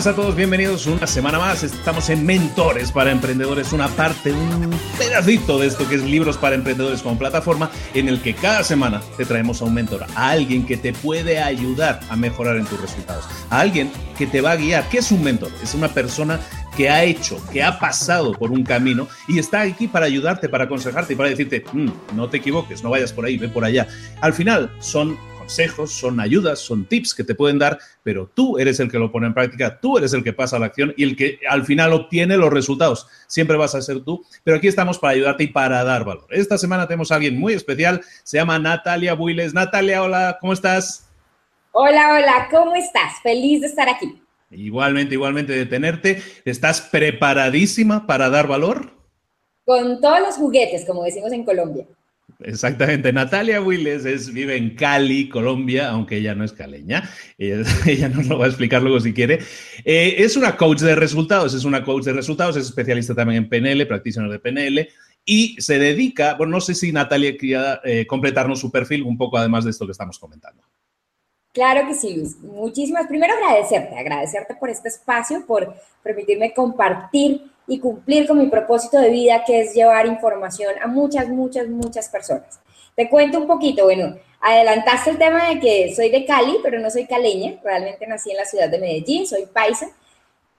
buenas 0.00 0.18
a 0.18 0.22
todos, 0.22 0.34
bienvenidos 0.34 0.86
una 0.86 1.06
semana 1.06 1.38
más. 1.38 1.62
Estamos 1.62 2.08
en 2.08 2.24
Mentores 2.24 2.90
para 2.90 3.10
Emprendedores, 3.10 3.74
una 3.74 3.86
parte, 3.86 4.32
un 4.32 4.70
pedacito 4.96 5.58
de 5.58 5.66
esto 5.66 5.86
que 5.86 5.96
es 5.96 6.02
Libros 6.02 6.38
para 6.38 6.54
Emprendedores 6.54 7.02
como 7.02 7.18
plataforma, 7.18 7.70
en 7.92 8.08
el 8.08 8.22
que 8.22 8.32
cada 8.32 8.64
semana 8.64 9.02
te 9.18 9.26
traemos 9.26 9.60
a 9.60 9.66
un 9.66 9.74
mentor, 9.74 10.06
a 10.14 10.30
alguien 10.30 10.64
que 10.64 10.78
te 10.78 10.94
puede 10.94 11.38
ayudar 11.42 12.00
a 12.08 12.16
mejorar 12.16 12.56
en 12.56 12.64
tus 12.64 12.80
resultados, 12.80 13.26
a 13.50 13.60
alguien 13.60 13.90
que 14.16 14.26
te 14.26 14.40
va 14.40 14.52
a 14.52 14.56
guiar. 14.56 14.88
¿Qué 14.88 15.00
es 15.00 15.12
un 15.12 15.22
mentor? 15.22 15.50
Es 15.62 15.74
una 15.74 15.88
persona 15.88 16.40
que 16.78 16.88
ha 16.88 17.04
hecho, 17.04 17.38
que 17.52 17.62
ha 17.62 17.78
pasado 17.78 18.32
por 18.32 18.52
un 18.52 18.64
camino 18.64 19.06
y 19.28 19.38
está 19.38 19.60
aquí 19.60 19.86
para 19.86 20.06
ayudarte, 20.06 20.48
para 20.48 20.64
aconsejarte 20.64 21.12
y 21.12 21.16
para 21.16 21.28
decirte, 21.28 21.62
mm, 21.70 22.16
no 22.16 22.30
te 22.30 22.38
equivoques, 22.38 22.82
no 22.82 22.88
vayas 22.88 23.12
por 23.12 23.26
ahí, 23.26 23.36
ve 23.36 23.50
por 23.50 23.66
allá. 23.66 23.86
Al 24.22 24.32
final 24.32 24.72
son 24.78 25.18
consejos, 25.50 25.90
son 25.90 26.20
ayudas, 26.20 26.60
son 26.60 26.84
tips 26.84 27.12
que 27.12 27.24
te 27.24 27.34
pueden 27.34 27.58
dar, 27.58 27.76
pero 28.04 28.30
tú 28.32 28.56
eres 28.56 28.78
el 28.78 28.88
que 28.88 29.00
lo 29.00 29.10
pone 29.10 29.26
en 29.26 29.34
práctica, 29.34 29.80
tú 29.80 29.98
eres 29.98 30.12
el 30.12 30.22
que 30.22 30.32
pasa 30.32 30.54
a 30.54 30.58
la 30.60 30.66
acción 30.66 30.94
y 30.96 31.02
el 31.02 31.16
que 31.16 31.40
al 31.48 31.64
final 31.64 31.92
obtiene 31.92 32.36
los 32.36 32.52
resultados. 32.52 33.08
Siempre 33.26 33.56
vas 33.56 33.74
a 33.74 33.82
ser 33.82 34.04
tú, 34.04 34.24
pero 34.44 34.58
aquí 34.58 34.68
estamos 34.68 35.00
para 35.00 35.14
ayudarte 35.14 35.42
y 35.42 35.46
para 35.48 35.82
dar 35.82 36.04
valor. 36.04 36.28
Esta 36.30 36.56
semana 36.56 36.86
tenemos 36.86 37.10
a 37.10 37.16
alguien 37.16 37.36
muy 37.36 37.52
especial, 37.52 38.00
se 38.22 38.36
llama 38.36 38.60
Natalia 38.60 39.14
Builes. 39.14 39.52
Natalia, 39.52 40.04
hola, 40.04 40.38
¿cómo 40.40 40.52
estás? 40.52 41.10
Hola, 41.72 42.14
hola, 42.14 42.48
¿cómo 42.48 42.76
estás? 42.76 43.14
Feliz 43.20 43.60
de 43.62 43.66
estar 43.66 43.88
aquí. 43.88 44.22
Igualmente, 44.52 45.14
igualmente 45.14 45.52
de 45.52 45.66
tenerte. 45.66 46.22
¿Estás 46.44 46.80
preparadísima 46.80 48.06
para 48.06 48.30
dar 48.30 48.46
valor? 48.46 48.92
Con 49.64 50.00
todos 50.00 50.20
los 50.20 50.36
juguetes, 50.36 50.84
como 50.86 51.02
decimos 51.02 51.32
en 51.32 51.44
Colombia. 51.44 51.86
Exactamente. 52.42 53.12
Natalia 53.12 53.60
Willes 53.60 54.04
es, 54.04 54.32
vive 54.32 54.56
en 54.56 54.74
Cali, 54.74 55.28
Colombia, 55.28 55.90
aunque 55.90 56.16
ella 56.16 56.34
no 56.34 56.44
es 56.44 56.52
caleña. 56.52 57.08
Ella, 57.38 58.08
nos 58.08 58.26
lo 58.26 58.38
va 58.38 58.46
a 58.46 58.48
explicar 58.48 58.82
luego 58.82 59.00
si 59.00 59.12
quiere. 59.12 59.40
Eh, 59.84 60.16
es 60.18 60.36
una 60.36 60.56
coach 60.56 60.80
de 60.80 60.94
resultados, 60.94 61.54
es 61.54 61.64
una 61.64 61.84
coach 61.84 62.04
de 62.04 62.12
resultados, 62.12 62.56
es 62.56 62.66
especialista 62.66 63.14
también 63.14 63.44
en 63.44 63.48
PNL, 63.48 63.86
practitioner 63.86 64.30
de 64.30 64.38
PNL 64.38 64.88
y 65.24 65.60
se 65.60 65.78
dedica, 65.78 66.34
bueno, 66.34 66.52
no 66.52 66.60
sé 66.60 66.74
si 66.74 66.92
Natalia 66.92 67.36
quería 67.36 67.80
eh, 67.84 68.06
completarnos 68.06 68.60
su 68.60 68.70
perfil 68.70 69.02
un 69.02 69.16
poco 69.16 69.38
además 69.38 69.64
de 69.64 69.70
esto 69.70 69.86
que 69.86 69.92
estamos 69.92 70.18
comentando. 70.18 70.62
Claro 71.52 71.86
que 71.88 71.94
sí, 71.94 72.14
Luis. 72.14 72.38
Muchísimas. 72.38 73.06
Primero 73.08 73.34
agradecerte, 73.34 73.98
agradecerte 73.98 74.54
por 74.54 74.70
este 74.70 74.88
espacio, 74.88 75.44
por 75.46 75.74
permitirme 76.02 76.54
compartir 76.54 77.42
y 77.70 77.78
cumplir 77.78 78.26
con 78.26 78.36
mi 78.36 78.48
propósito 78.48 78.98
de 78.98 79.10
vida, 79.10 79.44
que 79.46 79.60
es 79.60 79.74
llevar 79.74 80.04
información 80.06 80.74
a 80.82 80.88
muchas, 80.88 81.28
muchas, 81.28 81.68
muchas 81.68 82.08
personas. 82.08 82.58
Te 82.96 83.08
cuento 83.08 83.38
un 83.38 83.46
poquito, 83.46 83.84
bueno, 83.84 84.16
adelantaste 84.40 85.10
el 85.10 85.18
tema 85.18 85.48
de 85.48 85.60
que 85.60 85.94
soy 85.94 86.10
de 86.10 86.26
Cali, 86.26 86.56
pero 86.64 86.80
no 86.80 86.90
soy 86.90 87.06
caleña, 87.06 87.60
realmente 87.62 88.08
nací 88.08 88.32
en 88.32 88.38
la 88.38 88.44
ciudad 88.44 88.68
de 88.68 88.80
Medellín, 88.80 89.24
soy 89.24 89.46
paisa, 89.46 89.88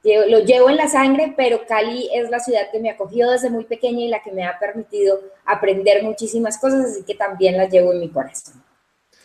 lo 0.03 0.39
llevo 0.39 0.69
en 0.69 0.77
la 0.77 0.87
sangre, 0.87 1.33
pero 1.35 1.65
Cali 1.67 2.09
es 2.13 2.29
la 2.29 2.39
ciudad 2.39 2.71
que 2.71 2.79
me 2.79 2.89
acogió 2.89 3.29
desde 3.29 3.49
muy 3.49 3.65
pequeña 3.65 4.05
y 4.05 4.07
la 4.07 4.23
que 4.23 4.31
me 4.31 4.45
ha 4.45 4.57
permitido 4.57 5.19
aprender 5.43 6.03
muchísimas 6.03 6.57
cosas, 6.57 6.91
así 6.91 7.03
que 7.03 7.15
también 7.15 7.57
las 7.57 7.69
llevo 7.69 7.91
en 7.91 7.99
mi 7.99 8.09
corazón. 8.09 8.63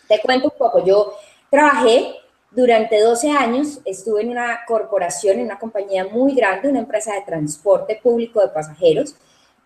Te 0.09 0.19
cuento 0.19 0.49
un 0.51 0.57
poco, 0.57 0.83
yo 0.83 1.13
trabajé 1.49 2.15
durante 2.51 3.01
12 3.01 3.31
años 3.31 3.79
estuve 3.85 4.21
en 4.21 4.29
una 4.29 4.61
corporación, 4.65 5.39
en 5.39 5.45
una 5.45 5.59
compañía 5.59 6.05
muy 6.05 6.33
grande, 6.33 6.69
una 6.69 6.79
empresa 6.79 7.13
de 7.13 7.21
transporte 7.21 7.99
público 8.01 8.41
de 8.41 8.49
pasajeros, 8.49 9.15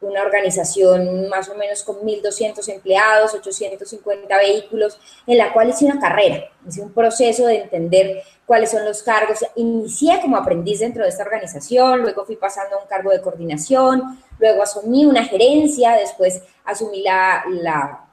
una 0.02 0.24
organización 0.24 1.30
más 1.30 1.48
o 1.50 1.56
menos 1.56 1.84
con 1.84 1.98
1.200 1.98 2.68
empleados, 2.70 3.36
850 3.36 4.36
vehículos, 4.36 5.00
en 5.28 5.38
la 5.38 5.54
cual 5.54 5.70
hice 5.70 5.86
una 5.86 6.00
carrera, 6.00 6.46
hice 6.68 6.82
un 6.82 6.92
proceso 6.92 7.46
de 7.46 7.62
entender 7.62 8.24
cuáles 8.48 8.72
son 8.72 8.84
los 8.84 9.04
cargos. 9.04 9.46
Inicié 9.56 10.20
como 10.20 10.38
aprendiz 10.38 10.80
dentro 10.80 11.04
de 11.04 11.10
esta 11.10 11.24
organización, 11.24 12.02
luego 12.02 12.26
fui 12.26 12.36
pasando 12.36 12.78
a 12.78 12.82
un 12.82 12.88
cargo 12.88 13.12
de 13.12 13.22
coordinación, 13.22 14.20
luego 14.40 14.64
asumí 14.64 15.06
una 15.06 15.24
gerencia, 15.24 15.92
después 15.92 16.42
asumí 16.66 17.04
la, 17.04 17.44
la 17.48 18.11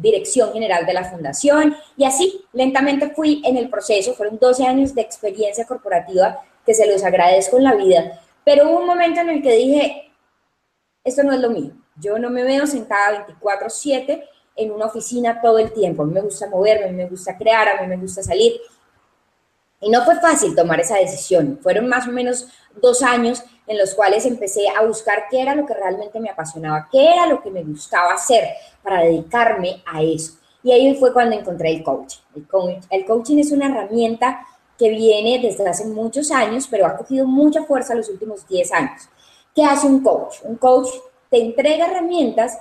dirección 0.00 0.52
general 0.52 0.86
de 0.86 0.94
la 0.94 1.04
fundación. 1.04 1.76
Y 1.96 2.04
así 2.04 2.44
lentamente 2.52 3.10
fui 3.10 3.42
en 3.44 3.56
el 3.56 3.68
proceso, 3.68 4.14
fueron 4.14 4.38
12 4.38 4.66
años 4.66 4.94
de 4.94 5.02
experiencia 5.02 5.66
corporativa 5.66 6.40
que 6.64 6.74
se 6.74 6.86
los 6.86 7.04
agradezco 7.04 7.58
en 7.58 7.64
la 7.64 7.74
vida, 7.74 8.20
pero 8.44 8.68
hubo 8.68 8.80
un 8.80 8.86
momento 8.86 9.20
en 9.20 9.30
el 9.30 9.42
que 9.42 9.56
dije, 9.56 10.12
esto 11.04 11.22
no 11.22 11.32
es 11.32 11.40
lo 11.40 11.50
mío, 11.50 11.72
yo 11.96 12.18
no 12.18 12.30
me 12.30 12.42
veo 12.42 12.66
sentada 12.66 13.26
24/7 13.26 14.24
en 14.56 14.70
una 14.70 14.86
oficina 14.86 15.40
todo 15.40 15.58
el 15.58 15.72
tiempo, 15.72 16.02
a 16.02 16.06
mí 16.06 16.12
me 16.12 16.20
gusta 16.20 16.48
moverme, 16.48 16.84
a 16.84 16.88
mí 16.88 16.94
me 16.94 17.08
gusta 17.08 17.36
crear, 17.36 17.68
a 17.68 17.80
mí 17.80 17.86
me 17.86 17.96
gusta 17.96 18.22
salir. 18.22 18.60
Y 19.82 19.88
no 19.88 20.04
fue 20.04 20.20
fácil 20.20 20.54
tomar 20.54 20.78
esa 20.80 20.96
decisión, 20.96 21.58
fueron 21.62 21.88
más 21.88 22.06
o 22.06 22.10
menos 22.10 22.48
dos 22.82 23.02
años 23.02 23.42
en 23.70 23.78
los 23.78 23.94
cuales 23.94 24.26
empecé 24.26 24.68
a 24.68 24.84
buscar 24.84 25.26
qué 25.30 25.40
era 25.40 25.54
lo 25.54 25.64
que 25.64 25.74
realmente 25.74 26.18
me 26.18 26.28
apasionaba, 26.28 26.88
qué 26.90 27.12
era 27.12 27.28
lo 27.28 27.40
que 27.40 27.52
me 27.52 27.62
gustaba 27.62 28.14
hacer 28.14 28.48
para 28.82 29.02
dedicarme 29.02 29.80
a 29.86 30.02
eso. 30.02 30.32
Y 30.64 30.72
ahí 30.72 30.92
fue 30.96 31.12
cuando 31.12 31.36
encontré 31.36 31.70
el 31.70 31.84
coaching. 31.84 32.18
El, 32.90 33.06
coaching 33.06 33.38
es 33.38 33.52
una 33.52 33.66
herramienta 33.66 34.44
que 34.76 34.88
viene 34.88 35.38
desde 35.38 35.68
hace 35.68 35.84
muchos 35.84 36.32
años, 36.32 36.66
pero 36.68 36.84
ha 36.84 36.96
cogido 36.96 37.24
mucha 37.26 37.62
fuerza 37.62 37.94
los 37.94 38.08
últimos 38.08 38.44
10 38.48 38.72
años. 38.72 39.08
¿Qué 39.54 39.62
hace 39.62 39.86
un 39.86 40.02
coach? 40.02 40.38
Un 40.42 40.56
coach 40.56 40.88
te 41.30 41.40
entrega 41.40 41.86
herramientas 41.86 42.58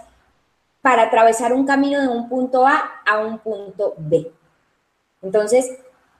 para 0.79 1.05
atravesar 1.05 1.53
un 1.53 1.65
camino 1.65 1.99
de 1.99 2.07
un 2.07 2.29
punto 2.29 2.67
A 2.67 2.83
a 3.03 3.17
un 3.17 3.39
punto 3.39 3.95
B. 3.97 4.31
Entonces, 5.23 5.71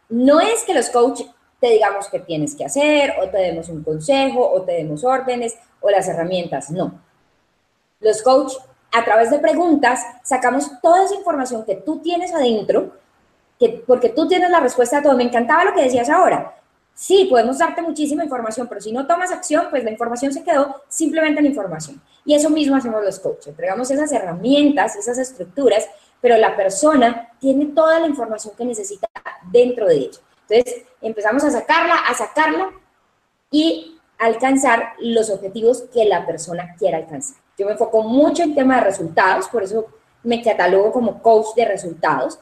no 0.09 0.39
es 0.39 0.63
que 0.63 0.73
los 0.73 0.89
coaches 0.89 1.27
te 1.59 1.69
digamos 1.69 2.07
qué 2.09 2.19
tienes 2.19 2.55
que 2.55 2.65
hacer, 2.65 3.15
o 3.21 3.29
te 3.29 3.37
demos 3.37 3.69
un 3.69 3.83
consejo, 3.83 4.49
o 4.49 4.61
te 4.63 4.73
demos 4.73 5.03
órdenes, 5.03 5.57
o 5.81 5.89
las 5.89 6.07
herramientas. 6.07 6.69
No. 6.71 7.01
Los 7.99 8.21
coach, 8.21 8.53
a 8.91 9.03
través 9.03 9.29
de 9.29 9.39
preguntas, 9.39 10.01
sacamos 10.23 10.71
toda 10.81 11.03
esa 11.03 11.15
información 11.15 11.65
que 11.65 11.75
tú 11.75 11.99
tienes 11.99 12.33
adentro, 12.33 12.93
que, 13.59 13.83
porque 13.85 14.09
tú 14.09 14.27
tienes 14.27 14.49
la 14.49 14.61
respuesta 14.61 14.99
a 14.99 15.03
todo. 15.03 15.15
Me 15.15 15.23
encantaba 15.23 15.65
lo 15.65 15.73
que 15.73 15.83
decías 15.83 16.09
ahora. 16.09 16.55
Sí, 16.93 17.27
podemos 17.29 17.57
darte 17.57 17.81
muchísima 17.81 18.23
información, 18.23 18.67
pero 18.67 18.81
si 18.81 18.91
no 18.91 19.07
tomas 19.07 19.31
acción, 19.31 19.67
pues 19.69 19.83
la 19.83 19.91
información 19.91 20.33
se 20.33 20.43
quedó 20.43 20.81
simplemente 20.89 21.39
en 21.39 21.45
información. 21.45 22.01
Y 22.25 22.33
eso 22.33 22.49
mismo 22.49 22.75
hacemos 22.75 23.03
los 23.03 23.19
coaches. 23.19 23.47
Entregamos 23.47 23.89
esas 23.89 24.11
herramientas, 24.11 24.95
esas 24.97 25.17
estructuras, 25.17 25.87
pero 26.21 26.37
la 26.37 26.55
persona 26.55 27.29
tiene 27.39 27.67
toda 27.67 27.99
la 27.99 28.07
información 28.07 28.53
que 28.57 28.65
necesita 28.65 29.07
dentro 29.51 29.87
de 29.87 29.95
ella. 29.95 30.19
Entonces, 30.49 30.83
empezamos 31.01 31.43
a 31.43 31.51
sacarla, 31.51 31.95
a 31.95 32.13
sacarla 32.13 32.71
y 33.51 33.97
alcanzar 34.17 34.93
los 34.99 35.29
objetivos 35.29 35.83
que 35.93 36.05
la 36.05 36.25
persona 36.25 36.75
quiera 36.77 36.97
alcanzar. 36.97 37.37
Yo 37.57 37.65
me 37.65 37.73
enfoco 37.73 38.03
mucho 38.03 38.43
en 38.43 38.55
tema 38.55 38.75
de 38.77 38.81
resultados, 38.81 39.47
por 39.47 39.63
eso 39.63 39.87
me 40.23 40.41
catalogo 40.41 40.91
como 40.91 41.21
coach 41.21 41.55
de 41.55 41.65
resultados. 41.65 42.39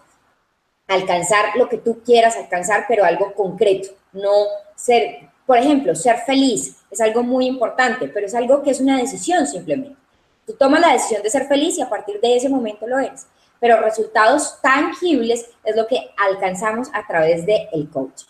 Alcanzar 0.87 1.55
lo 1.55 1.67
que 1.67 1.77
tú 1.77 2.01
quieras 2.03 2.37
alcanzar, 2.37 2.85
pero 2.87 3.03
algo 3.03 3.33
concreto, 3.33 3.89
no 4.13 4.31
ser, 4.75 5.29
por 5.45 5.57
ejemplo, 5.57 5.93
ser 5.95 6.19
feliz 6.19 6.77
es 6.89 7.01
algo 7.01 7.23
muy 7.23 7.45
importante, 7.45 8.07
pero 8.07 8.25
es 8.25 8.33
algo 8.33 8.63
que 8.63 8.71
es 8.71 8.79
una 8.79 8.97
decisión 8.97 9.45
simplemente. 9.45 9.97
Tú 10.45 10.53
tomas 10.53 10.79
la 10.79 10.93
decisión 10.93 11.21
de 11.21 11.29
ser 11.29 11.45
feliz 11.47 11.77
y 11.77 11.81
a 11.81 11.89
partir 11.89 12.21
de 12.21 12.37
ese 12.37 12.47
momento 12.47 12.87
lo 12.87 12.97
eres 12.99 13.27
pero 13.59 13.81
resultados 13.81 14.61
tangibles 14.61 15.49
es 15.63 15.75
lo 15.75 15.87
que 15.87 15.99
alcanzamos 16.17 16.89
a 16.93 17.05
través 17.05 17.45
del 17.45 17.67
el 17.73 17.89
coaching. 17.89 18.27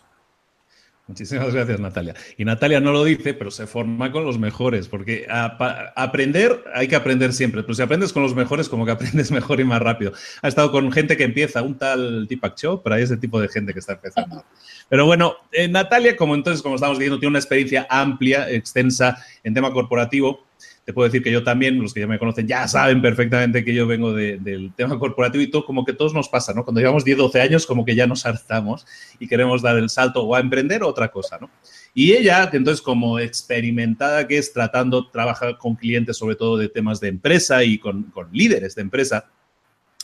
Muchísimas 1.08 1.54
gracias, 1.54 1.80
Natalia. 1.80 2.16
Y 2.38 2.44
Natalia 2.44 2.82
no 2.82 2.92
lo 2.92 3.06
dice, 3.06 3.34
pero 3.34 3.50
se 3.50 3.66
forma 3.66 4.12
con 4.12 4.26
los 4.26 4.38
mejores, 4.38 4.90
porque 4.90 5.26
aprender 5.30 6.66
hay 6.74 6.90
que 6.90 6.98
aprender 6.98 7.32
siempre, 7.32 7.64
pero 7.64 7.74
si 7.74 7.82
aprendes 7.82 8.12
con 8.12 8.24
los 8.24 8.36
mejores, 8.36 8.68
como 8.68 8.86
que 8.86 8.92
aprendes 8.98 9.32
mejor 9.32 9.62
y 9.62 9.64
más 9.64 9.82
rápido. 9.82 10.12
Ha 10.42 10.50
estado 10.50 10.70
con 10.70 10.92
gente 10.92 11.16
que 11.16 11.24
empieza, 11.24 11.62
un 11.62 11.78
tal 11.78 12.28
Deepak 12.28 12.56
hay 12.92 13.04
ese 13.04 13.16
tipo 13.16 13.40
de 13.40 13.48
gente 13.48 13.72
que 13.72 13.80
está 13.80 13.94
empezando. 13.94 14.44
Pero 14.90 15.06
bueno, 15.06 15.36
eh, 15.54 15.70
Natalia, 15.70 16.18
como 16.18 16.36
entonces, 16.36 16.62
como 16.62 16.76
estamos 16.76 17.00
viendo, 17.00 17.18
tiene 17.20 17.30
una 17.30 17.40
experiencia 17.40 17.88
amplia, 17.90 18.50
extensa 18.50 19.24
en 19.44 19.54
tema 19.54 19.72
corporativo 19.72 20.47
te 20.88 20.94
puedo 20.94 21.10
decir 21.10 21.22
que 21.22 21.34
yo 21.34 21.44
también, 21.44 21.78
los 21.82 21.94
que 21.94 22.00
ya 22.00 22.08
me 22.08 22.18
conocen, 22.18 22.48
ya 22.48 22.66
saben 22.66 23.02
perfectamente 23.02 23.66
que 23.66 23.74
yo 23.74 23.86
vengo 23.86 24.14
del 24.14 24.72
tema 24.74 24.98
corporativo 24.98 25.44
y 25.44 25.48
todo, 25.48 25.66
como 25.66 25.84
que 25.84 25.92
todos 25.92 26.14
nos 26.14 26.30
pasa, 26.30 26.54
¿no? 26.54 26.64
Cuando 26.64 26.80
llevamos 26.80 27.04
10, 27.04 27.18
12 27.18 27.42
años, 27.42 27.66
como 27.66 27.84
que 27.84 27.94
ya 27.94 28.08
nos 28.08 28.26
hartamos 28.26 28.86
y 29.20 29.28
queremos 29.28 29.62
dar 29.62 29.78
el 29.78 29.90
salto 29.90 30.24
o 30.24 30.34
a 30.34 30.40
emprender 30.40 30.84
o 30.84 30.88
otra 30.88 31.10
cosa, 31.10 31.40
¿no? 31.42 31.50
Y 31.94 32.14
ella, 32.14 32.50
entonces, 32.54 32.82
como 32.82 33.20
experimentada 33.20 34.26
que 34.30 34.38
es 34.38 34.54
tratando, 34.54 35.10
trabajar 35.10 35.58
con 35.58 35.76
clientes 35.76 36.16
sobre 36.16 36.38
todo 36.38 36.56
de 36.56 36.70
temas 36.70 37.02
de 37.02 37.10
empresa 37.10 37.66
y 37.66 37.80
con, 37.80 38.10
líderes 38.32 38.74
de 38.76 38.84
empresa, 38.84 39.30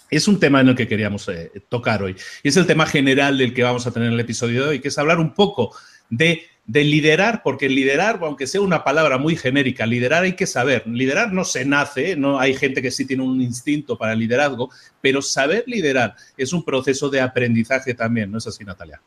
es 0.10 0.28
un 0.28 0.38
tema 0.38 0.60
en 0.60 0.68
el 0.68 0.76
que 0.76 0.90
queríamos 0.90 1.30
eh, 1.30 1.50
tocar 1.70 2.04
hoy. 2.04 2.18
Y 2.44 2.50
es 2.50 2.58
el 2.58 2.66
tema 2.66 2.86
general 2.86 3.38
del 3.38 3.54
que 3.54 3.64
vamos 3.64 3.88
a 3.88 3.92
tener 3.92 4.10
en 4.10 4.16
el 4.16 4.20
episodio 4.20 4.64
de 4.64 4.70
hoy, 4.72 4.80
que 4.82 4.90
es 4.90 4.98
hablar 4.98 5.22
un 5.22 5.34
poco 5.34 5.74
de 6.10 6.44
de 6.66 6.84
liderar, 6.84 7.42
porque 7.44 7.68
liderar, 7.68 8.20
aunque 8.22 8.48
sea 8.48 8.62
una 8.62 8.84
palabra 8.84 9.18
muy 9.18 9.36
genérica, 9.36 9.86
liderar 9.86 10.24
hay 10.24 10.34
que 10.34 10.48
saber. 10.48 10.88
Liderar 10.88 11.34
no 11.34 11.44
se 11.44 11.66
nace, 11.66 12.16
no 12.16 12.40
hay 12.40 12.54
gente 12.54 12.82
que 12.82 12.92
sí 12.92 13.06
tiene 13.06 13.24
un 13.24 13.42
instinto 13.42 13.98
para 13.98 14.16
liderazgo, 14.16 14.70
pero 15.02 15.22
saber 15.22 15.66
liderar 15.68 16.16
es 16.38 16.54
un 16.54 16.64
proceso 16.64 17.10
de 17.10 17.20
aprendizaje 17.20 17.94
también, 17.94 18.32
¿no 18.32 18.38
es 18.38 18.48
así, 18.48 18.64
Natalia? 18.64 19.02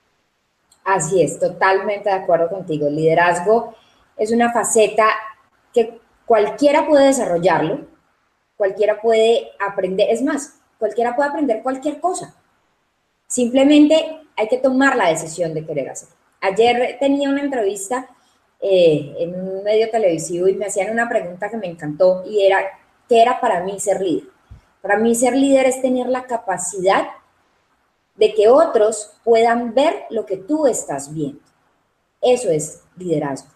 Así 0.84 1.22
es, 1.22 1.40
totalmente 1.40 2.10
de 2.10 2.14
acuerdo 2.14 2.48
contigo. 2.48 2.88
El 2.88 2.96
liderazgo 2.96 3.74
es 4.16 4.30
una 4.30 4.52
faceta 4.52 5.06
que 5.72 5.98
cualquiera 6.26 6.86
puede 6.86 7.06
desarrollarlo, 7.06 7.86
cualquiera 8.56 9.00
puede 9.00 9.50
aprender, 9.58 10.08
es 10.10 10.22
más, 10.22 10.58
cualquiera 10.78 11.16
puede 11.16 11.30
aprender 11.30 11.62
cualquier 11.62 12.00
cosa. 12.00 12.34
Simplemente 13.26 14.20
hay 14.36 14.48
que 14.48 14.58
tomar 14.58 14.96
la 14.96 15.08
decisión 15.08 15.54
de 15.54 15.64
querer 15.64 15.88
hacerlo. 15.88 16.15
Ayer 16.40 16.96
tenía 17.00 17.28
una 17.28 17.42
entrevista 17.42 18.08
eh, 18.60 19.14
en 19.18 19.34
un 19.34 19.62
medio 19.62 19.90
televisivo 19.90 20.48
y 20.48 20.54
me 20.54 20.66
hacían 20.66 20.92
una 20.92 21.08
pregunta 21.08 21.50
que 21.50 21.56
me 21.56 21.66
encantó 21.66 22.24
y 22.26 22.44
era, 22.44 22.60
¿qué 23.08 23.22
era 23.22 23.40
para 23.40 23.62
mí 23.62 23.78
ser 23.80 24.00
líder? 24.00 24.28
Para 24.82 24.98
mí 24.98 25.14
ser 25.14 25.36
líder 25.36 25.66
es 25.66 25.82
tener 25.82 26.06
la 26.08 26.24
capacidad 26.24 27.06
de 28.14 28.34
que 28.34 28.48
otros 28.48 29.12
puedan 29.24 29.74
ver 29.74 30.04
lo 30.10 30.24
que 30.24 30.36
tú 30.36 30.66
estás 30.66 31.12
viendo. 31.12 31.40
Eso 32.20 32.50
es 32.50 32.82
liderazgo. 32.96 33.50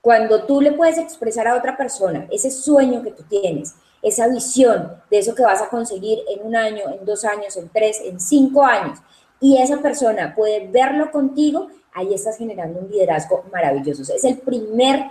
Cuando 0.00 0.44
tú 0.44 0.60
le 0.60 0.72
puedes 0.72 0.98
expresar 0.98 1.46
a 1.46 1.56
otra 1.56 1.76
persona 1.76 2.26
ese 2.30 2.50
sueño 2.50 3.02
que 3.02 3.12
tú 3.12 3.22
tienes, 3.24 3.74
esa 4.02 4.28
visión 4.28 4.96
de 5.10 5.18
eso 5.18 5.34
que 5.34 5.42
vas 5.42 5.60
a 5.60 5.68
conseguir 5.68 6.20
en 6.28 6.46
un 6.46 6.56
año, 6.56 6.84
en 6.88 7.04
dos 7.04 7.24
años, 7.24 7.56
en 7.56 7.68
tres, 7.68 8.00
en 8.02 8.18
cinco 8.18 8.64
años, 8.64 8.98
y 9.40 9.58
esa 9.58 9.78
persona 9.78 10.34
puede 10.34 10.68
verlo 10.68 11.10
contigo, 11.10 11.68
ahí 11.92 12.14
estás 12.14 12.38
generando 12.38 12.80
un 12.80 12.90
liderazgo 12.90 13.44
maravilloso. 13.52 14.02
es 14.02 14.24
el 14.24 14.38
primer 14.38 15.10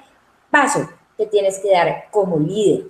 paso 0.49 0.89
que 1.17 1.25
tienes 1.25 1.59
que 1.59 1.71
dar 1.71 2.05
como 2.11 2.37
líder 2.37 2.87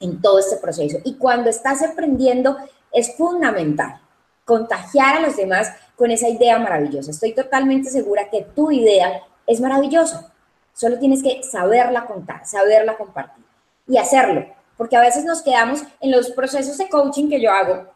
en 0.00 0.20
todo 0.20 0.38
este 0.38 0.56
proceso. 0.56 0.98
Y 1.04 1.16
cuando 1.16 1.48
estás 1.50 1.82
aprendiendo, 1.82 2.56
es 2.92 3.16
fundamental 3.16 4.00
contagiar 4.44 5.16
a 5.16 5.20
los 5.20 5.36
demás 5.36 5.72
con 5.96 6.10
esa 6.10 6.28
idea 6.28 6.58
maravillosa. 6.58 7.10
Estoy 7.10 7.32
totalmente 7.32 7.90
segura 7.90 8.30
que 8.30 8.42
tu 8.42 8.70
idea 8.70 9.22
es 9.46 9.60
maravillosa. 9.60 10.32
Solo 10.72 10.98
tienes 10.98 11.22
que 11.22 11.42
saberla 11.42 12.06
contar, 12.06 12.46
saberla 12.46 12.96
compartir 12.96 13.44
y 13.88 13.96
hacerlo. 13.96 14.46
Porque 14.76 14.96
a 14.96 15.00
veces 15.00 15.24
nos 15.24 15.42
quedamos 15.42 15.82
en 16.00 16.10
los 16.10 16.30
procesos 16.30 16.76
de 16.78 16.88
coaching 16.88 17.28
que 17.28 17.40
yo 17.40 17.50
hago. 17.50 17.86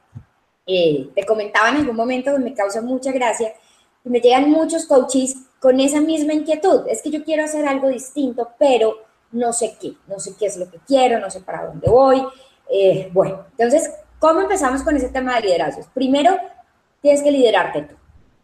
Eh, 0.66 1.10
te 1.14 1.26
comentaba 1.26 1.68
en 1.68 1.76
algún 1.76 1.96
momento 1.96 2.36
me 2.38 2.54
causa 2.54 2.80
mucha 2.80 3.12
gracia. 3.12 3.52
Y 4.04 4.08
me 4.08 4.20
llegan 4.20 4.50
muchos 4.50 4.86
coaches 4.86 5.36
con 5.60 5.80
esa 5.80 6.00
misma 6.00 6.32
inquietud. 6.32 6.82
Es 6.88 7.02
que 7.02 7.10
yo 7.10 7.24
quiero 7.24 7.44
hacer 7.44 7.66
algo 7.66 7.88
distinto, 7.88 8.50
pero 8.58 8.96
no 9.32 9.52
sé 9.52 9.76
qué. 9.80 9.94
No 10.06 10.18
sé 10.18 10.34
qué 10.38 10.46
es 10.46 10.56
lo 10.56 10.70
que 10.70 10.78
quiero, 10.86 11.18
no 11.18 11.30
sé 11.30 11.40
para 11.40 11.66
dónde 11.66 11.88
voy. 11.88 12.22
Eh, 12.68 13.10
bueno, 13.12 13.46
entonces 13.58 13.90
¿Cómo 14.20 14.42
empezamos 14.42 14.82
con 14.82 14.94
ese 14.94 15.08
tema 15.08 15.36
de 15.36 15.46
liderazgos? 15.46 15.86
Primero, 15.94 16.36
tienes 17.00 17.22
que 17.22 17.32
liderarte 17.32 17.82
tú. 17.82 17.94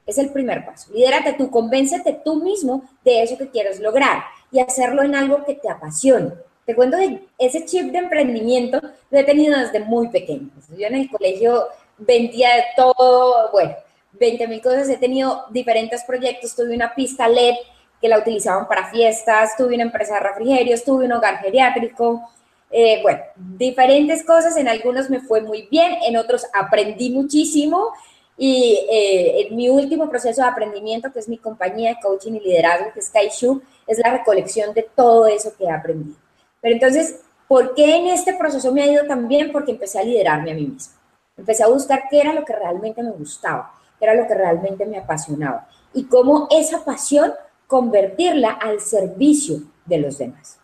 Es 0.06 0.16
el 0.16 0.30
primer 0.30 0.64
paso. 0.64 0.90
Lidérate 0.90 1.34
tú, 1.34 1.50
convéncete 1.50 2.18
tú 2.24 2.36
mismo 2.36 2.88
de 3.04 3.22
eso 3.22 3.36
que 3.36 3.50
quieres 3.50 3.78
lograr 3.80 4.22
y 4.50 4.58
hacerlo 4.58 5.02
en 5.02 5.14
algo 5.14 5.44
que 5.44 5.54
te 5.54 5.68
apasione. 5.68 6.32
Te 6.64 6.74
cuento 6.74 6.96
de 6.96 7.28
ese 7.36 7.66
chip 7.66 7.92
de 7.92 7.98
emprendimiento 7.98 8.80
lo 9.10 9.18
he 9.18 9.24
tenido 9.24 9.58
desde 9.58 9.80
muy 9.80 10.08
pequeño. 10.08 10.48
Yo 10.78 10.86
en 10.86 10.94
el 10.94 11.10
colegio 11.10 11.66
vendía 11.98 12.56
de 12.56 12.64
todo, 12.74 13.50
bueno, 13.52 13.74
20 14.18 14.48
mil 14.48 14.60
cosas. 14.60 14.88
He 14.88 14.96
tenido 14.96 15.44
diferentes 15.50 16.04
proyectos. 16.04 16.54
Tuve 16.54 16.74
una 16.74 16.94
pista 16.94 17.28
LED 17.28 17.54
que 18.00 18.08
la 18.08 18.18
utilizaban 18.18 18.68
para 18.68 18.90
fiestas, 18.90 19.56
tuve 19.56 19.74
una 19.74 19.84
empresa 19.84 20.14
de 20.14 20.20
refrigerios, 20.20 20.84
tuve 20.84 21.06
un 21.06 21.12
hogar 21.12 21.38
geriátrico, 21.38 22.28
eh, 22.70 23.00
bueno, 23.02 23.20
diferentes 23.36 24.24
cosas, 24.24 24.56
en 24.56 24.68
algunos 24.68 25.08
me 25.08 25.20
fue 25.20 25.40
muy 25.40 25.68
bien, 25.70 25.98
en 26.06 26.16
otros 26.16 26.46
aprendí 26.52 27.10
muchísimo 27.10 27.92
y 28.36 28.86
eh, 28.90 29.46
en 29.46 29.56
mi 29.56 29.68
último 29.68 30.10
proceso 30.10 30.42
de 30.42 30.48
aprendimiento, 30.48 31.12
que 31.12 31.20
es 31.20 31.28
mi 31.28 31.38
compañía 31.38 31.90
de 31.90 32.00
coaching 32.02 32.32
y 32.32 32.40
liderazgo, 32.40 32.92
que 32.92 33.00
es 33.00 33.08
Kaishu, 33.08 33.62
es 33.86 33.98
la 33.98 34.10
recolección 34.10 34.74
de 34.74 34.82
todo 34.94 35.26
eso 35.26 35.54
que 35.56 35.64
he 35.64 35.70
aprendido. 35.70 36.16
Pero 36.60 36.74
entonces, 36.74 37.20
¿por 37.46 37.74
qué 37.74 37.96
en 37.96 38.08
este 38.08 38.34
proceso 38.34 38.72
me 38.72 38.82
ha 38.82 38.92
ido 38.92 39.06
tan 39.06 39.28
bien? 39.28 39.52
Porque 39.52 39.70
empecé 39.70 39.98
a 39.98 40.02
liderarme 40.02 40.50
a 40.50 40.54
mí 40.54 40.66
misma. 40.66 40.94
Empecé 41.36 41.62
a 41.62 41.68
buscar 41.68 42.04
qué 42.10 42.20
era 42.20 42.32
lo 42.32 42.44
que 42.44 42.54
realmente 42.54 43.02
me 43.02 43.12
gustaba, 43.12 43.72
era 44.00 44.14
lo 44.14 44.26
que 44.26 44.34
realmente 44.34 44.86
me 44.86 44.98
apasionaba 44.98 45.68
y 45.92 46.04
cómo 46.04 46.48
esa 46.50 46.84
pasión 46.84 47.32
convertirla 47.66 48.50
al 48.50 48.80
servicio 48.80 49.62
de 49.86 49.98
los 49.98 50.18
demás. 50.18 50.58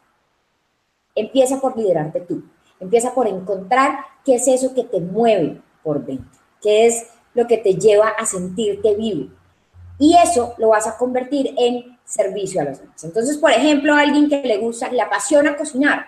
Empieza 1.14 1.60
por 1.60 1.76
liderarte 1.76 2.20
tú. 2.20 2.44
Empieza 2.80 3.14
por 3.14 3.28
encontrar 3.28 3.98
qué 4.24 4.34
es 4.34 4.48
eso 4.48 4.74
que 4.74 4.84
te 4.84 5.00
mueve 5.00 5.62
por 5.82 6.04
dentro, 6.04 6.40
qué 6.60 6.86
es 6.86 7.06
lo 7.34 7.46
que 7.46 7.58
te 7.58 7.74
lleva 7.74 8.08
a 8.08 8.26
sentirte 8.26 8.94
vivo. 8.96 9.30
Y 9.98 10.16
eso 10.16 10.54
lo 10.58 10.70
vas 10.70 10.86
a 10.86 10.96
convertir 10.96 11.54
en 11.56 11.96
servicio 12.04 12.60
a 12.60 12.64
los 12.64 12.80
demás. 12.80 13.04
Entonces, 13.04 13.38
por 13.38 13.52
ejemplo, 13.52 13.94
alguien 13.94 14.28
que 14.28 14.42
le 14.42 14.58
gusta, 14.58 14.90
le 14.90 15.00
apasiona 15.00 15.56
cocinar, 15.56 16.06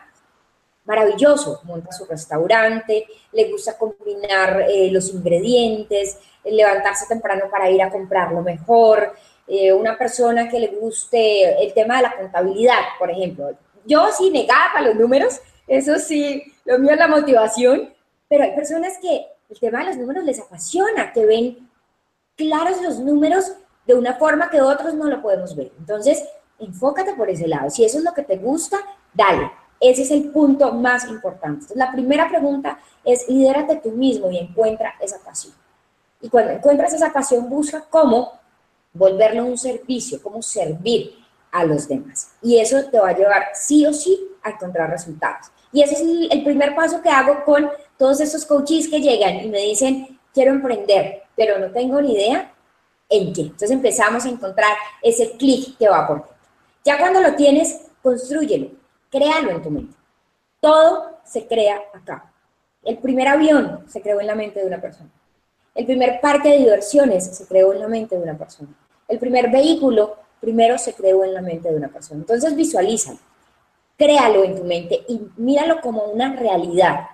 maravilloso, 0.85 1.61
monta 1.65 1.93
su 1.93 2.05
restaurante, 2.05 3.07
le 3.33 3.51
gusta 3.51 3.77
combinar 3.79 4.67
eh, 4.69 4.91
los 4.91 5.13
ingredientes, 5.13 6.19
levantarse 6.45 7.07
temprano 7.07 7.45
para 7.51 7.71
ir 7.71 7.83
a 7.83 7.91
comprar 7.91 8.33
lo 8.33 8.43
mejor, 8.43 9.15
eh, 9.47 9.73
una 9.73 9.97
persona 9.97 10.49
que 10.49 10.61
le 10.61 10.69
guste 10.69 11.63
el 11.63 11.73
tema 11.73 11.97
de 11.97 12.03
la 12.03 12.17
contabilidad, 12.17 12.81
por 12.99 13.11
ejemplo, 13.11 13.51
yo 13.87 14.09
sí 14.17 14.31
negaba 14.31 14.73
para 14.73 14.87
los 14.87 14.97
números, 14.97 15.41
eso 15.67 15.99
sí, 15.99 16.43
lo 16.65 16.79
mío 16.79 16.93
es 16.93 16.99
la 16.99 17.09
motivación, 17.09 17.93
pero 18.29 18.45
hay 18.45 18.55
personas 18.55 18.95
que 19.01 19.27
el 19.49 19.61
tema 19.61 19.81
de 19.81 19.87
los 19.87 19.97
números 19.97 20.25
les 20.25 20.41
apasiona, 20.41 21.13
que 21.13 21.27
ven 21.27 21.69
claros 22.37 22.81
los 22.83 22.99
números 22.99 23.53
de 23.87 23.95
una 23.95 24.15
forma 24.15 24.51
que 24.51 24.61
otros 24.61 24.95
no 24.95 25.05
lo 25.05 25.21
podemos 25.21 25.55
ver. 25.55 25.73
Entonces, 25.79 26.25
enfócate 26.59 27.15
por 27.15 27.29
ese 27.29 27.47
lado. 27.47 27.71
Si 27.71 27.85
eso 27.85 27.99
es 27.99 28.05
lo 28.05 28.15
que 28.15 28.23
te 28.23 28.37
gusta, 28.37 28.79
dale. 29.13 29.51
Ese 29.85 30.01
es 30.01 30.11
el 30.11 30.31
punto 30.31 30.73
más 30.73 31.07
importante. 31.11 31.67
La 31.75 31.93
primera 31.93 32.27
pregunta 32.27 32.79
es, 33.05 33.29
lidérate 33.29 33.77
tú 33.77 33.91
mismo 33.91 34.31
y 34.31 34.39
encuentra 34.39 34.95
esa 34.99 35.19
pasión. 35.19 35.53
Y 36.23 36.31
cuando 36.31 36.53
encuentras 36.53 36.95
esa 36.95 37.13
pasión, 37.13 37.51
busca 37.51 37.85
cómo 37.91 38.33
volverlo 38.95 39.45
un 39.45 39.59
servicio, 39.59 40.23
cómo 40.23 40.41
servir 40.41 41.13
a 41.53 41.65
los 41.65 41.87
demás. 41.87 42.31
Y 42.41 42.59
eso 42.59 42.83
te 42.87 42.99
va 42.99 43.11
a 43.11 43.15
llevar 43.15 43.49
sí 43.53 43.85
o 43.85 43.93
sí 43.93 44.19
a 44.43 44.53
encontrar 44.53 44.89
resultados. 44.89 45.49
Y 45.71 45.83
ese 45.83 45.97
es 45.97 46.01
el, 46.31 46.43
primer 46.45 46.75
paso 46.75 47.03
que 47.03 47.11
hago 47.11 47.45
con 47.45 47.69
todos 47.99 48.23
esos 48.23 48.47
coaches 48.47 48.89
que 48.89 49.03
llegan 49.03 49.45
y 49.45 49.49
me 49.51 49.59
dicen, 49.59 50.19
quiero 50.33 50.53
emprender, 50.53 51.25
pero 51.37 51.59
no 51.59 51.71
tengo 51.73 52.01
ni 52.01 52.15
idea 52.15 52.55
en 53.11 53.35
qué. 53.35 53.43
Entonces 53.43 53.71
empezamos 53.71 54.25
a 54.25 54.31
encontrar 54.31 54.75
ese 55.03 55.33
clic 55.33 55.77
que 55.77 55.91
va 55.91 56.07
por 56.07 56.21
dentro. 56.21 56.35
Ya 56.87 56.99
cuando 56.99 57.21
lo 57.21 57.35
tienes, 57.35 57.83
construyelo, 58.03 58.71
créalo 59.15 59.51
en 59.53 59.63
tu 59.63 59.71
mente. 59.71 59.97
Todo 60.61 61.19
se 61.25 61.47
crea 61.47 61.81
acá. 61.95 62.33
El 62.83 62.99
primer 62.99 63.29
avión 63.29 63.85
se 63.87 64.03
creó 64.03 64.21
en 64.21 64.27
la 64.27 64.35
mente 64.35 64.59
de 64.59 64.67
una 64.67 64.81
persona. 64.81 65.09
El 65.73 65.87
primer 65.87 66.21
parque 66.21 66.49
de 66.51 66.59
diversiones 66.59 67.37
se 67.37 67.47
creó 67.47 67.73
en 67.73 67.81
la 67.81 67.89
mente 67.89 68.17
de 68.17 68.23
una 68.23 68.37
persona. 68.37 68.71
El 69.07 69.21
primer 69.21 69.51
vehículo 69.51 70.17
primero 70.41 70.79
se 70.79 70.95
creó 70.95 71.23
en 71.25 71.33
la 71.33 71.43
mente 71.43 71.71
de 71.71 71.77
una 71.77 71.89
persona. 71.89 72.21
Entonces 72.21 72.57
visualízalo, 72.57 73.19
créalo 73.97 74.43
en 74.43 74.57
tu 74.57 74.65
mente 74.65 75.05
y 75.07 75.21
míralo 75.37 75.81
como 75.81 76.05
una 76.07 76.35
realidad. 76.35 77.07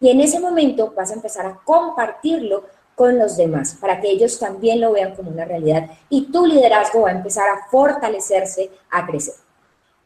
Y 0.00 0.08
en 0.08 0.20
ese 0.22 0.40
momento 0.40 0.94
vas 0.96 1.10
a 1.10 1.14
empezar 1.14 1.44
a 1.44 1.60
compartirlo 1.62 2.64
con 2.94 3.18
los 3.18 3.36
demás 3.36 3.76
para 3.80 4.00
que 4.00 4.08
ellos 4.08 4.38
también 4.38 4.80
lo 4.80 4.92
vean 4.92 5.14
como 5.14 5.30
una 5.30 5.44
realidad 5.44 5.90
y 6.08 6.32
tu 6.32 6.46
liderazgo 6.46 7.02
va 7.02 7.10
a 7.10 7.12
empezar 7.12 7.48
a 7.50 7.66
fortalecerse, 7.70 8.70
a 8.90 9.06
crecer. 9.06 9.43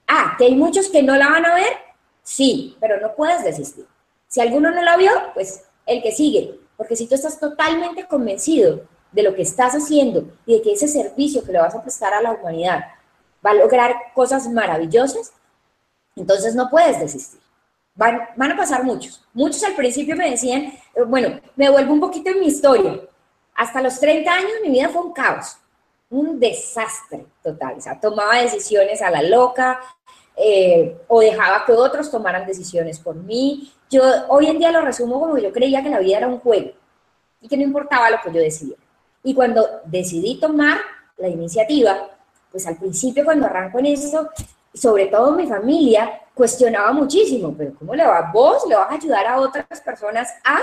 Ah, 0.08 0.34
que 0.38 0.46
hay 0.46 0.56
muchos 0.56 0.88
que 0.88 1.02
no 1.02 1.14
la 1.16 1.28
van 1.28 1.44
a 1.44 1.54
ver, 1.54 1.76
sí, 2.22 2.76
pero 2.80 2.98
no 2.98 3.14
puedes 3.14 3.44
desistir. 3.44 3.86
Si 4.26 4.40
alguno 4.40 4.70
no 4.70 4.82
la 4.82 4.96
vio, 4.96 5.12
pues 5.34 5.64
el 5.86 6.02
que 6.02 6.12
sigue, 6.12 6.58
porque 6.76 6.96
si 6.96 7.06
tú 7.06 7.14
estás 7.14 7.38
totalmente 7.38 8.06
convencido 8.06 8.82
de 9.12 9.22
lo 9.22 9.34
que 9.34 9.42
estás 9.42 9.74
haciendo 9.74 10.24
y 10.46 10.54
de 10.54 10.62
que 10.62 10.72
ese 10.72 10.88
servicio 10.88 11.44
que 11.44 11.52
le 11.52 11.60
vas 11.60 11.74
a 11.74 11.82
prestar 11.82 12.14
a 12.14 12.22
la 12.22 12.32
humanidad 12.32 12.84
va 13.44 13.50
a 13.50 13.54
lograr 13.54 13.94
cosas 14.14 14.48
maravillosas, 14.48 15.32
entonces 16.16 16.54
no 16.54 16.68
puedes 16.70 16.98
desistir. 16.98 17.40
Van, 17.94 18.52
a 18.52 18.56
pasar 18.56 18.84
muchos. 18.84 19.24
Muchos 19.34 19.62
al 19.64 19.74
principio 19.74 20.14
me 20.14 20.30
decían, 20.30 20.72
eh, 20.94 21.02
bueno, 21.06 21.40
me 21.56 21.68
vuelvo 21.68 21.92
un 21.92 22.00
poquito 22.00 22.30
en 22.30 22.40
mi 22.40 22.46
historia. 22.46 23.00
Hasta 23.54 23.82
los 23.82 23.98
30 23.98 24.32
años 24.32 24.52
mi 24.62 24.70
vida 24.70 24.88
fue 24.88 25.02
un 25.02 25.12
caos, 25.12 25.56
un 26.08 26.38
desastre 26.38 27.26
total. 27.42 27.78
O 27.78 27.80
sea, 27.80 27.98
tomaba 27.98 28.40
decisiones 28.40 29.02
a 29.02 29.10
la 29.10 29.22
loca 29.22 29.80
eh, 30.38 30.96
o 31.08 31.20
dejaba 31.20 31.64
que 31.64 31.72
otros 31.72 32.10
tomaran 32.10 32.46
decisiones 32.46 32.98
por 33.00 33.16
mí. 33.16 33.72
Yo 33.90 34.02
hoy 34.28 34.46
en 34.46 34.58
día 34.58 34.70
lo 34.70 34.82
resumo 34.82 35.18
como 35.18 35.38
yo 35.38 35.52
creía 35.52 35.82
que 35.82 35.90
la 35.90 35.98
vida 35.98 36.18
era 36.18 36.28
un 36.28 36.38
juego 36.38 36.70
y 37.40 37.48
que 37.48 37.56
no 37.56 37.64
importaba 37.64 38.10
lo 38.10 38.18
que 38.22 38.32
yo 38.32 38.40
decidiera. 38.40 38.80
Y 39.24 39.34
cuando 39.34 39.66
decidí 39.84 40.38
tomar 40.38 40.78
la 41.16 41.28
iniciativa, 41.28 42.08
pues 42.50 42.66
al 42.66 42.76
principio 42.76 43.24
cuando 43.24 43.46
arranco 43.46 43.78
en 43.80 43.86
eso, 43.86 44.28
sobre 44.72 45.06
todo 45.06 45.32
mi 45.32 45.46
familia, 45.46 46.20
cuestionaba 46.34 46.92
muchísimo, 46.92 47.54
pero 47.56 47.74
¿cómo 47.76 47.94
le 47.94 48.06
va? 48.06 48.30
¿Vos 48.32 48.64
le 48.68 48.76
vas 48.76 48.90
a 48.90 48.94
ayudar 48.94 49.26
a 49.26 49.40
otras 49.40 49.80
personas 49.80 50.32
a? 50.44 50.60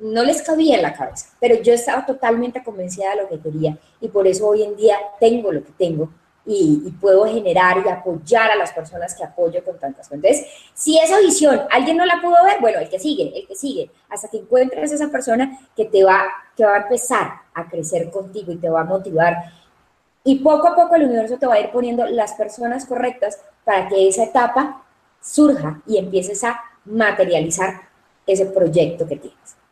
no 0.00 0.22
les 0.24 0.40
cabía 0.40 0.76
en 0.76 0.82
la 0.82 0.94
cabeza, 0.94 1.26
pero 1.38 1.56
yo 1.56 1.74
estaba 1.74 2.06
totalmente 2.06 2.62
convencida 2.64 3.10
de 3.10 3.22
lo 3.22 3.28
que 3.28 3.38
quería 3.38 3.76
y 4.00 4.08
por 4.08 4.26
eso 4.26 4.48
hoy 4.48 4.62
en 4.62 4.74
día 4.76 4.96
tengo 5.20 5.52
lo 5.52 5.62
que 5.62 5.72
tengo 5.72 6.08
y, 6.46 6.90
puedo 7.00 7.26
generar 7.26 7.82
y 7.84 7.88
apoyar 7.88 8.50
a 8.50 8.56
las 8.56 8.72
personas 8.72 9.14
que 9.14 9.24
apoyo 9.24 9.64
con 9.64 9.78
tantas 9.78 10.08
cosas. 10.08 10.24
Entonces, 10.24 10.46
si 10.74 10.98
esa 10.98 11.18
visión 11.18 11.62
alguien 11.70 11.96
no 11.96 12.04
la 12.04 12.20
pudo 12.20 12.36
ver, 12.44 12.60
bueno, 12.60 12.80
el 12.80 12.88
que 12.88 12.98
sigue, 12.98 13.32
el 13.34 13.46
que 13.46 13.54
sigue, 13.54 13.90
hasta 14.08 14.28
que 14.28 14.38
encuentres 14.38 14.92
esa 14.92 15.08
persona 15.08 15.58
que 15.74 15.86
te 15.86 16.04
va, 16.04 16.24
que 16.56 16.64
va 16.64 16.74
a 16.74 16.82
empezar 16.82 17.32
a 17.54 17.68
crecer 17.68 18.10
contigo 18.10 18.52
y 18.52 18.56
te 18.56 18.68
va 18.68 18.82
a 18.82 18.84
motivar. 18.84 19.36
Y 20.22 20.36
poco 20.40 20.68
a 20.68 20.74
poco 20.74 20.94
el 20.94 21.04
universo 21.04 21.38
te 21.38 21.46
va 21.46 21.54
a 21.54 21.60
ir 21.60 21.70
poniendo 21.70 22.06
las 22.06 22.34
personas 22.34 22.86
correctas 22.86 23.38
para 23.64 23.88
que 23.88 24.08
esa 24.08 24.24
etapa 24.24 24.82
surja 25.20 25.80
y 25.86 25.98
empieces 25.98 26.44
a 26.44 26.60
materializar 26.84 27.80
ese 28.26 28.46
proyecto 28.46 29.06
que 29.06 29.16
tienes. 29.16 29.63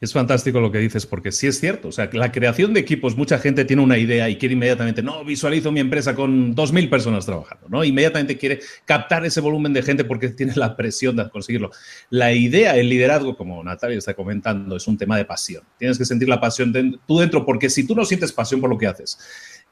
Es 0.00 0.14
fantástico 0.14 0.60
lo 0.60 0.72
que 0.72 0.78
dices, 0.78 1.04
porque 1.04 1.30
sí 1.30 1.46
es 1.46 1.60
cierto. 1.60 1.88
O 1.88 1.92
sea, 1.92 2.08
la 2.14 2.32
creación 2.32 2.72
de 2.72 2.80
equipos, 2.80 3.18
mucha 3.18 3.38
gente 3.38 3.66
tiene 3.66 3.82
una 3.82 3.98
idea 3.98 4.30
y 4.30 4.36
quiere 4.36 4.54
inmediatamente, 4.54 5.02
no, 5.02 5.22
visualizo 5.26 5.70
mi 5.72 5.80
empresa 5.80 6.14
con 6.14 6.56
2.000 6.56 6.88
personas 6.88 7.26
trabajando, 7.26 7.68
¿no? 7.68 7.84
Inmediatamente 7.84 8.38
quiere 8.38 8.60
captar 8.86 9.26
ese 9.26 9.42
volumen 9.42 9.74
de 9.74 9.82
gente 9.82 10.04
porque 10.04 10.28
tiene 10.30 10.54
la 10.56 10.74
presión 10.74 11.16
de 11.16 11.28
conseguirlo. 11.28 11.70
La 12.08 12.32
idea, 12.32 12.78
el 12.78 12.88
liderazgo, 12.88 13.36
como 13.36 13.62
Natalia 13.62 13.98
está 13.98 14.14
comentando, 14.14 14.74
es 14.74 14.88
un 14.88 14.96
tema 14.96 15.18
de 15.18 15.26
pasión. 15.26 15.64
Tienes 15.76 15.98
que 15.98 16.06
sentir 16.06 16.30
la 16.30 16.40
pasión 16.40 16.72
tú 17.06 17.18
dentro, 17.18 17.44
porque 17.44 17.68
si 17.68 17.86
tú 17.86 17.94
no 17.94 18.06
sientes 18.06 18.32
pasión 18.32 18.62
por 18.62 18.70
lo 18.70 18.78
que 18.78 18.86
haces, 18.86 19.18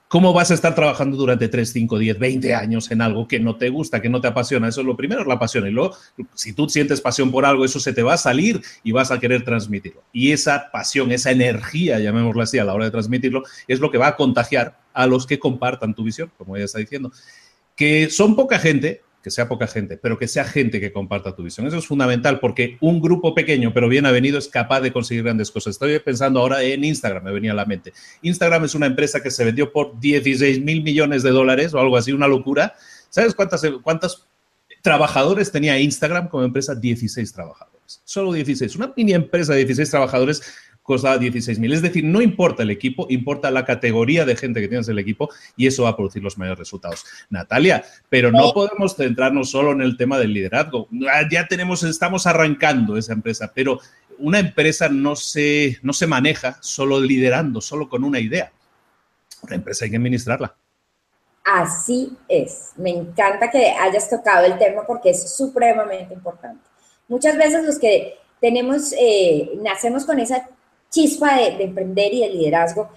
¿Cómo 0.09 0.33
vas 0.33 0.50
a 0.50 0.55
estar 0.55 0.75
trabajando 0.75 1.19
durante 1.19 1.49
3, 1.49 1.71
5, 1.71 1.99
10, 1.99 2.19
20 2.19 2.55
años 2.55 2.91
en 2.91 3.03
algo 3.03 3.29
que 3.29 3.38
no 3.41 3.57
te 3.57 3.69
gusta, 3.69 4.00
que 4.00 4.09
no 4.09 4.23
te 4.23 4.29
apasiona? 4.29 4.69
Eso 4.69 4.81
es 4.81 4.87
lo 4.87 4.97
primero, 4.97 5.21
es 5.21 5.27
la 5.27 5.38
pasión. 5.38 5.67
Y 5.67 5.71
luego, 5.71 5.95
si 6.33 6.55
tú 6.55 6.67
sientes 6.67 7.03
pasión 7.03 7.31
por 7.31 7.45
algo, 7.45 7.62
eso 7.67 7.79
se 7.79 7.93
te 7.93 8.03
va 8.03 8.15
a 8.15 8.17
salir 8.17 8.62
y 8.83 8.93
vas 8.93 9.11
a 9.11 9.21
querer 9.21 9.45
transmitirlo. 9.45 10.03
Y 10.11 10.33
esa 10.33 10.71
pasión, 10.73 11.12
esa 11.12 11.31
energía, 11.31 11.99
llamémosla 11.99 12.45
así, 12.45 12.59
a 12.59 12.65
la 12.65 12.73
hora 12.73 12.87
de 12.87 12.91
transmitirlo, 12.91 13.43
es 13.67 13.81
lo 13.81 13.91
que 13.91 13.99
va 13.99 14.09
a 14.09 14.17
contagiar 14.17 14.79
a 14.95 15.07
los 15.07 15.27
que 15.27 15.38
compartan 15.38 15.95
tu 15.95 16.05
visión, 16.05 16.33
como 16.38 16.57
ella 16.57 16.65
está 16.65 16.79
diciendo. 16.79 17.12
Que 17.77 18.09
son 18.09 18.35
poca 18.35 18.59
gente, 18.59 19.03
que 19.23 19.31
sea 19.31 19.49
poca 19.49 19.67
gente, 19.67 19.97
pero 19.97 20.19
que 20.19 20.29
sea 20.29 20.45
gente 20.45 20.81
que 20.81 20.93
comparta 20.93 21.35
tu 21.35 21.43
visión. 21.43 21.67
Eso 21.67 21.79
es 21.79 21.87
fundamental 21.87 22.41
porque 22.41 22.79
un 22.81 23.01
grupo 23.01 23.35
pequeño 23.35 23.73
pero 23.73 23.89
bien 23.89 24.07
avenido 24.07 24.39
es 24.39 24.49
capaz 24.49 24.81
de 24.81 24.93
conseguir 24.93 25.25
grandes 25.25 25.51
cosas. 25.51 25.73
Estoy 25.73 25.99
pensando 25.99 26.41
ahora 26.41 26.63
en 26.63 26.85
Instagram, 26.85 27.25
me 27.25 27.33
venía 27.33 27.53
a 27.53 27.55
la 27.55 27.65
mente. 27.65 27.93
Instagram 28.23 28.65
es 28.65 28.75
una 28.75 28.87
empresa 28.87 29.23
que 29.23 29.31
se 29.31 29.45
vendió 29.45 29.73
por 29.73 29.99
16 29.99 30.63
mil 30.63 30.83
millones 30.83 31.23
de 31.23 31.31
dólares 31.31 31.75
o 31.75 31.81
algo 31.81 31.97
así, 31.97 32.13
una 32.13 32.29
locura. 32.29 32.75
¿Sabes 33.11 33.35
cuántas, 33.35 33.63
cuántos 33.83 34.27
trabajadores 34.83 35.51
tenía 35.51 35.79
Instagram 35.79 36.29
como 36.29 36.45
empresa? 36.45 36.75
16 36.75 37.33
trabajadores. 37.33 38.03
Solo 38.05 38.33
16. 38.33 38.77
Una 38.77 38.93
mini 38.97 39.15
empresa 39.15 39.53
de 39.53 39.61
16 39.61 39.91
trabajadores 39.91 40.43
costaba 40.88 41.18
16 41.18 41.59
mil. 41.59 41.75
Es 41.75 41.83
decir, 41.83 42.02
no 42.02 42.23
importa 42.23 42.62
el 42.62 42.71
equipo, 42.71 43.07
importa 43.11 43.50
la 43.50 43.66
categoría 43.66 44.25
de 44.25 44.37
gente 44.37 44.62
que 44.62 44.68
tienes 44.68 44.88
en 44.88 44.92
el 44.92 45.00
equipo 45.00 45.28
y 45.54 45.66
eso 45.66 45.83
va 45.83 45.90
a 45.90 45.97
producir 45.97 46.23
los 46.23 46.38
mayores 46.38 46.59
resultados. 46.59 47.04
Natalia, 47.28 47.85
pero 48.09 48.33
no 48.33 48.54
podemos 48.54 48.97
centrarnos 48.97 49.50
solo 49.50 49.73
en 49.73 49.83
el 49.83 49.99
tema 49.99 50.18
del 50.18 50.33
liderazgo. 50.33 50.88
Ya 51.30 51.47
tenemos, 51.47 51.83
estamos 51.83 52.26
arrancando 52.26 52.97
esa 52.97 53.12
empresa, 53.12 53.52
pero 53.54 53.80
una 54.16 54.38
empresa 54.38 54.88
no 54.88 55.14
se, 55.14 55.78
no 55.83 55.92
se 55.92 56.07
maneja 56.07 56.57
solo 56.62 56.99
liderando, 56.99 57.61
solo 57.61 57.87
con 57.90 58.02
una 58.02 58.18
idea. 58.18 58.50
Una 59.42 59.57
empresa 59.57 59.85
hay 59.85 59.90
que 59.90 59.99
administrarla. 59.99 60.57
Así 61.45 62.16
es. 62.28 62.73
Me 62.76 62.90
encanta 62.90 63.50
que 63.50 63.73
hayas 63.73 64.09
tocado 64.09 64.47
el 64.47 64.57
tema 64.57 64.87
porque 64.87 65.11
es 65.11 65.37
supremamente 65.37 66.14
importante. 66.14 66.62
Muchas 67.09 67.37
veces 67.37 67.66
los 67.66 67.78
que 67.78 68.16
tenemos, 68.40 68.95
eh, 68.99 69.50
nacemos 69.62 70.07
con 70.07 70.18
esa 70.18 70.49
chispa 70.90 71.37
de, 71.37 71.62
emprender 71.62 72.12
y 72.12 72.21
de 72.21 72.30
liderazgo, 72.30 72.88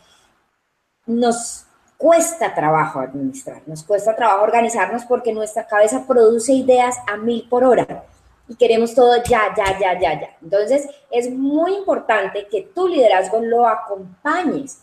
nos 1.06 1.66
cuesta 1.98 2.54
trabajo 2.54 3.00
administrar, 3.00 3.62
nos 3.68 3.84
cuesta 3.84 4.16
trabajo 4.16 4.44
organizarnos 4.44 5.06
porque 5.06 5.34
nuestra 5.34 5.68
cabeza 5.68 6.06
produce 6.08 6.54
ideas 6.54 6.98
a 7.08 7.18
mil 7.18 7.48
por 7.48 7.64
hora 7.64 8.06
y 8.48 8.56
queremos 8.56 8.96
todo 8.96 9.16
ya, 9.24 9.54
ya, 9.56 9.80
ya, 9.80 10.00
ya, 10.00 10.20
ya. 10.20 10.38
Entonces 10.42 10.88
es 11.12 11.32
muy 11.32 11.76
importante 11.76 12.48
que 12.50 12.64
tu 12.64 12.88
liderazgo 12.88 13.40
lo 13.40 13.68
acompañes 13.68 14.80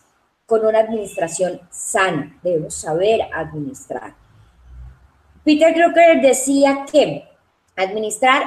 con 0.47 0.65
una 0.65 0.79
administración 0.79 1.61
sana. 1.71 2.39
Debemos 2.43 2.75
saber 2.75 3.21
administrar. 3.35 4.15
Peter 5.45 5.75
Drucker 5.75 6.21
decía 6.23 6.87
que 6.91 7.29
administrar 7.77 8.45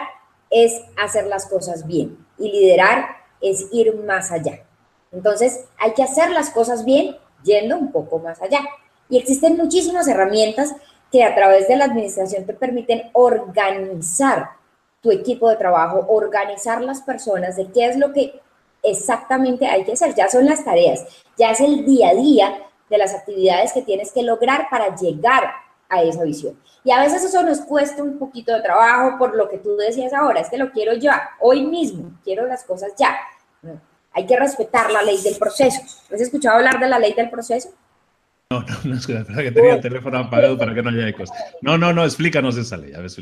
es 0.50 0.82
hacer 0.98 1.28
las 1.28 1.46
cosas 1.46 1.86
bien 1.86 2.18
y 2.38 2.52
liderar 2.52 3.21
es 3.42 3.68
ir 3.72 3.96
más 3.96 4.32
allá. 4.32 4.64
Entonces, 5.12 5.66
hay 5.78 5.94
que 5.94 6.04
hacer 6.04 6.32
las 6.32 6.50
cosas 6.50 6.86
bien 6.86 7.18
yendo 7.44 7.78
un 7.78 7.92
poco 7.92 8.20
más 8.20 8.42
allá. 8.42 8.62
Y 9.10 9.18
existen 9.18 9.58
muchísimas 9.58 10.08
herramientas 10.08 10.74
que 11.12 11.24
a 11.24 11.36
través 11.36 11.68
de 11.68 11.76
la 11.76 11.86
administración 11.86 12.46
te 12.46 12.54
permiten 12.54 13.10
organizar 13.14 14.52
tu 15.02 15.12
equipo 15.12 15.50
de 15.50 15.58
trabajo, 15.58 16.06
organizar 16.08 16.82
las 16.82 17.02
personas 17.02 17.58
de 17.58 17.72
qué 17.72 17.88
es 17.88 17.98
lo 17.98 18.14
que 18.14 18.40
exactamente 18.84 19.66
hay 19.66 19.84
que 19.84 19.94
hacer. 19.94 20.16
Ya 20.16 20.30
son 20.30 20.46
las 20.46 20.64
tareas, 20.64 21.04
ya 21.38 21.52
es 21.52 21.60
el 21.60 21.86
día 21.86 22.10
a 22.10 22.16
día 22.16 22.60
de 22.90 22.98
las 22.98 23.14
actividades 23.14 23.74
que 23.74 23.82
tienes 23.82 24.12
que 24.12 24.22
lograr 24.22 24.68
para 24.70 24.96
llegar 24.96 25.52
a 25.92 26.02
esa 26.02 26.24
visión. 26.24 26.58
Y 26.84 26.92
a 26.92 27.02
veces 27.02 27.24
eso 27.24 27.44
nos 27.44 27.62
cuesta 27.62 28.02
un 28.02 28.18
poquito 28.18 28.54
de 28.54 28.62
trabajo 28.62 29.18
por 29.20 29.36
lo 29.36 29.48
que 29.50 29.60
tú 29.60 29.76
decías 29.76 30.14
ahora, 30.14 30.40
es 30.40 30.50
que 30.50 30.58
lo 30.58 30.72
quiero 30.72 30.94
ya, 30.94 31.32
hoy 31.40 31.64
mismo, 31.68 32.20
quiero 32.24 32.48
las 32.48 32.64
cosas 32.64 32.94
ya. 32.98 33.16
hay 34.14 34.26
que 34.26 34.40
respetar 34.40 34.90
la 34.92 35.04
ley 35.04 35.22
del 35.22 35.38
proceso. 35.38 35.82
¿Has 36.12 36.22
escuchado 36.22 36.58
hablar 36.58 36.80
de 36.80 36.90
la 36.90 36.98
ley 36.98 37.14
del 37.14 37.30
proceso? 37.30 37.70
No, 38.50 38.62
no, 38.62 38.76
no, 38.84 38.96
es 38.96 39.06
que 39.08 39.14
tenía 39.52 39.76
el 39.76 39.82
teléfono 39.82 40.18
apagado 40.18 40.58
para 40.58 40.74
que 40.74 40.82
no 40.82 40.90
haya 40.90 41.08
ecos. 41.08 41.30
No, 41.62 41.78
no, 41.78 41.94
no, 41.94 42.04
explícanos 42.04 42.58
esa 42.58 42.78
ley, 42.78 42.94
a 42.94 43.00
ver 43.00 43.10
si. 43.10 43.22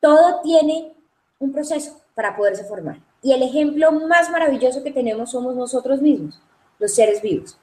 Todo 0.00 0.40
tiene 0.42 0.94
un 1.38 1.52
proceso 1.52 2.00
para 2.14 2.36
poderse 2.36 2.64
formar. 2.64 2.98
Y 3.22 3.32
el 3.32 3.42
ejemplo 3.42 3.92
más 3.92 4.30
maravilloso 4.30 4.82
que 4.82 4.90
tenemos 4.90 5.30
somos 5.30 5.54
nosotros 5.54 6.00
mismos, 6.00 6.40
los 6.78 6.94
seres 6.94 7.20
vivos. 7.20 7.58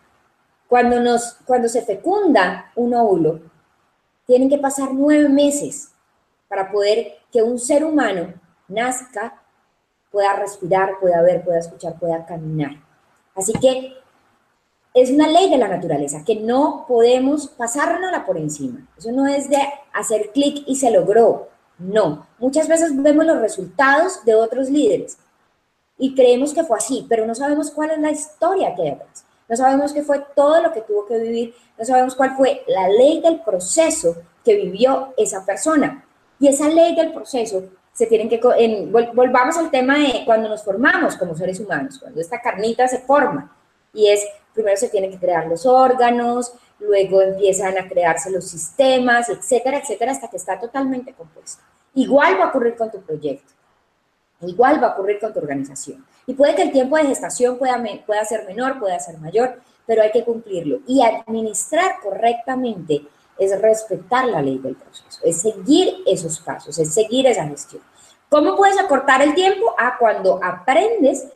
Cuando, 0.67 0.99
nos, 0.99 1.37
cuando 1.45 1.67
se 1.67 1.81
fecunda 1.81 2.71
un 2.75 2.93
óvulo, 2.93 3.41
tienen 4.29 4.47
que 4.47 4.59
pasar 4.59 4.93
nueve 4.93 5.27
meses 5.27 5.91
para 6.47 6.71
poder 6.71 7.17
que 7.31 7.41
un 7.41 7.57
ser 7.57 7.83
humano 7.83 8.31
nazca, 8.67 9.41
pueda 10.11 10.35
respirar, 10.35 10.99
pueda 11.01 11.19
ver, 11.23 11.43
pueda 11.43 11.57
escuchar, 11.57 11.97
pueda 11.97 12.27
caminar. 12.27 12.73
Así 13.33 13.53
que 13.53 13.91
es 14.93 15.09
una 15.09 15.27
ley 15.27 15.49
de 15.49 15.57
la 15.57 15.67
naturaleza 15.67 16.23
que 16.23 16.35
no 16.35 16.85
podemos 16.87 17.47
pasárnosla 17.47 18.23
por 18.23 18.37
encima. 18.37 18.87
Eso 18.95 19.11
no 19.11 19.25
es 19.25 19.49
de 19.49 19.57
hacer 19.93 20.29
clic 20.31 20.63
y 20.67 20.75
se 20.75 20.91
logró. 20.91 21.49
No. 21.79 22.27
Muchas 22.37 22.67
veces 22.67 22.91
vemos 23.01 23.25
los 23.25 23.41
resultados 23.41 24.23
de 24.25 24.35
otros 24.35 24.69
líderes 24.69 25.17
y 25.97 26.13
creemos 26.13 26.53
que 26.53 26.63
fue 26.63 26.77
así, 26.77 27.07
pero 27.09 27.25
no 27.25 27.33
sabemos 27.33 27.71
cuál 27.71 27.89
es 27.89 27.99
la 27.99 28.11
historia 28.11 28.75
que 28.75 28.83
hay 28.83 28.89
atrás 28.89 29.25
no 29.49 29.55
sabemos 29.55 29.91
qué 29.91 30.03
fue 30.03 30.23
todo 30.35 30.61
lo 30.61 30.71
que 30.71 30.81
tuvo 30.81 31.07
que 31.07 31.17
vivir, 31.17 31.55
no 31.77 31.83
sabemos 31.83 32.15
cuál 32.15 32.37
fue 32.37 32.63
la 32.67 32.87
ley 32.87 33.19
del 33.19 33.41
proceso 33.41 34.15
que 34.45 34.55
vivió 34.55 35.13
esa 35.17 35.45
persona. 35.45 36.05
Y 36.39 36.47
esa 36.47 36.69
ley 36.69 36.95
del 36.95 37.11
proceso 37.11 37.63
se 37.91 38.05
tienen 38.05 38.29
que, 38.29 38.39
volvamos 39.13 39.57
al 39.57 39.71
tema 39.71 39.97
de 39.97 40.23
cuando 40.23 40.47
nos 40.47 40.63
formamos 40.63 41.17
como 41.17 41.35
seres 41.35 41.59
humanos, 41.59 41.99
cuando 41.99 42.21
esta 42.21 42.39
carnita 42.39 42.87
se 42.87 42.99
forma, 42.99 43.53
y 43.91 44.07
es, 44.07 44.25
primero 44.53 44.77
se 44.77 44.89
tienen 44.89 45.11
que 45.11 45.17
crear 45.17 45.47
los 45.47 45.65
órganos, 45.65 46.53
luego 46.79 47.21
empiezan 47.21 47.77
a 47.77 47.87
crearse 47.89 48.29
los 48.29 48.45
sistemas, 48.45 49.29
etcétera, 49.29 49.79
etcétera, 49.79 50.11
hasta 50.11 50.29
que 50.29 50.37
está 50.37 50.59
totalmente 50.59 51.13
compuesta. 51.13 51.63
Igual 51.95 52.39
va 52.39 52.45
a 52.45 52.49
ocurrir 52.49 52.77
con 52.77 52.91
tu 52.91 53.01
proyecto. 53.01 53.51
Igual 54.41 54.81
va 54.81 54.87
a 54.87 54.91
ocurrir 54.91 55.19
con 55.19 55.33
tu 55.33 55.39
organización. 55.39 56.05
Y 56.25 56.33
puede 56.33 56.55
que 56.55 56.61
el 56.61 56.71
tiempo 56.71 56.95
de 56.95 57.05
gestación 57.05 57.57
pueda, 57.57 57.81
pueda 58.05 58.23
ser 58.25 58.45
menor, 58.45 58.79
pueda 58.79 58.99
ser 58.99 59.17
mayor, 59.17 59.61
pero 59.85 60.01
hay 60.01 60.11
que 60.11 60.23
cumplirlo. 60.23 60.79
Y 60.87 61.01
administrar 61.01 61.95
correctamente 62.01 63.01
es 63.37 63.59
respetar 63.61 64.25
la 64.25 64.41
ley 64.41 64.57
del 64.59 64.75
proceso, 64.75 65.21
es 65.23 65.41
seguir 65.41 66.03
esos 66.05 66.39
pasos, 66.39 66.77
es 66.77 66.93
seguir 66.93 67.25
esa 67.27 67.47
gestión. 67.47 67.81
¿Cómo 68.29 68.55
puedes 68.55 68.77
acortar 68.77 69.21
el 69.21 69.33
tiempo? 69.33 69.73
A 69.77 69.97
cuando 69.97 70.39
aprendes 70.43 71.27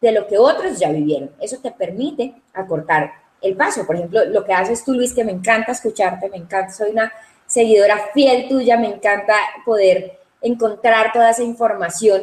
de 0.00 0.12
lo 0.12 0.26
que 0.26 0.36
otros 0.36 0.78
ya 0.78 0.90
vivieron. 0.90 1.30
Eso 1.40 1.58
te 1.58 1.70
permite 1.70 2.34
acortar 2.52 3.12
el 3.40 3.56
paso. 3.56 3.86
Por 3.86 3.96
ejemplo, 3.96 4.24
lo 4.24 4.44
que 4.44 4.52
haces 4.52 4.84
tú, 4.84 4.92
Luis, 4.94 5.14
que 5.14 5.24
me 5.24 5.32
encanta 5.32 5.72
escucharte, 5.72 6.28
me 6.28 6.38
encanta, 6.38 6.72
soy 6.72 6.90
una 6.90 7.12
seguidora 7.46 8.10
fiel 8.12 8.48
tuya, 8.48 8.76
me 8.76 8.88
encanta 8.88 9.34
poder 9.64 10.18
encontrar 10.44 11.12
toda 11.12 11.30
esa 11.30 11.42
información 11.42 12.22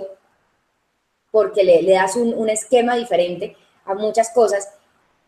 porque 1.32 1.64
le, 1.64 1.92
das 1.92 2.16
un, 2.16 2.50
esquema 2.50 2.96
diferente 2.96 3.56
a 3.86 3.94
muchas 3.96 4.30
cosas. 4.30 4.70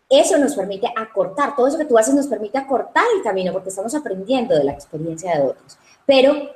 Eso 0.09 0.37
nos 0.37 0.55
permite 0.55 0.87
acortar, 0.95 1.55
todo 1.55 1.67
eso 1.67 1.77
que 1.77 1.85
tú 1.85 1.97
haces 1.97 2.13
nos 2.13 2.27
permite 2.27 2.57
acortar 2.57 3.05
el 3.15 3.23
camino 3.23 3.51
porque 3.51 3.69
estamos 3.69 3.95
aprendiendo 3.95 4.55
de 4.55 4.63
la 4.63 4.73
experiencia 4.73 5.35
de 5.35 5.47
otros. 5.47 5.77
Pero 6.05 6.51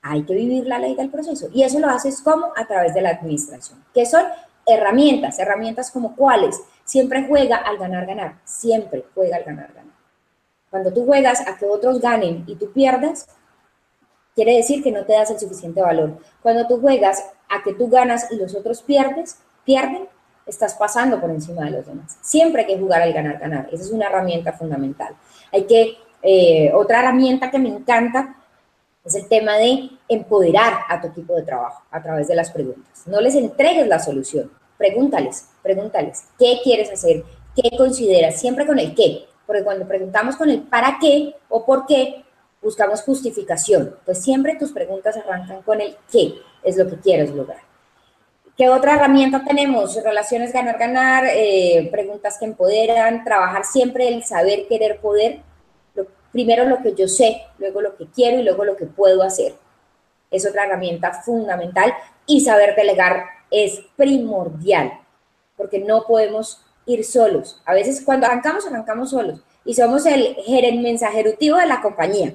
hay 0.00 0.22
que 0.24 0.34
vivir 0.34 0.66
la 0.66 0.78
ley 0.78 0.94
del 0.94 1.10
proceso 1.10 1.48
y 1.52 1.64
eso 1.64 1.80
lo 1.80 1.88
haces 1.88 2.20
como 2.22 2.52
a 2.56 2.66
través 2.66 2.94
de 2.94 3.02
la 3.02 3.10
administración, 3.10 3.84
que 3.92 4.06
son 4.06 4.24
herramientas, 4.64 5.38
herramientas 5.38 5.90
como 5.90 6.16
cuáles. 6.16 6.60
Siempre 6.84 7.26
juega 7.26 7.56
al 7.56 7.78
ganar, 7.78 8.06
ganar, 8.06 8.38
siempre 8.44 9.04
juega 9.14 9.36
al 9.36 9.44
ganar, 9.44 9.68
ganar. 9.74 9.94
Cuando 10.70 10.92
tú 10.92 11.04
juegas 11.04 11.46
a 11.46 11.56
que 11.56 11.66
otros 11.66 12.00
ganen 12.00 12.44
y 12.46 12.56
tú 12.56 12.72
pierdas, 12.72 13.26
quiere 14.34 14.56
decir 14.56 14.82
que 14.82 14.90
no 14.90 15.04
te 15.04 15.12
das 15.12 15.30
el 15.30 15.38
suficiente 15.38 15.80
valor. 15.80 16.18
Cuando 16.42 16.66
tú 16.66 16.80
juegas 16.80 17.24
a 17.48 17.62
que 17.62 17.74
tú 17.74 17.88
ganas 17.88 18.30
y 18.30 18.36
los 18.36 18.54
otros 18.54 18.82
pierdes, 18.82 19.38
pierden, 19.64 20.08
estás 20.46 20.74
pasando 20.74 21.20
por 21.20 21.30
encima 21.30 21.64
de 21.64 21.70
los 21.70 21.86
demás. 21.86 22.18
Siempre 22.20 22.62
hay 22.62 22.68
que 22.68 22.78
jugar 22.78 23.02
al 23.02 23.12
ganar, 23.12 23.38
ganar. 23.38 23.68
Esa 23.72 23.84
es 23.84 23.90
una 23.90 24.06
herramienta 24.06 24.52
fundamental. 24.52 25.14
Hay 25.52 25.64
que, 25.64 25.96
eh, 26.22 26.72
otra 26.74 27.00
herramienta 27.00 27.50
que 27.50 27.58
me 27.58 27.68
encanta 27.68 28.36
es 29.04 29.14
el 29.14 29.28
tema 29.28 29.56
de 29.56 29.90
empoderar 30.08 30.80
a 30.88 31.00
tu 31.00 31.08
equipo 31.08 31.34
de 31.34 31.42
trabajo 31.42 31.82
a 31.90 32.02
través 32.02 32.28
de 32.28 32.34
las 32.34 32.50
preguntas. 32.50 33.02
No 33.06 33.20
les 33.20 33.34
entregues 33.34 33.86
la 33.86 33.98
solución, 33.98 34.50
pregúntales, 34.78 35.48
pregúntales, 35.62 36.24
¿qué 36.38 36.60
quieres 36.62 36.90
hacer? 36.90 37.22
¿Qué 37.54 37.76
consideras? 37.76 38.40
Siempre 38.40 38.66
con 38.66 38.78
el 38.78 38.94
qué, 38.94 39.26
porque 39.46 39.62
cuando 39.62 39.86
preguntamos 39.86 40.36
con 40.36 40.48
el 40.48 40.62
para 40.62 40.98
qué 41.00 41.34
o 41.50 41.64
por 41.64 41.86
qué, 41.86 42.24
buscamos 42.64 43.02
justificación. 43.02 43.96
Pues 44.04 44.22
siempre 44.22 44.56
tus 44.56 44.72
preguntas 44.72 45.16
arrancan 45.16 45.62
con 45.62 45.80
el 45.80 45.96
qué 46.10 46.34
es 46.64 46.76
lo 46.76 46.88
que 46.88 46.96
quieres 46.96 47.30
lograr. 47.30 47.60
¿Qué 48.56 48.68
otra 48.68 48.94
herramienta 48.94 49.44
tenemos? 49.44 50.02
Relaciones 50.02 50.52
ganar-ganar, 50.52 51.26
eh, 51.28 51.88
preguntas 51.92 52.38
que 52.38 52.46
empoderan, 52.46 53.22
trabajar 53.24 53.64
siempre 53.64 54.08
el 54.08 54.24
saber, 54.24 54.66
querer, 54.66 55.00
poder 55.00 55.42
primero 56.34 56.64
lo 56.64 56.82
que 56.82 56.94
yo 56.96 57.06
sé, 57.06 57.42
luego 57.58 57.80
lo 57.80 57.96
que 57.96 58.08
quiero 58.08 58.40
y 58.40 58.42
luego 58.42 58.64
lo 58.64 58.76
que 58.76 58.86
puedo 58.86 59.22
hacer. 59.22 59.54
Es 60.32 60.44
otra 60.44 60.64
herramienta 60.64 61.12
fundamental 61.12 61.94
y 62.26 62.40
saber 62.40 62.74
delegar 62.74 63.24
es 63.52 63.80
primordial, 63.94 65.00
porque 65.56 65.78
no 65.78 66.04
podemos 66.08 66.60
ir 66.86 67.04
solos. 67.04 67.62
A 67.64 67.72
veces 67.72 68.02
cuando 68.04 68.26
arrancamos, 68.26 68.66
arrancamos 68.66 69.10
solos 69.10 69.44
y 69.64 69.74
somos 69.74 70.06
el 70.06 70.34
gerente 70.44 71.08
de 71.38 71.66
la 71.66 71.80
compañía. 71.80 72.34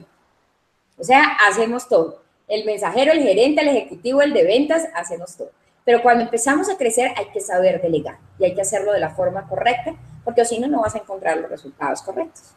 O 0.99 1.03
sea, 1.03 1.37
hacemos 1.47 1.87
todo. 1.87 2.21
El 2.47 2.65
mensajero, 2.65 3.13
el 3.13 3.23
gerente, 3.23 3.61
el 3.61 3.69
ejecutivo, 3.69 4.21
el 4.21 4.33
de 4.33 4.43
ventas, 4.43 4.83
hacemos 4.93 5.37
todo. 5.37 5.51
Pero 5.85 6.01
cuando 6.01 6.23
empezamos 6.25 6.69
a 6.69 6.77
crecer 6.77 7.11
hay 7.15 7.27
que 7.33 7.39
saber 7.39 7.81
delegar 7.81 8.17
y 8.37 8.45
hay 8.45 8.53
que 8.53 8.61
hacerlo 8.61 8.91
de 8.91 8.99
la 8.99 9.11
forma 9.11 9.47
correcta, 9.47 9.95
porque 10.23 10.45
si 10.45 10.59
no, 10.59 10.67
no 10.67 10.81
vas 10.81 10.95
a 10.95 10.99
encontrar 10.99 11.37
los 11.37 11.49
resultados 11.49 12.01
correctos. 12.01 12.53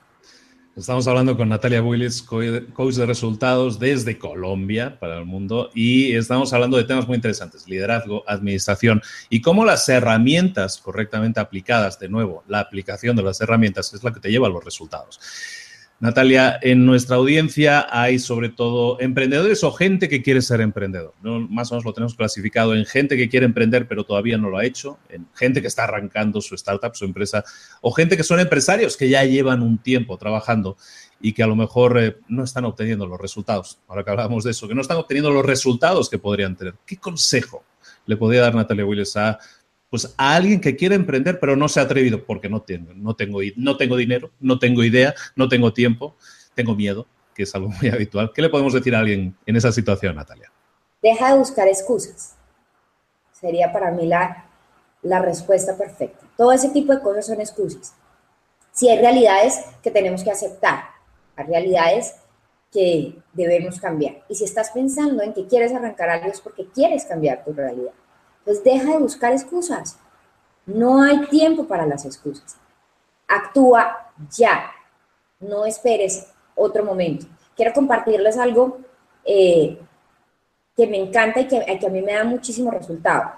Estamos 0.74 1.06
hablando 1.06 1.36
con 1.36 1.50
Natalia 1.50 1.82
Willis, 1.82 2.22
coach 2.22 2.94
de 2.94 3.04
resultados 3.04 3.78
desde 3.78 4.18
Colombia 4.18 4.98
para 4.98 5.18
el 5.18 5.26
mundo, 5.26 5.68
y 5.74 6.16
estamos 6.16 6.50
hablando 6.54 6.78
de 6.78 6.84
temas 6.84 7.06
muy 7.06 7.16
interesantes, 7.16 7.68
liderazgo, 7.68 8.24
administración 8.26 9.02
y 9.28 9.42
cómo 9.42 9.66
las 9.66 9.86
herramientas 9.90 10.78
correctamente 10.78 11.40
aplicadas, 11.40 11.98
de 11.98 12.08
nuevo, 12.08 12.42
la 12.48 12.60
aplicación 12.60 13.14
de 13.16 13.22
las 13.22 13.40
herramientas 13.42 13.92
es 13.92 14.02
la 14.02 14.14
que 14.14 14.20
te 14.20 14.30
lleva 14.30 14.46
a 14.46 14.50
los 14.50 14.64
resultados. 14.64 15.20
Natalia, 16.02 16.58
en 16.62 16.84
nuestra 16.84 17.14
audiencia 17.14 17.86
hay 17.88 18.18
sobre 18.18 18.48
todo 18.48 19.00
emprendedores 19.00 19.62
o 19.62 19.70
gente 19.70 20.08
que 20.08 20.20
quiere 20.20 20.42
ser 20.42 20.60
emprendedor. 20.60 21.14
Más 21.22 21.70
o 21.70 21.76
menos 21.76 21.84
lo 21.84 21.92
tenemos 21.92 22.16
clasificado 22.16 22.74
en 22.74 22.84
gente 22.86 23.16
que 23.16 23.28
quiere 23.28 23.46
emprender 23.46 23.86
pero 23.86 24.02
todavía 24.02 24.36
no 24.36 24.50
lo 24.50 24.58
ha 24.58 24.64
hecho, 24.64 24.98
en 25.10 25.28
gente 25.32 25.60
que 25.60 25.68
está 25.68 25.84
arrancando 25.84 26.40
su 26.40 26.56
startup, 26.56 26.96
su 26.96 27.04
empresa, 27.04 27.44
o 27.82 27.92
gente 27.92 28.16
que 28.16 28.24
son 28.24 28.40
empresarios 28.40 28.96
que 28.96 29.08
ya 29.08 29.22
llevan 29.22 29.62
un 29.62 29.78
tiempo 29.78 30.18
trabajando 30.18 30.76
y 31.20 31.34
que 31.34 31.44
a 31.44 31.46
lo 31.46 31.54
mejor 31.54 31.96
eh, 32.00 32.16
no 32.26 32.42
están 32.42 32.64
obteniendo 32.64 33.06
los 33.06 33.20
resultados. 33.20 33.78
Ahora 33.86 34.02
que 34.02 34.10
hablamos 34.10 34.42
de 34.42 34.50
eso, 34.50 34.66
que 34.66 34.74
no 34.74 34.80
están 34.80 34.96
obteniendo 34.96 35.30
los 35.30 35.46
resultados 35.46 36.10
que 36.10 36.18
podrían 36.18 36.56
tener. 36.56 36.74
¿Qué 36.84 36.96
consejo 36.96 37.62
le 38.06 38.16
podría 38.16 38.40
dar 38.40 38.56
Natalia 38.56 38.84
Willis 38.84 39.16
a 39.16 39.38
pues 39.92 40.14
a 40.16 40.34
alguien 40.34 40.58
que 40.58 40.74
quiere 40.74 40.94
emprender 40.94 41.38
pero 41.38 41.54
no 41.54 41.68
se 41.68 41.78
ha 41.78 41.82
atrevido 41.82 42.24
porque 42.24 42.48
no 42.48 42.62
tengo, 42.62 42.94
no 42.94 43.14
tengo, 43.14 43.40
no 43.56 43.76
tengo 43.76 43.98
dinero, 43.98 44.30
no 44.40 44.58
tengo 44.58 44.82
idea, 44.82 45.14
no 45.36 45.50
tengo 45.50 45.74
tiempo, 45.74 46.16
tengo 46.54 46.74
miedo, 46.74 47.06
que 47.34 47.42
es 47.42 47.54
algo 47.54 47.68
muy 47.68 47.88
habitual. 47.92 48.32
¿Qué 48.34 48.40
le 48.40 48.48
podemos 48.48 48.72
decir 48.72 48.94
a 48.94 49.00
alguien 49.00 49.36
en 49.44 49.54
esa 49.54 49.70
situación, 49.70 50.16
Natalia? 50.16 50.50
Deja 51.02 51.32
de 51.32 51.38
buscar 51.38 51.68
excusas. 51.68 52.36
Sería 53.32 53.70
para 53.70 53.90
mí 53.90 54.06
la, 54.06 54.46
la 55.02 55.20
respuesta 55.20 55.76
perfecta. 55.76 56.24
Todo 56.38 56.52
ese 56.52 56.70
tipo 56.70 56.94
de 56.94 57.02
cosas 57.02 57.26
son 57.26 57.42
excusas. 57.42 57.94
Si 58.72 58.88
hay 58.88 58.98
realidades 58.98 59.60
que 59.82 59.90
tenemos 59.90 60.24
que 60.24 60.30
aceptar, 60.30 60.84
hay 61.36 61.44
realidades 61.44 62.14
que 62.72 63.18
debemos 63.34 63.78
cambiar. 63.78 64.24
Y 64.30 64.36
si 64.36 64.44
estás 64.44 64.70
pensando 64.70 65.22
en 65.22 65.34
que 65.34 65.46
quieres 65.46 65.74
arrancar 65.74 66.08
algo 66.08 66.28
es 66.28 66.40
porque 66.40 66.64
quieres 66.64 67.04
cambiar 67.04 67.44
tu 67.44 67.52
realidad. 67.52 67.92
Pues 68.44 68.62
deja 68.64 68.92
de 68.92 68.98
buscar 68.98 69.32
excusas. 69.32 69.98
No 70.66 71.02
hay 71.02 71.26
tiempo 71.26 71.66
para 71.66 71.86
las 71.86 72.04
excusas. 72.04 72.56
Actúa 73.26 74.12
ya. 74.30 74.70
No 75.40 75.64
esperes 75.64 76.28
otro 76.54 76.84
momento. 76.84 77.26
Quiero 77.56 77.72
compartirles 77.72 78.36
algo 78.38 78.78
eh, 79.24 79.78
que 80.76 80.86
me 80.86 80.98
encanta 80.98 81.40
y 81.40 81.48
que, 81.48 81.56
a 81.58 81.90
mí 81.90 82.02
me 82.02 82.12
da 82.12 82.24
muchísimo 82.24 82.70
resultado. 82.70 83.32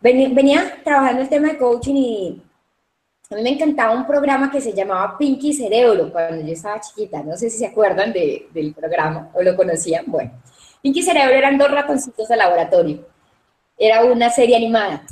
Venía, 0.00 0.82
trabajando 0.84 1.22
el 1.22 1.28
tema 1.28 1.48
de 1.48 1.58
coaching 1.58 1.94
y 1.94 2.42
a 3.30 3.34
mí 3.34 3.42
me 3.42 3.50
encantaba 3.50 3.94
un 3.94 4.06
programa 4.06 4.50
que 4.50 4.60
se 4.60 4.72
llamaba 4.72 5.16
Pinky 5.18 5.52
Cerebro 5.52 6.12
cuando 6.12 6.46
yo 6.46 6.52
estaba 6.52 6.80
chiquita. 6.80 7.22
No 7.22 7.36
sé 7.36 7.50
si 7.50 7.58
se 7.58 7.66
acuerdan 7.66 8.12
del 8.12 8.74
programa 8.74 9.30
o 9.34 9.42
lo 9.42 9.56
conocían. 9.56 10.04
Bueno, 10.06 10.30
Pinky 10.82 11.02
Cerebro 11.02 11.34
eran 11.34 11.58
dos 11.58 11.70
ratoncitos 11.70 12.28
de 12.28 12.36
laboratorio 12.36 13.15
era 13.78 14.04
una 14.04 14.30
serie 14.30 14.56
animada. 14.56 15.02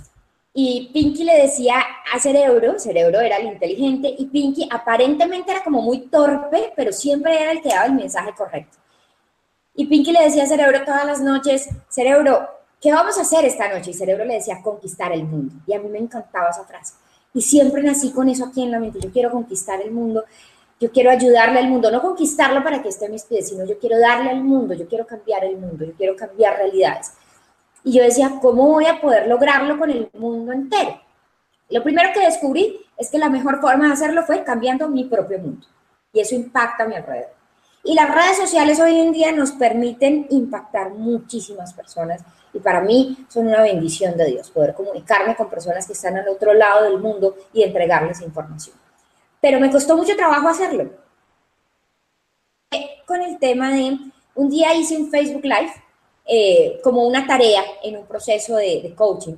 Y 0.52 0.90
Pinky 0.92 1.24
le 1.24 1.36
decía 1.36 1.84
a 2.12 2.18
Cerebro, 2.20 2.78
Cerebro 2.78 3.20
era 3.20 3.38
el 3.38 3.46
inteligente, 3.46 4.14
y 4.16 4.26
Pinky 4.26 4.68
aparentemente 4.70 5.50
era 5.50 5.64
como 5.64 5.82
muy 5.82 6.02
torpe, 6.06 6.72
pero 6.76 6.92
siempre 6.92 7.42
era 7.42 7.50
el 7.50 7.60
que 7.60 7.70
daba 7.70 7.86
el 7.86 7.94
mensaje 7.94 8.32
correcto. 8.36 8.78
Y 9.74 9.86
Pinky 9.86 10.12
le 10.12 10.22
decía 10.22 10.44
a 10.44 10.46
Cerebro 10.46 10.84
todas 10.84 11.04
las 11.04 11.20
noches, 11.20 11.68
Cerebro, 11.88 12.48
¿qué 12.80 12.92
vamos 12.92 13.18
a 13.18 13.22
hacer 13.22 13.44
esta 13.44 13.68
noche? 13.68 13.90
Y 13.90 13.94
Cerebro 13.94 14.24
le 14.24 14.34
decía, 14.34 14.62
conquistar 14.62 15.12
el 15.12 15.24
mundo. 15.24 15.54
Y 15.66 15.74
a 15.74 15.80
mí 15.80 15.88
me 15.88 15.98
encantaba 15.98 16.50
esa 16.50 16.64
frase. 16.64 16.94
Y 17.34 17.42
siempre 17.42 17.82
nací 17.82 18.12
con 18.12 18.28
eso 18.28 18.44
aquí 18.44 18.62
en 18.62 18.70
la 18.70 18.78
mente, 18.78 19.00
yo 19.00 19.10
quiero 19.10 19.32
conquistar 19.32 19.80
el 19.82 19.90
mundo, 19.90 20.24
yo 20.78 20.92
quiero 20.92 21.10
ayudarle 21.10 21.58
al 21.58 21.68
mundo, 21.68 21.90
no 21.90 22.00
conquistarlo 22.00 22.62
para 22.62 22.80
que 22.80 22.90
esté 22.90 23.06
a 23.06 23.08
mis 23.08 23.24
pies, 23.24 23.48
sino 23.48 23.64
yo 23.64 23.76
quiero 23.80 23.98
darle 23.98 24.30
al 24.30 24.44
mundo, 24.44 24.74
yo 24.74 24.86
quiero 24.86 25.04
cambiar 25.04 25.44
el 25.44 25.56
mundo, 25.56 25.84
yo 25.84 25.92
quiero 25.94 26.14
cambiar 26.14 26.56
realidades. 26.56 27.12
Y 27.84 27.92
yo 27.92 28.02
decía, 28.02 28.38
¿cómo 28.40 28.72
voy 28.72 28.86
a 28.86 29.00
poder 29.00 29.28
lograrlo 29.28 29.78
con 29.78 29.90
el 29.90 30.10
mundo 30.14 30.52
entero? 30.52 31.00
Lo 31.68 31.82
primero 31.82 32.10
que 32.14 32.20
descubrí 32.20 32.80
es 32.96 33.10
que 33.10 33.18
la 33.18 33.28
mejor 33.28 33.60
forma 33.60 33.86
de 33.86 33.92
hacerlo 33.92 34.22
fue 34.24 34.42
cambiando 34.42 34.88
mi 34.88 35.04
propio 35.04 35.38
mundo. 35.38 35.66
Y 36.12 36.20
eso 36.20 36.34
impacta 36.34 36.84
a 36.84 36.88
mi 36.88 36.94
alrededor. 36.94 37.34
Y 37.86 37.94
las 37.94 38.14
redes 38.14 38.38
sociales 38.38 38.80
hoy 38.80 38.98
en 38.98 39.12
día 39.12 39.30
nos 39.32 39.52
permiten 39.52 40.26
impactar 40.30 40.90
muchísimas 40.90 41.74
personas 41.74 42.24
y 42.54 42.58
para 42.60 42.80
mí 42.80 43.26
son 43.28 43.48
una 43.48 43.60
bendición 43.60 44.16
de 44.16 44.26
Dios 44.26 44.50
poder 44.50 44.74
comunicarme 44.74 45.36
con 45.36 45.50
personas 45.50 45.86
que 45.86 45.92
están 45.92 46.16
al 46.16 46.28
otro 46.28 46.54
lado 46.54 46.84
del 46.84 46.98
mundo 46.98 47.36
y 47.52 47.62
entregarles 47.62 48.22
información. 48.22 48.76
Pero 49.40 49.60
me 49.60 49.70
costó 49.70 49.96
mucho 49.98 50.16
trabajo 50.16 50.48
hacerlo. 50.48 50.90
Con 53.04 53.20
el 53.20 53.38
tema 53.38 53.74
de, 53.74 53.98
un 54.34 54.48
día 54.48 54.72
hice 54.74 54.96
un 54.96 55.10
Facebook 55.10 55.44
Live 55.44 55.72
eh, 56.26 56.80
como 56.82 57.06
una 57.06 57.26
tarea 57.26 57.62
en 57.82 57.98
un 57.98 58.06
proceso 58.06 58.56
de, 58.56 58.94
coaching. 58.96 59.36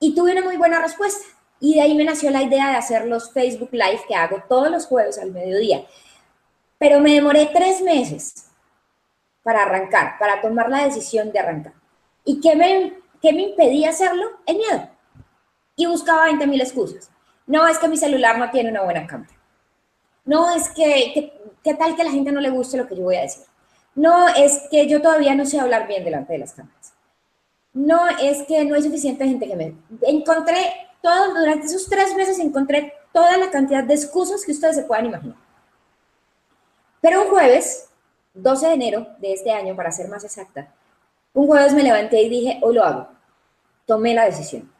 Y 0.00 0.14
tuve 0.14 0.32
una 0.32 0.42
muy 0.42 0.56
buena 0.56 0.80
respuesta. 0.80 1.24
Y 1.60 1.74
de 1.74 1.82
ahí 1.82 1.94
me 1.94 2.04
nació 2.04 2.30
la 2.30 2.42
idea 2.42 2.70
de 2.70 2.76
hacer 2.76 3.06
los 3.06 3.32
Facebook 3.32 3.68
Live 3.72 4.00
que 4.08 4.14
hago 4.14 4.42
todos 4.48 4.70
los 4.70 4.86
jueves 4.86 5.18
al 5.18 5.30
mediodía. 5.30 5.84
Pero 6.78 7.00
me 7.00 7.14
demoré 7.14 7.50
tres 7.52 7.82
meses 7.82 8.46
para 9.42 9.62
arrancar, 9.62 10.18
para 10.18 10.40
tomar 10.40 10.70
la 10.70 10.84
decisión 10.84 11.30
de 11.30 11.38
arrancar. 11.38 11.74
¿Y 12.24 12.40
qué 12.40 12.56
me, 12.56 12.94
qué 13.20 13.32
me 13.32 13.42
impedía 13.42 13.90
hacerlo? 13.90 14.26
El 14.46 14.56
miedo. 14.56 14.88
Y 15.76 15.86
buscaba 15.86 16.24
20 16.24 16.46
mil 16.46 16.60
excusas. 16.60 17.10
No, 17.46 17.66
es 17.68 17.78
que 17.78 17.88
mi 17.88 17.96
celular 17.96 18.38
no 18.38 18.50
tiene 18.50 18.70
una 18.70 18.82
buena 18.82 19.06
cámara. 19.06 19.30
No, 20.24 20.54
es 20.54 20.68
que, 20.70 21.32
¿qué 21.62 21.74
tal 21.74 21.94
que 21.94 22.02
a 22.02 22.06
la 22.06 22.10
gente 22.10 22.32
no 22.32 22.40
le 22.40 22.50
guste 22.50 22.76
lo 22.76 22.86
que 22.86 22.96
yo 22.96 23.02
voy 23.02 23.16
a 23.16 23.22
decir? 23.22 23.44
No, 23.94 24.28
es 24.28 24.62
que 24.70 24.86
yo 24.86 25.02
todavía 25.02 25.34
no 25.34 25.46
sé 25.46 25.58
hablar 25.58 25.86
bien 25.88 26.04
delante 26.04 26.32
de 26.32 26.38
las 26.38 26.52
cámaras. 26.52 26.92
No, 27.72 28.08
es 28.20 28.42
que 28.44 28.64
no 28.64 28.74
hay 28.74 28.82
suficiente 28.82 29.26
gente 29.26 29.46
que 29.46 29.56
me... 29.56 29.74
Encontré 30.02 30.72
todo, 31.02 31.34
durante 31.34 31.66
esos 31.66 31.88
tres 31.88 32.14
meses 32.14 32.38
encontré 32.38 32.92
toda 33.12 33.36
la 33.36 33.50
cantidad 33.50 33.84
de 33.84 33.94
excusas 33.94 34.44
que 34.44 34.52
ustedes 34.52 34.76
se 34.76 34.82
puedan 34.82 35.06
imaginar. 35.06 35.36
Pero 37.00 37.22
un 37.22 37.28
jueves, 37.28 37.88
12 38.34 38.66
de 38.66 38.74
enero 38.74 39.06
de 39.18 39.32
este 39.32 39.50
año, 39.50 39.74
para 39.74 39.90
ser 39.90 40.08
más 40.08 40.24
exacta, 40.24 40.72
un 41.32 41.46
jueves 41.46 41.74
me 41.74 41.82
levanté 41.82 42.22
y 42.22 42.28
dije, 42.28 42.58
hoy 42.62 42.74
lo 42.74 42.84
hago. 42.84 43.08
Tomé 43.86 44.14
la 44.14 44.26
decisión. 44.26 44.70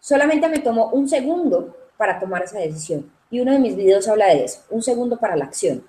Solamente 0.00 0.48
me 0.48 0.60
tomó 0.60 0.88
un 0.90 1.08
segundo 1.08 1.76
para 1.96 2.18
tomar 2.18 2.42
esa 2.42 2.58
decisión. 2.58 3.12
Y 3.30 3.40
uno 3.40 3.52
de 3.52 3.58
mis 3.58 3.76
videos 3.76 4.08
habla 4.08 4.28
de 4.28 4.44
eso, 4.44 4.62
un 4.70 4.82
segundo 4.82 5.18
para 5.18 5.36
la 5.36 5.44
acción 5.44 5.84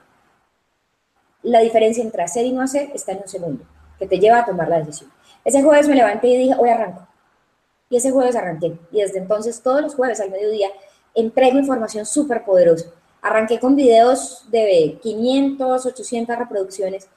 la 1.43 1.60
diferencia 1.60 2.04
entre 2.04 2.23
hacer 2.23 2.45
y 2.45 2.52
no 2.52 2.62
hacer 2.62 2.89
está 2.93 3.13
en 3.13 3.19
un 3.19 3.28
segundo, 3.28 3.63
que 3.97 4.08
te 4.08 4.19
lleva 4.19 4.39
a 4.39 4.45
tomar 4.45 4.67
la 4.69 4.80
decisión. 4.80 5.12
Ese 5.45 5.63
jueves 5.63 5.88
me 5.88 5.95
levanté 5.95 6.28
y 6.28 6.38
dije, 6.38 6.56
hoy 6.58 6.69
arranco. 6.69 7.08
Y 7.89 7.97
ese 7.97 8.12
jueves 8.12 8.36
arranqué. 8.36 8.78
Y 8.91 9.02
desde 9.02 9.17
entonces, 9.17 9.62
todos 9.62 9.82
los 9.82 9.95
jueves 9.95 10.19
al 10.19 10.30
mediodía, 10.30 10.69
entrego 11.15 11.58
información 11.58 12.06
súper 12.06 12.43
poderosa. 12.43 12.89
Arranqué 13.21 13.60
con 13.60 13.75
videos 13.75 14.45
de 14.49 14.99
500, 15.02 15.86
800 15.86 16.38
reproducciones 16.38 17.08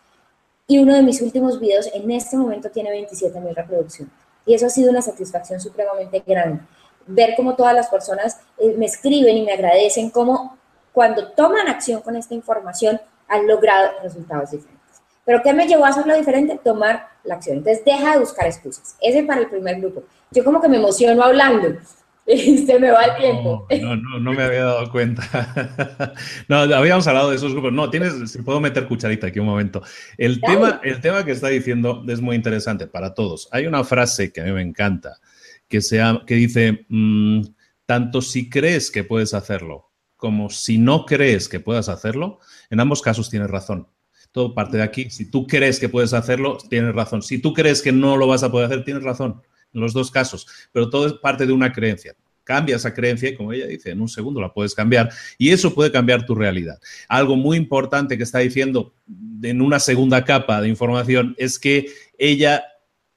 y 0.67 0.79
uno 0.79 0.95
de 0.95 1.03
mis 1.03 1.21
últimos 1.21 1.61
videos 1.61 1.89
en 1.93 2.11
este 2.11 2.37
momento 2.37 2.71
tiene 2.71 2.91
27 2.91 3.39
mil 3.41 3.55
reproducciones. 3.55 4.13
Y 4.47 4.55
eso 4.55 4.67
ha 4.67 4.71
sido 4.71 4.91
una 4.91 5.03
satisfacción 5.03 5.61
supremamente 5.61 6.23
grande. 6.27 6.63
Ver 7.07 7.35
cómo 7.37 7.55
todas 7.55 7.75
las 7.75 7.89
personas 7.89 8.41
eh, 8.59 8.75
me 8.77 8.87
escriben 8.87 9.37
y 9.37 9.43
me 9.43 9.53
agradecen 9.53 10.11
cómo 10.11 10.57
cuando 10.93 11.33
toman 11.33 11.69
acción 11.69 12.01
con 12.01 12.17
esta 12.17 12.35
información 12.35 13.01
han 13.33 13.47
logrado 13.47 13.91
resultados 14.03 14.51
diferentes. 14.51 14.83
Pero 15.25 15.41
¿qué 15.43 15.53
me 15.53 15.67
llevó 15.67 15.85
a 15.85 15.89
hacerlo 15.89 16.15
diferente? 16.15 16.61
Tomar 16.63 17.09
la 17.25 17.37
acción. 17.37 17.59
Entonces 17.59 17.85
deja 17.85 18.13
de 18.13 18.21
buscar 18.21 18.47
excusas. 18.47 18.97
Ese 19.01 19.23
para 19.23 19.41
el 19.41 19.49
primer 19.49 19.81
grupo. 19.81 20.05
Yo 20.31 20.45
como 20.45 20.61
que 20.61 20.69
me 20.69 20.77
emociono 20.77 21.23
hablando. 21.23 21.69
Y 22.25 22.59
se 22.59 22.79
me 22.79 22.93
va 22.93 23.03
el 23.03 23.17
tiempo. 23.17 23.67
No, 23.81 23.97
no, 23.97 24.21
no 24.21 24.33
me 24.33 24.45
había 24.45 24.63
dado 24.63 24.89
cuenta. 24.93 26.15
no, 26.49 26.57
habíamos 26.59 27.05
hablado 27.09 27.31
de 27.31 27.37
esos 27.37 27.51
grupos. 27.51 27.73
No, 27.73 27.91
tienes, 27.91 28.31
si 28.31 28.41
puedo 28.43 28.61
meter 28.61 28.87
cucharita 28.87 29.27
aquí 29.27 29.41
un 29.41 29.47
momento. 29.47 29.83
El 30.17 30.41
tema, 30.41 30.81
el 30.85 31.01
tema 31.01 31.25
que 31.25 31.33
está 31.33 31.49
diciendo 31.49 32.05
es 32.07 32.21
muy 32.21 32.37
interesante 32.37 32.87
para 32.87 33.13
todos. 33.13 33.49
Hay 33.51 33.67
una 33.67 33.83
frase 33.83 34.33
que 34.33 34.41
a 34.41 34.45
mí 34.45 34.53
me 34.53 34.63
encanta, 34.63 35.19
que, 35.67 35.81
sea, 35.81 36.23
que 36.25 36.37
dice, 36.37 36.87
mm, 36.89 37.43
tanto 37.87 38.23
si 38.23 38.49
crees 38.49 38.93
que 38.93 39.03
puedes 39.03 39.35
hacerlo 39.35 39.92
como 40.23 40.51
si 40.51 40.79
no 40.79 41.05
crees 41.05 41.49
que 41.49 41.59
puedas 41.59 41.89
hacerlo, 41.89 42.39
en 42.71 42.79
ambos 42.79 43.03
casos 43.03 43.29
tienes 43.29 43.51
razón. 43.51 43.89
Todo 44.31 44.55
parte 44.55 44.77
de 44.77 44.85
aquí. 44.85 45.11
Si 45.11 45.29
tú 45.29 45.49
crees 45.49 45.81
que 45.81 45.89
puedes 45.89 46.13
hacerlo, 46.13 46.59
tienes 46.71 46.95
razón. 46.95 47.23
Si 47.23 47.39
tú 47.39 47.53
crees 47.53 47.83
que 47.83 47.91
no 47.91 48.17
lo 48.17 48.29
vas 48.29 48.45
a 48.45 48.53
poder 48.53 48.67
hacer, 48.67 48.85
tienes 48.85 49.03
razón 49.03 49.43
en 49.75 49.81
los 49.81 49.93
dos 49.93 50.13
casos, 50.13 50.47
pero 50.71 50.89
todo 50.91 51.09
es 51.09 51.15
parte 51.15 51.45
de 51.45 51.53
una 51.53 51.73
creencia. 51.73 52.15
Cambia 52.45 52.77
esa 52.77 52.95
creencia 52.95 53.31
y, 53.31 53.35
como 53.35 53.53
ella 53.53 53.67
dice, 53.67 53.91
en 53.91 54.01
un 54.01 54.07
segundo 54.07 54.41
la 54.41 54.53
puedes 54.53 54.77
cambiar 54.77 55.11
y 55.39 55.51
eso 55.51 55.75
puede 55.75 55.91
cambiar 55.91 56.25
tu 56.25 56.37
realidad. 56.37 56.79
Algo 57.09 57.35
muy 57.35 57.57
importante 57.57 58.17
que 58.17 58.23
está 58.23 58.39
diciendo 58.39 58.95
en 59.43 59.61
una 59.61 59.81
segunda 59.81 60.25
capa 60.25 60.61
de 60.61 60.69
información 60.69 61.35
es 61.37 61.59
que 61.59 61.87
ella 62.17 62.63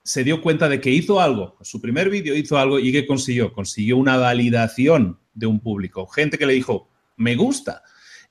se 0.04 0.24
dio 0.24 0.42
cuenta 0.42 0.70
de 0.70 0.82
que 0.82 0.90
hizo 0.90 1.22
algo, 1.22 1.56
su 1.62 1.80
primer 1.80 2.10
vídeo 2.10 2.36
hizo 2.36 2.58
algo 2.58 2.80
y 2.80 2.92
que 2.92 3.06
consiguió, 3.06 3.54
consiguió 3.54 3.96
una 3.98 4.18
validación 4.18 5.20
de 5.36 5.46
un 5.46 5.60
público, 5.60 6.08
gente 6.08 6.40
que 6.40 6.48
le 6.48 6.54
dijo, 6.54 6.90
me 7.16 7.36
gusta. 7.36 7.84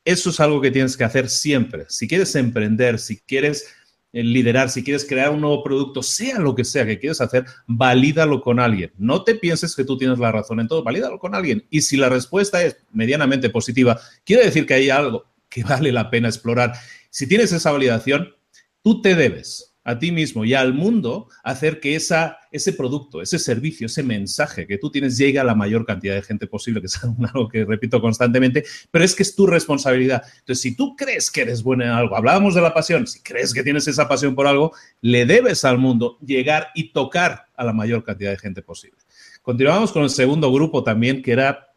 Eso 0.04 0.30
es 0.30 0.40
algo 0.40 0.60
que 0.60 0.70
tienes 0.70 0.96
que 0.96 1.04
hacer 1.04 1.28
siempre. 1.28 1.86
Si 1.88 2.06
quieres 2.06 2.34
emprender, 2.34 2.98
si 2.98 3.20
quieres 3.20 3.66
liderar, 4.12 4.70
si 4.70 4.84
quieres 4.84 5.04
crear 5.04 5.30
un 5.30 5.40
nuevo 5.40 5.64
producto, 5.64 6.02
sea 6.02 6.38
lo 6.38 6.54
que 6.54 6.64
sea 6.64 6.86
que 6.86 6.98
quieres 6.98 7.20
hacer, 7.20 7.46
valídalo 7.66 8.40
con 8.40 8.60
alguien. 8.60 8.92
No 8.96 9.24
te 9.24 9.34
pienses 9.34 9.74
que 9.74 9.84
tú 9.84 9.98
tienes 9.98 10.18
la 10.18 10.30
razón 10.30 10.60
en 10.60 10.68
todo, 10.68 10.84
valídalo 10.84 11.18
con 11.18 11.34
alguien. 11.34 11.66
Y 11.70 11.80
si 11.80 11.96
la 11.96 12.08
respuesta 12.08 12.62
es 12.62 12.76
medianamente 12.92 13.50
positiva, 13.50 13.98
quiere 14.24 14.44
decir 14.44 14.66
que 14.66 14.74
hay 14.74 14.90
algo 14.90 15.24
que 15.48 15.64
vale 15.64 15.90
la 15.90 16.10
pena 16.10 16.28
explorar. 16.28 16.74
Si 17.10 17.26
tienes 17.26 17.52
esa 17.52 17.72
validación, 17.72 18.34
tú 18.82 19.02
te 19.02 19.14
debes 19.14 19.73
a 19.84 19.98
ti 19.98 20.10
mismo 20.10 20.44
y 20.44 20.54
al 20.54 20.72
mundo 20.72 21.28
hacer 21.42 21.78
que 21.78 21.94
esa, 21.94 22.38
ese 22.50 22.72
producto, 22.72 23.20
ese 23.20 23.38
servicio, 23.38 23.86
ese 23.86 24.02
mensaje 24.02 24.66
que 24.66 24.78
tú 24.78 24.90
tienes 24.90 25.18
llegue 25.18 25.38
a 25.38 25.44
la 25.44 25.54
mayor 25.54 25.84
cantidad 25.84 26.14
de 26.14 26.22
gente 26.22 26.46
posible, 26.46 26.80
que 26.80 26.86
es 26.86 26.98
algo 27.34 27.48
que 27.48 27.64
repito 27.64 28.00
constantemente, 28.00 28.64
pero 28.90 29.04
es 29.04 29.14
que 29.14 29.22
es 29.22 29.36
tu 29.36 29.46
responsabilidad. 29.46 30.22
Entonces, 30.38 30.62
si 30.62 30.74
tú 30.74 30.96
crees 30.96 31.30
que 31.30 31.42
eres 31.42 31.62
bueno 31.62 31.84
en 31.84 31.90
algo, 31.90 32.16
hablábamos 32.16 32.54
de 32.54 32.62
la 32.62 32.72
pasión, 32.72 33.06
si 33.06 33.20
crees 33.20 33.52
que 33.52 33.62
tienes 33.62 33.86
esa 33.86 34.08
pasión 34.08 34.34
por 34.34 34.46
algo, 34.46 34.72
le 35.02 35.26
debes 35.26 35.64
al 35.64 35.78
mundo 35.78 36.18
llegar 36.24 36.68
y 36.74 36.92
tocar 36.92 37.46
a 37.54 37.64
la 37.64 37.72
mayor 37.72 38.02
cantidad 38.04 38.30
de 38.30 38.38
gente 38.38 38.62
posible. 38.62 38.98
Continuamos 39.42 39.92
con 39.92 40.02
el 40.02 40.10
segundo 40.10 40.50
grupo 40.50 40.82
también, 40.82 41.20
que 41.20 41.32
era 41.32 41.68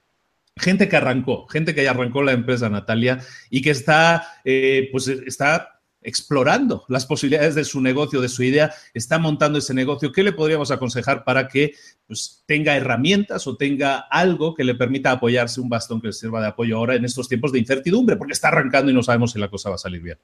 gente 0.55 0.87
que 0.87 0.95
arrancó, 0.95 1.45
gente 1.47 1.75
que 1.75 1.83
ya 1.83 1.91
arrancó 1.91 2.23
la 2.23 2.31
empresa 2.31 2.69
Natalia 2.69 3.19
y 3.49 3.61
que 3.61 3.71
está, 3.71 4.25
eh, 4.45 4.87
pues 4.91 5.07
está 5.07 5.76
explorando 6.07 6.85
las 6.87 7.05
posibilidades 7.05 7.53
de 7.53 7.65
su 7.65 7.81
negocio, 7.81 8.21
de 8.21 8.29
su 8.29 8.41
idea, 8.41 8.73
está 8.93 9.19
montando 9.19 9.59
ese 9.59 9.73
negocio. 9.73 10.13
¿Qué 10.13 10.23
le 10.23 10.31
podríamos 10.31 10.71
aconsejar 10.71 11.25
para 11.25 11.49
que 11.49 11.73
pues, 12.07 12.45
tenga 12.45 12.77
herramientas 12.77 13.45
o 13.45 13.57
tenga 13.57 13.97
algo 14.09 14.55
que 14.55 14.63
le 14.63 14.73
permita 14.73 15.11
apoyarse, 15.11 15.59
un 15.59 15.67
bastón 15.67 15.99
que 15.99 16.07
le 16.07 16.13
sirva 16.13 16.39
de 16.39 16.47
apoyo 16.47 16.77
ahora 16.77 16.95
en 16.95 17.03
estos 17.03 17.27
tiempos 17.27 17.51
de 17.51 17.59
incertidumbre, 17.59 18.15
porque 18.15 18.31
está 18.31 18.47
arrancando 18.47 18.89
y 18.89 18.93
no 18.93 19.03
sabemos 19.03 19.33
si 19.33 19.39
la 19.39 19.49
cosa 19.49 19.67
va 19.67 19.75
a 19.75 19.79
salir 19.79 20.01
bien? 20.01 20.17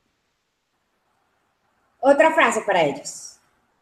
Otra 1.99 2.33
frase 2.33 2.61
para 2.65 2.81
ellos. 2.85 3.39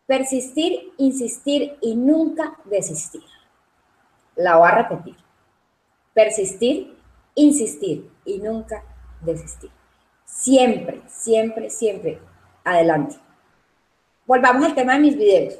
Persistir, 0.07 0.93
insistir 0.97 1.77
y 1.81 1.95
nunca 1.95 2.57
desistir. 2.65 3.21
La 4.35 4.57
voy 4.57 4.69
a 4.69 4.71
repetir. 4.71 5.17
Persistir, 6.15 6.97
insistir 7.35 8.09
y 8.25 8.39
nunca 8.39 8.83
desistir. 9.21 9.69
Siempre, 10.31 11.01
siempre, 11.07 11.69
siempre 11.69 12.19
adelante. 12.63 13.17
Volvamos 14.25 14.65
al 14.65 14.73
tema 14.73 14.93
de 14.93 14.99
mis 15.01 15.17
videos. 15.17 15.59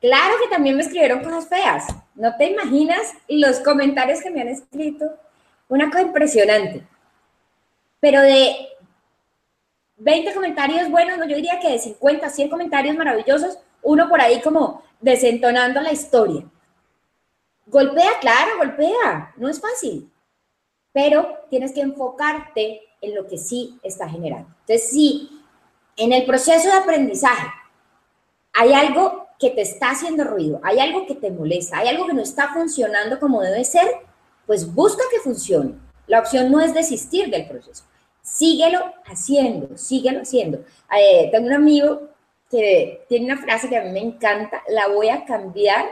Claro 0.00 0.34
que 0.42 0.48
también 0.48 0.76
me 0.76 0.82
escribieron 0.82 1.22
cosas 1.22 1.46
feas. 1.46 1.86
No 2.14 2.34
te 2.36 2.46
imaginas 2.46 3.12
los 3.28 3.60
comentarios 3.60 4.22
que 4.22 4.30
me 4.30 4.40
han 4.40 4.48
escrito. 4.48 5.14
Una 5.68 5.88
cosa 5.90 6.02
impresionante. 6.02 6.86
Pero 8.00 8.22
de 8.22 8.56
20 9.98 10.32
comentarios 10.32 10.90
buenos, 10.90 11.18
yo 11.28 11.36
diría 11.36 11.60
que 11.60 11.70
de 11.70 11.78
50, 11.78 12.30
100 12.30 12.48
comentarios 12.48 12.96
maravillosos, 12.96 13.58
uno 13.82 14.08
por 14.08 14.20
ahí 14.20 14.40
como 14.40 14.82
desentonando 15.00 15.82
la 15.82 15.92
historia. 15.92 16.44
Golpea, 17.66 18.18
claro, 18.20 18.56
golpea. 18.56 19.34
No 19.36 19.48
es 19.48 19.60
fácil. 19.60 20.10
Pero 20.92 21.44
tienes 21.50 21.72
que 21.72 21.82
enfocarte 21.82 22.89
en 23.00 23.14
lo 23.14 23.26
que 23.26 23.38
sí 23.38 23.78
está 23.82 24.08
generando. 24.08 24.48
Entonces, 24.60 24.90
si 24.90 25.42
en 25.96 26.12
el 26.12 26.24
proceso 26.24 26.68
de 26.68 26.74
aprendizaje 26.74 27.48
hay 28.52 28.72
algo 28.72 29.26
que 29.38 29.50
te 29.50 29.62
está 29.62 29.90
haciendo 29.90 30.24
ruido, 30.24 30.60
hay 30.62 30.78
algo 30.78 31.06
que 31.06 31.14
te 31.14 31.30
molesta, 31.30 31.78
hay 31.78 31.88
algo 31.88 32.06
que 32.06 32.14
no 32.14 32.22
está 32.22 32.52
funcionando 32.52 33.18
como 33.18 33.40
debe 33.40 33.64
ser, 33.64 33.88
pues 34.46 34.72
busca 34.72 35.02
que 35.10 35.20
funcione. 35.20 35.74
La 36.06 36.20
opción 36.20 36.50
no 36.50 36.60
es 36.60 36.74
desistir 36.74 37.30
del 37.30 37.46
proceso. 37.46 37.84
Síguelo 38.22 38.92
haciendo, 39.06 39.78
síguelo 39.78 40.22
haciendo. 40.22 40.64
Eh, 40.98 41.28
tengo 41.30 41.46
un 41.46 41.54
amigo 41.54 42.02
que 42.50 43.04
tiene 43.08 43.26
una 43.26 43.38
frase 43.38 43.68
que 43.68 43.76
a 43.76 43.84
mí 43.84 43.92
me 43.92 44.00
encanta, 44.00 44.62
la 44.68 44.88
voy 44.88 45.08
a 45.08 45.24
cambiar 45.24 45.86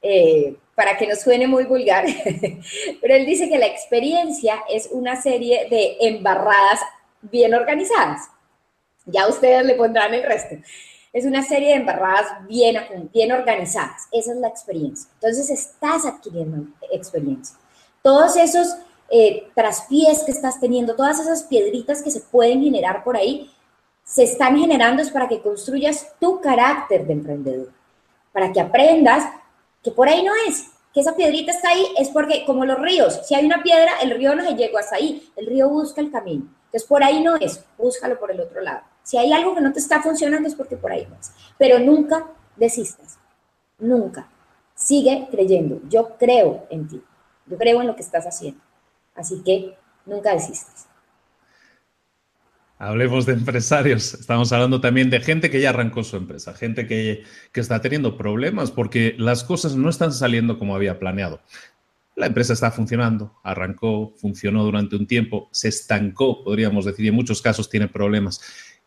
eh, 0.00 0.56
para 0.74 0.96
que 0.96 1.06
no 1.06 1.14
suene 1.16 1.46
muy 1.46 1.64
vulgar, 1.64 2.04
pero 3.00 3.14
él 3.14 3.26
dice 3.26 3.48
que 3.48 3.58
la 3.58 3.66
experiencia 3.66 4.62
es 4.68 4.88
una 4.90 5.20
serie 5.20 5.68
de 5.70 5.96
embarradas 6.00 6.80
bien 7.22 7.54
organizadas. 7.54 8.28
Ya 9.06 9.28
ustedes 9.28 9.64
le 9.64 9.74
pondrán 9.74 10.14
el 10.14 10.22
resto. 10.22 10.56
Es 11.12 11.24
una 11.24 11.42
serie 11.42 11.68
de 11.68 11.74
embarradas 11.74 12.26
bien, 12.48 12.76
bien 13.12 13.30
organizadas. 13.30 14.08
Esa 14.10 14.32
es 14.32 14.38
la 14.38 14.48
experiencia. 14.48 15.08
Entonces 15.14 15.48
estás 15.50 16.04
adquiriendo 16.06 16.66
experiencia. 16.90 17.56
Todos 18.02 18.36
esos 18.36 18.76
eh, 19.10 19.48
traspiés 19.54 20.24
que 20.24 20.32
estás 20.32 20.58
teniendo, 20.58 20.96
todas 20.96 21.20
esas 21.20 21.44
piedritas 21.44 22.02
que 22.02 22.10
se 22.10 22.20
pueden 22.20 22.62
generar 22.62 23.04
por 23.04 23.16
ahí, 23.16 23.50
se 24.02 24.24
están 24.24 24.58
generando 24.58 25.02
para 25.12 25.28
que 25.28 25.40
construyas 25.40 26.12
tu 26.20 26.40
carácter 26.40 27.06
de 27.06 27.12
emprendedor, 27.12 27.72
para 28.32 28.52
que 28.52 28.60
aprendas 28.60 29.24
que 29.84 29.92
por 29.92 30.08
ahí 30.08 30.24
no 30.24 30.32
es, 30.48 30.70
que 30.92 31.00
esa 31.00 31.14
piedrita 31.14 31.52
está 31.52 31.68
ahí, 31.68 31.84
es 31.98 32.08
porque 32.08 32.44
como 32.46 32.64
los 32.64 32.80
ríos, 32.80 33.20
si 33.24 33.34
hay 33.34 33.44
una 33.44 33.62
piedra, 33.62 34.00
el 34.02 34.10
río 34.12 34.34
no 34.34 34.42
se 34.42 34.54
llegó 34.54 34.78
hasta 34.78 34.96
ahí, 34.96 35.30
el 35.36 35.46
río 35.46 35.68
busca 35.68 36.00
el 36.00 36.10
camino. 36.10 36.48
Entonces 36.66 36.88
por 36.88 37.04
ahí 37.04 37.22
no 37.22 37.36
es, 37.36 37.62
búscalo 37.76 38.18
por 38.18 38.30
el 38.30 38.40
otro 38.40 38.60
lado. 38.62 38.80
Si 39.02 39.18
hay 39.18 39.32
algo 39.32 39.54
que 39.54 39.60
no 39.60 39.72
te 39.72 39.80
está 39.80 40.00
funcionando 40.02 40.48
es 40.48 40.54
porque 40.54 40.76
por 40.76 40.90
ahí 40.90 41.06
no 41.06 41.16
es. 41.16 41.32
Pero 41.58 41.78
nunca 41.78 42.26
desistas, 42.56 43.18
nunca. 43.78 44.28
Sigue 44.74 45.28
creyendo, 45.30 45.80
yo 45.88 46.16
creo 46.16 46.66
en 46.70 46.88
ti, 46.88 47.02
yo 47.46 47.58
creo 47.58 47.80
en 47.80 47.86
lo 47.86 47.94
que 47.94 48.02
estás 48.02 48.24
haciendo. 48.24 48.60
Así 49.14 49.42
que 49.42 49.76
nunca 50.06 50.32
desistas. 50.32 50.88
Hablemos 52.84 53.24
de 53.24 53.32
empresarios. 53.32 54.12
Estamos 54.12 54.52
hablando 54.52 54.78
también 54.78 55.08
de 55.08 55.18
gente 55.20 55.48
que 55.48 55.58
ya 55.58 55.70
arrancó 55.70 56.04
su 56.04 56.18
empresa, 56.18 56.52
gente 56.52 56.86
que, 56.86 57.22
está 57.54 57.80
teniendo 57.80 58.18
problemas 58.18 58.70
porque 58.70 59.14
las 59.16 59.42
cosas 59.42 59.74
no 59.74 59.88
están 59.88 60.12
saliendo 60.12 60.58
como 60.58 60.76
había 60.76 60.98
planeado. 60.98 61.40
La 62.14 62.26
empresa 62.26 62.52
está 62.52 62.70
funcionando, 62.70 63.32
arrancó, 63.42 64.12
funcionó 64.18 64.64
durante 64.64 64.96
un 64.96 65.06
tiempo, 65.06 65.48
se 65.50 65.68
estancó, 65.68 66.44
podríamos 66.44 66.84
decir, 66.84 67.06
y 67.06 67.08
en 67.08 67.14
muchos 67.14 67.40
casos 67.40 67.70
tiene 67.70 67.88
problemas. 67.88 68.42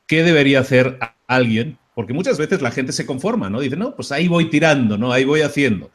¿Qué 0.06 0.22
debería 0.22 0.60
hacer 0.60 1.00
alguien? 1.26 1.80
Porque 1.96 2.14
muchas 2.14 2.38
veces 2.38 2.62
la 2.62 2.70
gente 2.70 2.92
se 2.92 3.08
conforma, 3.08 3.50
¿no? 3.50 3.62
Dice, 3.62 3.78
no, 3.78 3.96
pues 3.96 4.12
ahí 4.12 4.28
voy 4.28 4.52
tirando, 4.52 5.00
¿no? 5.00 5.12
Ahí 5.12 5.26
voy 5.26 5.42
haciendo. 5.42 5.90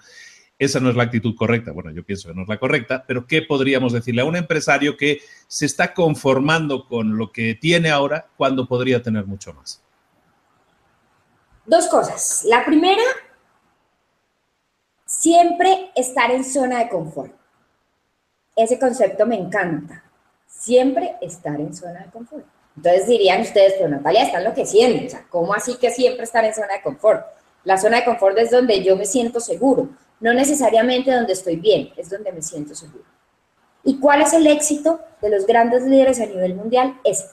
Esa 0.59 0.81
no 0.81 0.91
es 0.91 0.97
la 0.97 1.05
actitud 1.05 1.35
correcta. 1.35 1.73
Bueno, 1.73 1.91
yo 1.91 2.05
pienso 2.05 2.29
que 2.29 2.35
no 2.35 2.43
es 2.43 2.49
la 2.49 2.59
correcta, 2.59 3.05
pero 3.07 3.27
¿qué 3.27 3.43
podríamos 3.43 3.93
decirle 3.93 4.23
a 4.23 4.27
un 4.27 4.37
empresario 4.37 4.97
que 4.97 5.21
se 5.49 5.67
está 5.67 5.93
conformando 5.93 6.87
con 6.87 7.17
lo 7.17 7.33
que 7.33 7.55
tiene 7.55 7.91
ahora 7.91 8.29
cuando 8.37 8.67
podría 8.69 9.03
tener 9.03 9.27
mucho 9.27 9.53
más? 9.55 9.83
Dos 11.67 11.89
cosas. 11.89 12.45
La 12.47 12.65
primera, 12.65 13.03
Siempre 15.13 15.91
estar 15.95 16.31
en 16.31 16.43
zona 16.43 16.79
de 16.79 16.89
confort. 16.89 17.33
Ese 18.57 18.79
concepto 18.79 19.27
me 19.27 19.37
encanta. 19.37 20.03
Siempre 20.49 21.17
estar 21.21 21.61
en 21.61 21.75
zona 21.77 22.05
de 22.05 22.11
confort. 22.11 22.47
Entonces 22.77 23.07
dirían 23.07 23.43
ustedes, 23.43 23.75
pero 23.75 23.91
Natalia 23.91 24.25
está 24.25 24.39
enloqueciendo. 24.39 25.07
O 25.07 25.11
sea, 25.11 25.27
¿cómo 25.29 25.53
así 25.53 25.77
que 25.77 25.91
siempre 25.91 26.25
estar 26.25 26.45
en 26.45 26.55
zona 26.55 26.73
de 26.73 26.83
confort? 26.83 27.27
La 27.63 27.77
zona 27.77 27.99
de 27.99 28.07
confort 28.07 28.39
es 28.39 28.51
donde 28.51 28.83
yo 28.83 28.97
me 28.97 29.05
siento 29.05 29.39
seguro, 29.39 29.91
no 30.23 30.33
necesariamente 30.33 31.13
donde 31.13 31.35
estoy 31.35 31.57
bien, 31.57 31.91
es 31.97 32.09
donde 32.09 32.33
me 32.33 32.41
siento 32.41 32.75
seguro. 32.75 33.05
¿Y 33.85 33.99
cuál 33.99 34.23
es 34.23 34.33
el 34.33 34.47
éxito 34.47 35.01
de 35.21 35.29
los 35.29 35.47
grandes 35.47 35.83
líderes 35.83 36.21
a 36.21 36.27
nivel 36.27 36.55
mundial? 36.55 36.99
Es 37.05 37.31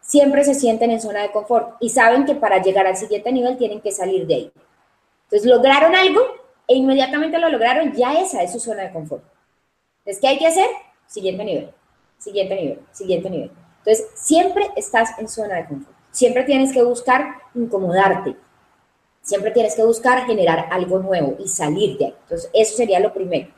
siempre 0.00 0.44
se 0.44 0.54
sienten 0.54 0.90
en 0.90 1.00
zona 1.00 1.22
de 1.22 1.30
confort 1.30 1.76
y 1.80 1.88
saben 1.88 2.24
que 2.24 2.34
para 2.34 2.60
llegar 2.60 2.86
al 2.86 2.96
siguiente 2.96 3.32
nivel 3.32 3.56
tienen 3.56 3.80
que 3.80 3.92
salir 3.92 4.26
de 4.26 4.34
ahí. 4.34 4.52
Entonces 5.24 5.48
lograron 5.48 5.94
algo 5.94 6.20
e 6.66 6.74
inmediatamente 6.74 7.38
lo 7.38 7.48
lograron, 7.48 7.92
ya 7.92 8.12
esa 8.14 8.42
es 8.42 8.52
su 8.52 8.60
zona 8.60 8.82
de 8.82 8.92
confort. 8.92 9.24
Entonces, 9.98 10.20
¿qué 10.20 10.28
hay 10.28 10.38
que 10.38 10.46
hacer? 10.46 10.66
Siguiente 11.06 11.44
nivel, 11.44 11.70
siguiente 12.18 12.54
nivel, 12.56 12.80
siguiente 12.90 13.30
nivel. 13.30 13.52
Entonces, 13.78 14.08
siempre 14.16 14.68
estás 14.76 15.18
en 15.18 15.28
zona 15.28 15.56
de 15.56 15.66
confort. 15.66 15.96
Siempre 16.10 16.44
tienes 16.44 16.72
que 16.72 16.82
buscar 16.82 17.36
incomodarte. 17.54 18.36
Siempre 19.22 19.52
tienes 19.52 19.74
que 19.76 19.84
buscar 19.84 20.26
generar 20.26 20.66
algo 20.70 20.98
nuevo 20.98 21.36
y 21.38 21.48
salir 21.48 21.96
de 21.96 22.06
ahí. 22.06 22.14
Entonces, 22.22 22.50
eso 22.52 22.76
sería 22.76 23.00
lo 23.00 23.12
primero. 23.12 23.48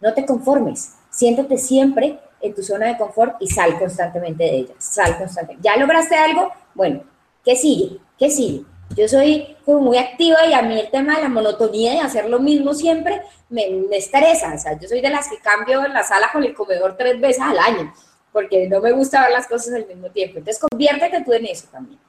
No 0.00 0.14
te 0.14 0.24
conformes. 0.24 0.94
Siéntate 1.10 1.58
siempre 1.58 2.18
en 2.40 2.54
tu 2.54 2.62
zona 2.62 2.86
de 2.86 2.96
confort 2.96 3.36
y 3.40 3.48
sal 3.48 3.78
constantemente 3.78 4.44
de 4.44 4.56
ella. 4.58 4.74
Sal 4.78 5.18
constantemente. 5.18 5.68
¿Ya 5.68 5.76
lograste 5.76 6.14
algo? 6.14 6.50
Bueno, 6.74 7.02
¿qué 7.44 7.56
sigue? 7.56 7.98
¿Qué 8.18 8.30
sigue? 8.30 8.64
Yo 8.96 9.08
soy 9.08 9.56
muy 9.66 9.96
activa 9.96 10.46
y 10.46 10.52
a 10.52 10.62
mí 10.62 10.78
el 10.78 10.90
tema 10.90 11.16
de 11.16 11.22
la 11.22 11.28
monotonía 11.28 11.92
de 11.92 12.00
hacer 12.00 12.28
lo 12.28 12.40
mismo 12.40 12.74
siempre 12.74 13.22
me, 13.48 13.86
estresa. 13.92 14.54
O 14.54 14.58
sea, 14.58 14.78
yo 14.78 14.88
soy 14.88 15.00
de 15.00 15.10
las 15.10 15.28
que 15.28 15.38
cambio 15.38 15.86
la 15.88 16.02
sala 16.02 16.30
con 16.32 16.44
el 16.44 16.54
comedor 16.54 16.96
tres 16.96 17.20
veces 17.20 17.42
al 17.42 17.58
año 17.58 17.92
porque 18.32 18.66
no 18.68 18.80
me 18.80 18.92
gusta 18.92 19.22
ver 19.22 19.32
las 19.32 19.46
cosas 19.46 19.74
al 19.74 19.86
mismo 19.86 20.10
tiempo. 20.10 20.38
Entonces, 20.38 20.62
conviértete 20.70 21.22
tú 21.22 21.32
en 21.32 21.46
eso 21.46 21.68
también. 21.70 22.00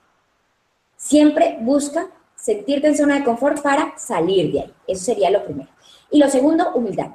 Siempre 0.96 1.58
busca 1.60 2.08
sentirte 2.44 2.88
en 2.88 2.98
zona 2.98 3.20
de 3.20 3.24
confort 3.24 3.62
para 3.62 3.98
salir 3.98 4.52
de 4.52 4.60
ahí. 4.60 4.74
Eso 4.86 5.06
sería 5.06 5.32
lo 5.32 5.46
primero. 5.46 5.70
Y 6.12 6.20
lo 6.20 6.30
segundo, 6.30 6.74
humildad. 6.74 7.12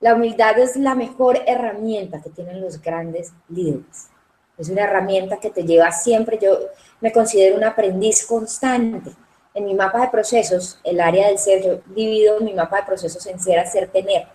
La 0.00 0.14
humildad 0.14 0.58
es 0.58 0.76
la 0.76 0.94
mejor 0.94 1.38
herramienta 1.46 2.22
que 2.22 2.30
tienen 2.30 2.62
los 2.62 2.80
grandes 2.80 3.34
líderes. 3.50 4.08
Es 4.56 4.70
una 4.70 4.84
herramienta 4.84 5.36
que 5.36 5.50
te 5.50 5.64
lleva 5.64 5.92
siempre. 5.92 6.38
Yo 6.40 6.58
me 7.02 7.12
considero 7.12 7.56
un 7.56 7.64
aprendiz 7.64 8.24
constante. 8.24 9.10
En 9.52 9.66
mi 9.66 9.74
mapa 9.74 10.00
de 10.00 10.08
procesos, 10.08 10.80
el 10.82 10.98
área 10.98 11.28
del 11.28 11.38
ser, 11.38 11.62
yo 11.62 11.80
divido 11.94 12.40
mi 12.40 12.54
mapa 12.54 12.78
de 12.78 12.86
procesos 12.86 13.26
en 13.26 13.38
ser, 13.38 13.58
hacer, 13.58 13.88
tener. 13.88 14.28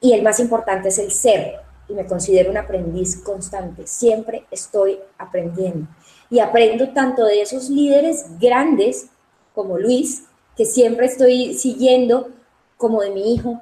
Y 0.00 0.14
el 0.14 0.22
más 0.22 0.40
importante 0.40 0.88
es 0.88 0.98
el 0.98 1.12
ser 1.12 1.60
y 1.86 1.92
me 1.92 2.06
considero 2.06 2.50
un 2.50 2.56
aprendiz 2.56 3.20
constante. 3.22 3.86
Siempre 3.86 4.46
estoy 4.50 5.00
aprendiendo. 5.18 5.86
Y 6.30 6.40
aprendo 6.40 6.90
tanto 6.90 7.24
de 7.24 7.40
esos 7.40 7.70
líderes 7.70 8.38
grandes 8.38 9.08
como 9.54 9.78
Luis, 9.78 10.24
que 10.56 10.64
siempre 10.64 11.06
estoy 11.06 11.54
siguiendo, 11.54 12.28
como 12.76 13.00
de 13.02 13.10
mi 13.10 13.34
hijo, 13.34 13.60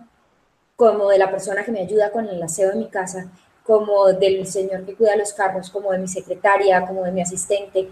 como 0.76 1.08
de 1.08 1.18
la 1.18 1.30
persona 1.30 1.64
que 1.64 1.72
me 1.72 1.80
ayuda 1.80 2.10
con 2.10 2.28
el 2.28 2.42
aseo 2.42 2.70
de 2.70 2.76
mi 2.76 2.88
casa, 2.88 3.30
como 3.64 4.12
del 4.12 4.46
señor 4.46 4.84
que 4.84 4.94
cuida 4.94 5.16
los 5.16 5.32
carros, 5.32 5.70
como 5.70 5.90
de 5.92 5.98
mi 5.98 6.08
secretaria, 6.08 6.86
como 6.86 7.02
de 7.02 7.12
mi 7.12 7.22
asistente. 7.22 7.88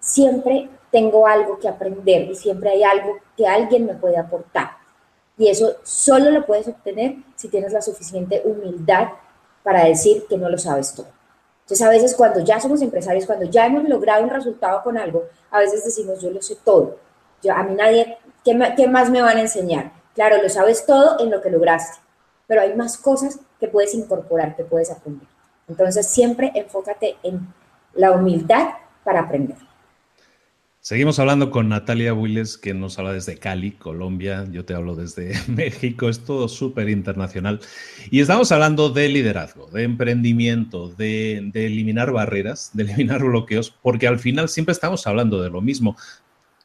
Siempre 0.00 0.68
tengo 0.90 1.26
algo 1.26 1.58
que 1.58 1.68
aprender 1.68 2.30
y 2.30 2.34
siempre 2.34 2.70
hay 2.70 2.82
algo 2.82 3.18
que 3.36 3.46
alguien 3.46 3.86
me 3.86 3.94
puede 3.94 4.16
aportar. 4.16 4.70
Y 5.36 5.48
eso 5.48 5.76
solo 5.82 6.30
lo 6.30 6.46
puedes 6.46 6.68
obtener 6.68 7.16
si 7.36 7.48
tienes 7.48 7.72
la 7.72 7.82
suficiente 7.82 8.42
humildad 8.44 9.08
para 9.62 9.84
decir 9.84 10.24
que 10.28 10.38
no 10.38 10.48
lo 10.48 10.58
sabes 10.58 10.94
todo. 10.94 11.17
Entonces, 11.68 11.86
a 11.86 11.90
veces 11.90 12.14
cuando 12.14 12.40
ya 12.40 12.58
somos 12.58 12.80
empresarios, 12.80 13.26
cuando 13.26 13.44
ya 13.44 13.66
hemos 13.66 13.86
logrado 13.86 14.24
un 14.24 14.30
resultado 14.30 14.82
con 14.82 14.96
algo, 14.96 15.24
a 15.50 15.58
veces 15.58 15.84
decimos, 15.84 16.18
yo 16.18 16.30
lo 16.30 16.40
sé 16.40 16.56
todo. 16.64 16.96
A 17.54 17.62
mí 17.62 17.74
nadie, 17.74 18.16
¿qué, 18.42 18.86
más 18.88 19.10
me 19.10 19.20
van 19.20 19.36
a 19.36 19.42
enseñar? 19.42 19.92
Claro, 20.14 20.42
lo 20.42 20.48
sabes 20.48 20.86
todo 20.86 21.20
en 21.20 21.30
lo 21.30 21.42
que 21.42 21.50
lograste, 21.50 21.98
pero 22.46 22.62
hay 22.62 22.74
más 22.74 22.96
cosas 22.96 23.38
que 23.60 23.68
puedes 23.68 23.92
incorporar, 23.92 24.56
que 24.56 24.64
puedes 24.64 24.90
aprender. 24.90 25.28
Entonces, 25.68 26.06
siempre 26.06 26.52
enfócate 26.54 27.18
en 27.22 27.52
la 27.92 28.12
humildad 28.12 28.68
para 29.04 29.20
aprender. 29.20 29.58
Seguimos 30.88 31.18
hablando 31.18 31.50
con 31.50 31.68
Natalia 31.68 32.14
Willes, 32.14 32.56
que 32.56 32.72
nos 32.72 32.98
habla 32.98 33.12
desde 33.12 33.36
Cali, 33.36 33.72
Colombia. 33.72 34.46
Yo 34.50 34.64
te 34.64 34.72
hablo 34.72 34.96
desde 34.96 35.34
México, 35.46 36.08
es 36.08 36.20
todo 36.20 36.48
súper 36.48 36.88
internacional. 36.88 37.60
Y 38.10 38.20
estamos 38.20 38.52
hablando 38.52 38.88
de 38.88 39.10
liderazgo, 39.10 39.66
de 39.70 39.82
emprendimiento, 39.82 40.88
de, 40.88 41.50
eliminar 41.52 42.10
barreras, 42.10 42.70
de 42.72 42.84
eliminar 42.84 43.22
bloqueos, 43.22 43.70
porque 43.82 44.08
al 44.08 44.18
final 44.18 44.48
siempre 44.48 44.72
estamos 44.72 45.06
hablando 45.06 45.42
de 45.42 45.50
lo 45.50 45.60
mismo. 45.60 45.94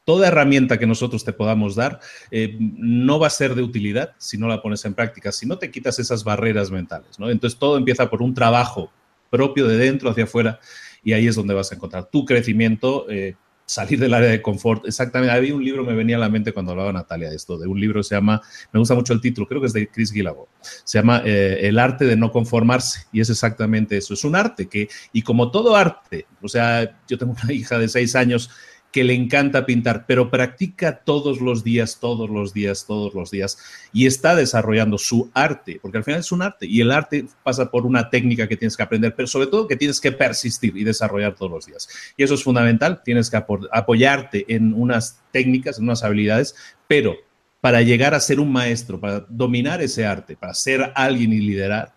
Toda 0.06 0.28
herramienta 0.28 0.78
que 0.78 0.86
nosotros 0.86 1.22
te 1.22 1.34
podamos 1.34 1.76
dar 1.76 2.00
eh, 2.30 2.56
no 2.58 3.18
va 3.18 3.26
a 3.26 3.30
ser 3.30 3.54
de 3.54 3.60
utilidad 3.60 4.14
si 4.16 4.38
no 4.38 4.48
la 4.48 4.62
pones 4.62 4.86
en 4.86 4.94
práctica, 4.94 5.32
si 5.32 5.44
no 5.44 5.58
te 5.58 5.70
quitas 5.70 5.98
esas 5.98 6.24
barreras 6.24 6.70
mentales. 6.70 7.18
¿no? 7.18 7.28
Entonces 7.28 7.58
todo 7.58 7.76
empieza 7.76 8.08
por 8.08 8.22
un 8.22 8.32
trabajo 8.32 8.90
propio 9.28 9.68
de 9.68 9.76
dentro 9.76 10.08
hacia 10.08 10.24
afuera 10.24 10.60
y 11.02 11.12
ahí 11.12 11.26
es 11.26 11.34
donde 11.34 11.52
vas 11.52 11.70
a 11.70 11.74
encontrar 11.74 12.08
tu 12.10 12.24
crecimiento. 12.24 13.04
Eh, 13.10 13.34
salir 13.66 13.98
del 13.98 14.14
área 14.14 14.30
de 14.30 14.42
confort. 14.42 14.86
Exactamente, 14.86 15.34
había 15.34 15.54
un 15.54 15.64
libro, 15.64 15.84
me 15.84 15.94
venía 15.94 16.16
a 16.16 16.20
la 16.20 16.28
mente 16.28 16.52
cuando 16.52 16.72
hablaba 16.72 16.92
Natalia 16.92 17.30
de 17.30 17.36
esto, 17.36 17.58
de 17.58 17.66
un 17.66 17.80
libro 17.80 18.02
se 18.02 18.14
llama, 18.14 18.40
me 18.72 18.78
gusta 18.78 18.94
mucho 18.94 19.12
el 19.12 19.20
título, 19.20 19.46
creo 19.46 19.60
que 19.60 19.68
es 19.68 19.72
de 19.72 19.88
Chris 19.88 20.12
Guillebeau, 20.12 20.48
se 20.84 20.98
llama 20.98 21.22
eh, 21.24 21.60
El 21.62 21.78
arte 21.78 22.04
de 22.04 22.16
no 22.16 22.30
conformarse, 22.30 23.06
y 23.12 23.20
es 23.20 23.30
exactamente 23.30 23.96
eso, 23.96 24.14
es 24.14 24.24
un 24.24 24.36
arte 24.36 24.68
que, 24.68 24.88
y 25.12 25.22
como 25.22 25.50
todo 25.50 25.76
arte, 25.76 26.26
o 26.42 26.48
sea, 26.48 27.00
yo 27.08 27.18
tengo 27.18 27.34
una 27.42 27.52
hija 27.52 27.78
de 27.78 27.88
seis 27.88 28.14
años, 28.16 28.50
que 28.94 29.02
le 29.02 29.12
encanta 29.12 29.66
pintar, 29.66 30.06
pero 30.06 30.30
practica 30.30 31.00
todos 31.00 31.40
los 31.40 31.64
días, 31.64 31.98
todos 31.98 32.30
los 32.30 32.54
días, 32.54 32.86
todos 32.86 33.12
los 33.12 33.32
días 33.32 33.58
y 33.92 34.06
está 34.06 34.36
desarrollando 34.36 34.98
su 34.98 35.32
arte, 35.34 35.80
porque 35.82 35.98
al 35.98 36.04
final 36.04 36.20
es 36.20 36.30
un 36.30 36.42
arte 36.42 36.66
y 36.66 36.80
el 36.80 36.92
arte 36.92 37.26
pasa 37.42 37.72
por 37.72 37.86
una 37.86 38.08
técnica 38.08 38.46
que 38.46 38.56
tienes 38.56 38.76
que 38.76 38.84
aprender, 38.84 39.12
pero 39.16 39.26
sobre 39.26 39.48
todo 39.48 39.66
que 39.66 39.74
tienes 39.74 40.00
que 40.00 40.12
persistir 40.12 40.76
y 40.76 40.84
desarrollar 40.84 41.34
todos 41.34 41.50
los 41.50 41.66
días. 41.66 41.88
Y 42.16 42.22
eso 42.22 42.34
es 42.34 42.44
fundamental, 42.44 43.02
tienes 43.04 43.30
que 43.30 43.42
apoyarte 43.72 44.44
en 44.46 44.72
unas 44.72 45.20
técnicas, 45.32 45.78
en 45.78 45.86
unas 45.86 46.04
habilidades, 46.04 46.54
pero 46.86 47.16
para 47.60 47.82
llegar 47.82 48.14
a 48.14 48.20
ser 48.20 48.38
un 48.38 48.52
maestro, 48.52 49.00
para 49.00 49.26
dominar 49.28 49.82
ese 49.82 50.06
arte, 50.06 50.36
para 50.36 50.54
ser 50.54 50.92
alguien 50.94 51.32
y 51.32 51.40
liderar, 51.40 51.92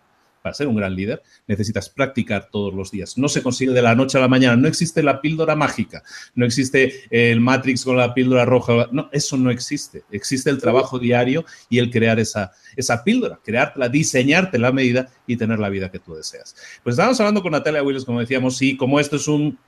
para 0.48 0.56
ser 0.56 0.68
un 0.68 0.78
gran 0.78 0.96
líder, 0.96 1.22
necesitas 1.46 1.90
practicar 1.90 2.48
todos 2.50 2.74
los 2.74 2.90
días. 2.90 3.18
No 3.18 3.28
se 3.28 3.44
consigue 3.44 3.74
de 3.74 3.82
la 3.82 3.96
noche 3.96 4.18
a 4.18 4.22
la 4.22 4.30
mañana. 4.30 4.56
No 4.56 4.70
existe 4.70 5.04
la 5.04 5.20
píldora 5.20 5.58
mágica. 5.58 6.04
No 6.36 6.46
existe 6.46 7.04
el 7.10 7.42
Matrix 7.42 7.84
con 7.84 7.98
la 7.98 8.14
píldora 8.14 8.46
roja. 8.46 8.88
No, 8.94 9.10
eso 9.12 9.36
no 9.36 9.52
existe. 9.52 10.06
Existe 10.10 10.50
el 10.50 10.58
trabajo 10.58 11.00
diario 11.00 11.44
y 11.70 11.80
el 11.80 11.92
crear 11.92 12.18
esa, 12.18 12.54
esa 12.78 13.04
píldora, 13.04 13.42
crearla, 13.44 13.90
diseñarte 13.90 14.58
la 14.58 14.72
medida 14.72 15.10
y 15.28 15.36
tener 15.36 15.60
la 15.60 15.68
vida 15.68 15.92
que 15.92 16.00
tú 16.00 16.16
deseas. 16.16 16.56
Pues 16.82 16.94
estábamos 16.94 17.20
hablando 17.20 17.42
con 17.42 17.52
Natalia 17.52 17.84
Willis, 17.84 18.06
como 18.06 18.22
decíamos, 18.22 18.62
y 18.62 18.78
como 18.78 19.02
esto 19.02 19.18
es 19.18 19.28
un 19.28 19.60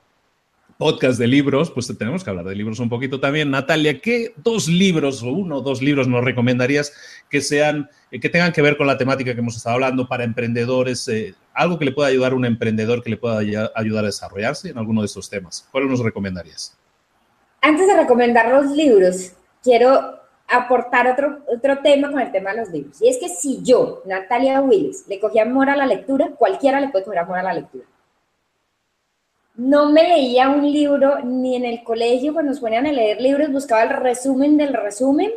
podcast 0.80 1.18
de 1.18 1.26
libros, 1.26 1.70
pues 1.70 1.86
tenemos 1.98 2.24
que 2.24 2.30
hablar 2.30 2.46
de 2.46 2.54
libros 2.54 2.80
un 2.80 2.88
poquito 2.88 3.20
también. 3.20 3.50
Natalia, 3.50 4.00
¿qué 4.00 4.32
dos 4.38 4.66
libros 4.66 5.22
o 5.22 5.28
uno 5.28 5.58
o 5.58 5.60
dos 5.60 5.82
libros 5.82 6.08
nos 6.08 6.24
recomendarías 6.24 6.90
que 7.28 7.42
sean, 7.42 7.90
eh, 8.10 8.18
que 8.18 8.30
tengan 8.30 8.50
que 8.50 8.62
ver 8.62 8.78
con 8.78 8.86
la 8.86 8.96
temática 8.96 9.34
que 9.34 9.40
hemos 9.40 9.56
estado 9.56 9.74
hablando 9.74 10.08
para 10.08 10.24
emprendedores? 10.24 11.06
Eh, 11.08 11.34
algo 11.52 11.78
que 11.78 11.84
le 11.84 11.92
pueda 11.92 12.08
ayudar 12.08 12.32
a 12.32 12.34
un 12.34 12.46
emprendedor 12.46 13.02
que 13.02 13.10
le 13.10 13.18
pueda 13.18 13.40
ayudar 13.74 14.04
a 14.04 14.06
desarrollarse 14.06 14.70
en 14.70 14.78
alguno 14.78 15.02
de 15.02 15.06
estos 15.06 15.28
temas. 15.28 15.68
¿Cuál 15.70 15.86
nos 15.86 16.00
recomendarías? 16.00 16.74
Antes 17.60 17.86
de 17.86 17.94
recomendar 17.94 18.48
los 18.50 18.74
libros, 18.74 19.32
quiero 19.62 20.18
aportar 20.48 21.08
otro, 21.08 21.40
otro 21.46 21.78
tema 21.82 22.10
con 22.10 22.20
el 22.20 22.32
tema 22.32 22.52
de 22.52 22.60
los 22.60 22.70
libros. 22.70 23.02
Y 23.02 23.08
es 23.10 23.18
que 23.18 23.28
si 23.28 23.62
yo, 23.62 24.02
Natalia 24.06 24.62
Willis, 24.62 25.04
le 25.08 25.20
cogí 25.20 25.40
amor 25.40 25.68
a 25.68 25.76
la 25.76 25.84
lectura, 25.84 26.30
cualquiera 26.38 26.80
le 26.80 26.88
puede 26.88 27.04
coger 27.04 27.18
amor 27.18 27.38
a 27.38 27.42
la 27.42 27.52
lectura 27.52 27.84
no 29.60 29.90
me 29.90 30.08
leía 30.08 30.48
un 30.48 30.72
libro 30.72 31.20
ni 31.22 31.54
en 31.54 31.66
el 31.66 31.84
colegio 31.84 32.32
cuando 32.32 32.50
nos 32.50 32.60
ponían 32.60 32.86
a 32.86 32.92
leer 32.92 33.20
libros, 33.20 33.52
buscaba 33.52 33.82
el 33.82 33.90
resumen 33.90 34.56
del 34.56 34.72
resumen 34.72 35.32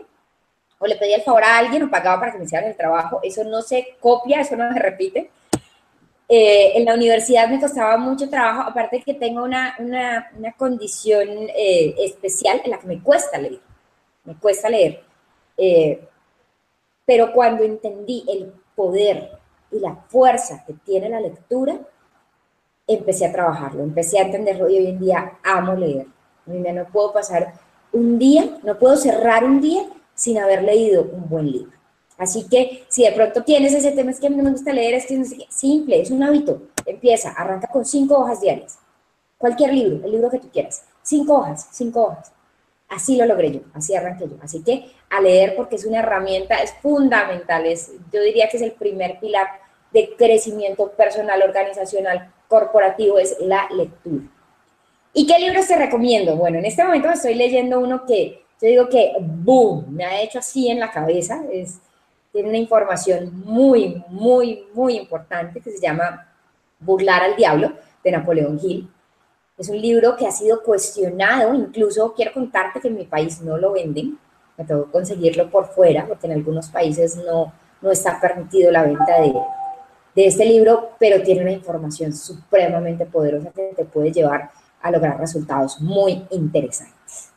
o 0.80 0.88
le 0.88 0.96
pedía 0.96 1.18
el 1.18 1.24
favor 1.24 1.44
a 1.44 1.58
alguien 1.58 1.84
o 1.84 1.92
pagaba 1.92 2.22
para 2.22 2.32
que 2.32 2.38
me 2.38 2.46
hicieran 2.46 2.70
el 2.70 2.78
trabajo. 2.78 3.20
Eso 3.22 3.44
no 3.44 3.62
se 3.62 3.98
copia, 4.00 4.40
eso 4.40 4.56
no 4.56 4.72
se 4.72 4.80
repite. 4.80 5.30
Eh, 6.30 6.72
en 6.78 6.86
la 6.86 6.94
universidad 6.94 7.50
me 7.50 7.60
costaba 7.60 7.98
mucho 7.98 8.30
trabajo, 8.30 8.62
aparte 8.62 8.98
de 8.98 9.04
que 9.04 9.14
tengo 9.14 9.44
una, 9.44 9.76
condición 10.56 11.28
eh, 11.54 11.94
especial 12.00 12.62
en 12.64 12.72
la 12.72 12.80
que 12.80 12.88
me 12.88 13.04
cuesta 13.04 13.38
leer, 13.38 13.60
me 14.24 14.36
cuesta 14.36 14.70
leer. 14.70 15.04
Eh, 15.58 16.02
pero 17.06 17.34
cuando 17.34 17.64
entendí 17.64 18.24
el 18.30 18.54
poder 18.74 19.38
y 19.70 19.80
la 19.80 19.96
fuerza 20.08 20.64
que 20.66 20.74
tiene 20.86 21.10
la 21.10 21.20
lectura, 21.20 21.78
empecé 22.88 23.26
a 23.26 23.32
trabajarlo, 23.32 23.84
empecé 23.84 24.20
a 24.20 24.24
entenderlo 24.24 24.70
y 24.70 24.78
hoy 24.78 24.88
en 24.88 25.00
día 25.00 25.34
amo 25.44 25.74
leer. 25.74 26.08
no 26.46 26.86
puedo 26.92 27.14
pasar 27.14 27.54
un 27.92 28.18
día, 28.20 28.58
no 28.64 28.78
puedo 28.78 28.98
cerrar 28.98 29.44
un 29.44 29.62
día 29.62 29.84
sin 30.16 30.38
haber 30.38 30.64
leído 30.64 31.04
un 31.04 31.30
buen 31.30 31.52
libro. 31.52 31.72
Así 32.18 32.48
que 32.48 32.86
si 32.90 33.04
de 33.04 33.12
pronto 33.12 33.44
tienes 33.44 33.74
ese 33.74 33.92
tema, 33.92 34.12
es 34.12 34.20
que 34.20 34.28
a 34.28 34.30
mí 34.30 34.36
no 34.36 34.44
me 34.44 34.52
gusta 34.52 34.72
leer, 34.72 34.96
es 34.96 35.06
que 35.06 35.24
simple, 35.50 36.02
es 36.02 36.12
un 36.12 36.24
hábito. 36.24 36.62
Empieza, 36.86 37.32
arranca 37.32 37.68
con 37.68 37.86
cinco 37.86 38.18
hojas 38.20 38.42
diarias. 38.42 38.78
Cualquier 39.38 39.74
libro, 39.74 40.06
el 40.06 40.12
libro 40.12 40.30
que 40.30 40.40
tú 40.40 40.50
quieras. 40.50 40.84
Cinco 41.02 41.40
hojas, 41.40 41.68
cinco 41.72 42.04
hojas. 42.04 42.32
Así 42.88 43.18
lo 43.18 43.26
logré 43.26 43.52
yo, 43.52 43.62
así 43.74 43.96
arranqué 43.96 44.28
yo. 44.28 44.36
Así 44.42 44.64
que 44.64 44.92
a 45.10 45.20
leer 45.20 45.56
porque 45.56 45.76
es 45.76 45.86
una 45.86 46.00
herramienta, 46.00 46.56
es 46.58 46.74
fundamental, 46.82 47.66
es, 47.66 47.92
yo 48.12 48.22
diría 48.22 48.48
que 48.50 48.58
es 48.58 48.64
el 48.64 48.74
primer 48.74 49.20
pilar 49.20 49.48
de 49.92 50.16
crecimiento 50.16 50.92
personal, 50.92 51.42
organizacional, 51.42 52.32
corporativo, 52.54 53.18
es 53.18 53.36
la 53.40 53.68
lectura. 53.76 54.26
¿Y 55.12 55.26
qué 55.26 55.40
libros 55.40 55.68
te 55.68 55.76
recomiendo? 55.76 56.36
Bueno, 56.36 56.60
en 56.60 56.66
este 56.66 56.84
momento 56.84 57.10
estoy 57.10 57.34
leyendo 57.34 57.80
uno 57.80 58.06
que 58.06 58.44
yo 58.62 58.68
digo 58.68 58.90
que, 58.90 59.14
boom, 59.20 59.88
me 59.90 60.06
ha 60.06 60.22
hecho 60.22 60.38
así 60.38 60.70
en 60.70 60.80
la 60.80 60.92
cabeza, 60.92 61.44
es, 61.52 61.80
tiene 62.32 62.50
una 62.50 62.60
información 62.60 63.42
muy, 63.44 64.04
muy, 64.08 64.68
muy 64.76 64.98
importante 64.98 65.62
que 65.62 65.72
se 65.72 65.82
llama 65.82 66.32
Burlar 66.80 67.24
al 67.24 67.36
Diablo, 67.36 67.72
de 68.04 68.12
Napoleón 68.12 68.60
Hill. 68.62 68.88
Es 69.58 69.70
un 69.70 69.82
libro 69.82 70.16
que 70.16 70.28
ha 70.28 70.32
sido 70.32 70.62
cuestionado, 70.62 71.56
incluso 71.56 72.14
quiero 72.14 72.34
contarte 72.34 72.80
que 72.80 72.88
en 72.88 72.96
mi 72.96 73.06
país 73.06 73.42
no 73.42 73.58
lo 73.58 73.72
venden, 73.72 74.20
me 74.56 74.64
tengo 74.64 74.86
que 74.86 74.92
conseguirlo 74.92 75.50
por 75.50 75.66
fuera, 75.70 76.06
porque 76.06 76.28
en 76.28 76.34
algunos 76.34 76.70
países 76.70 77.16
no, 77.16 77.52
no 77.82 77.92
está 77.92 78.22
permitido 78.22 78.72
la 78.72 78.84
venta 78.84 79.20
de, 79.22 79.34
de 80.16 80.28
este 80.28 80.46
libro, 80.46 80.92
pero 81.00 81.24
tiene 81.24 81.42
una 81.42 81.52
información 81.52 82.14
supremamente 82.14 83.06
poderosa 83.06 83.52
que 83.52 83.74
te 83.76 83.86
puede 83.86 84.12
llevar 84.12 84.52
a 84.82 84.92
lograr 84.92 85.20
resultados 85.20 85.80
muy 85.82 86.26
interesantes. 86.32 87.32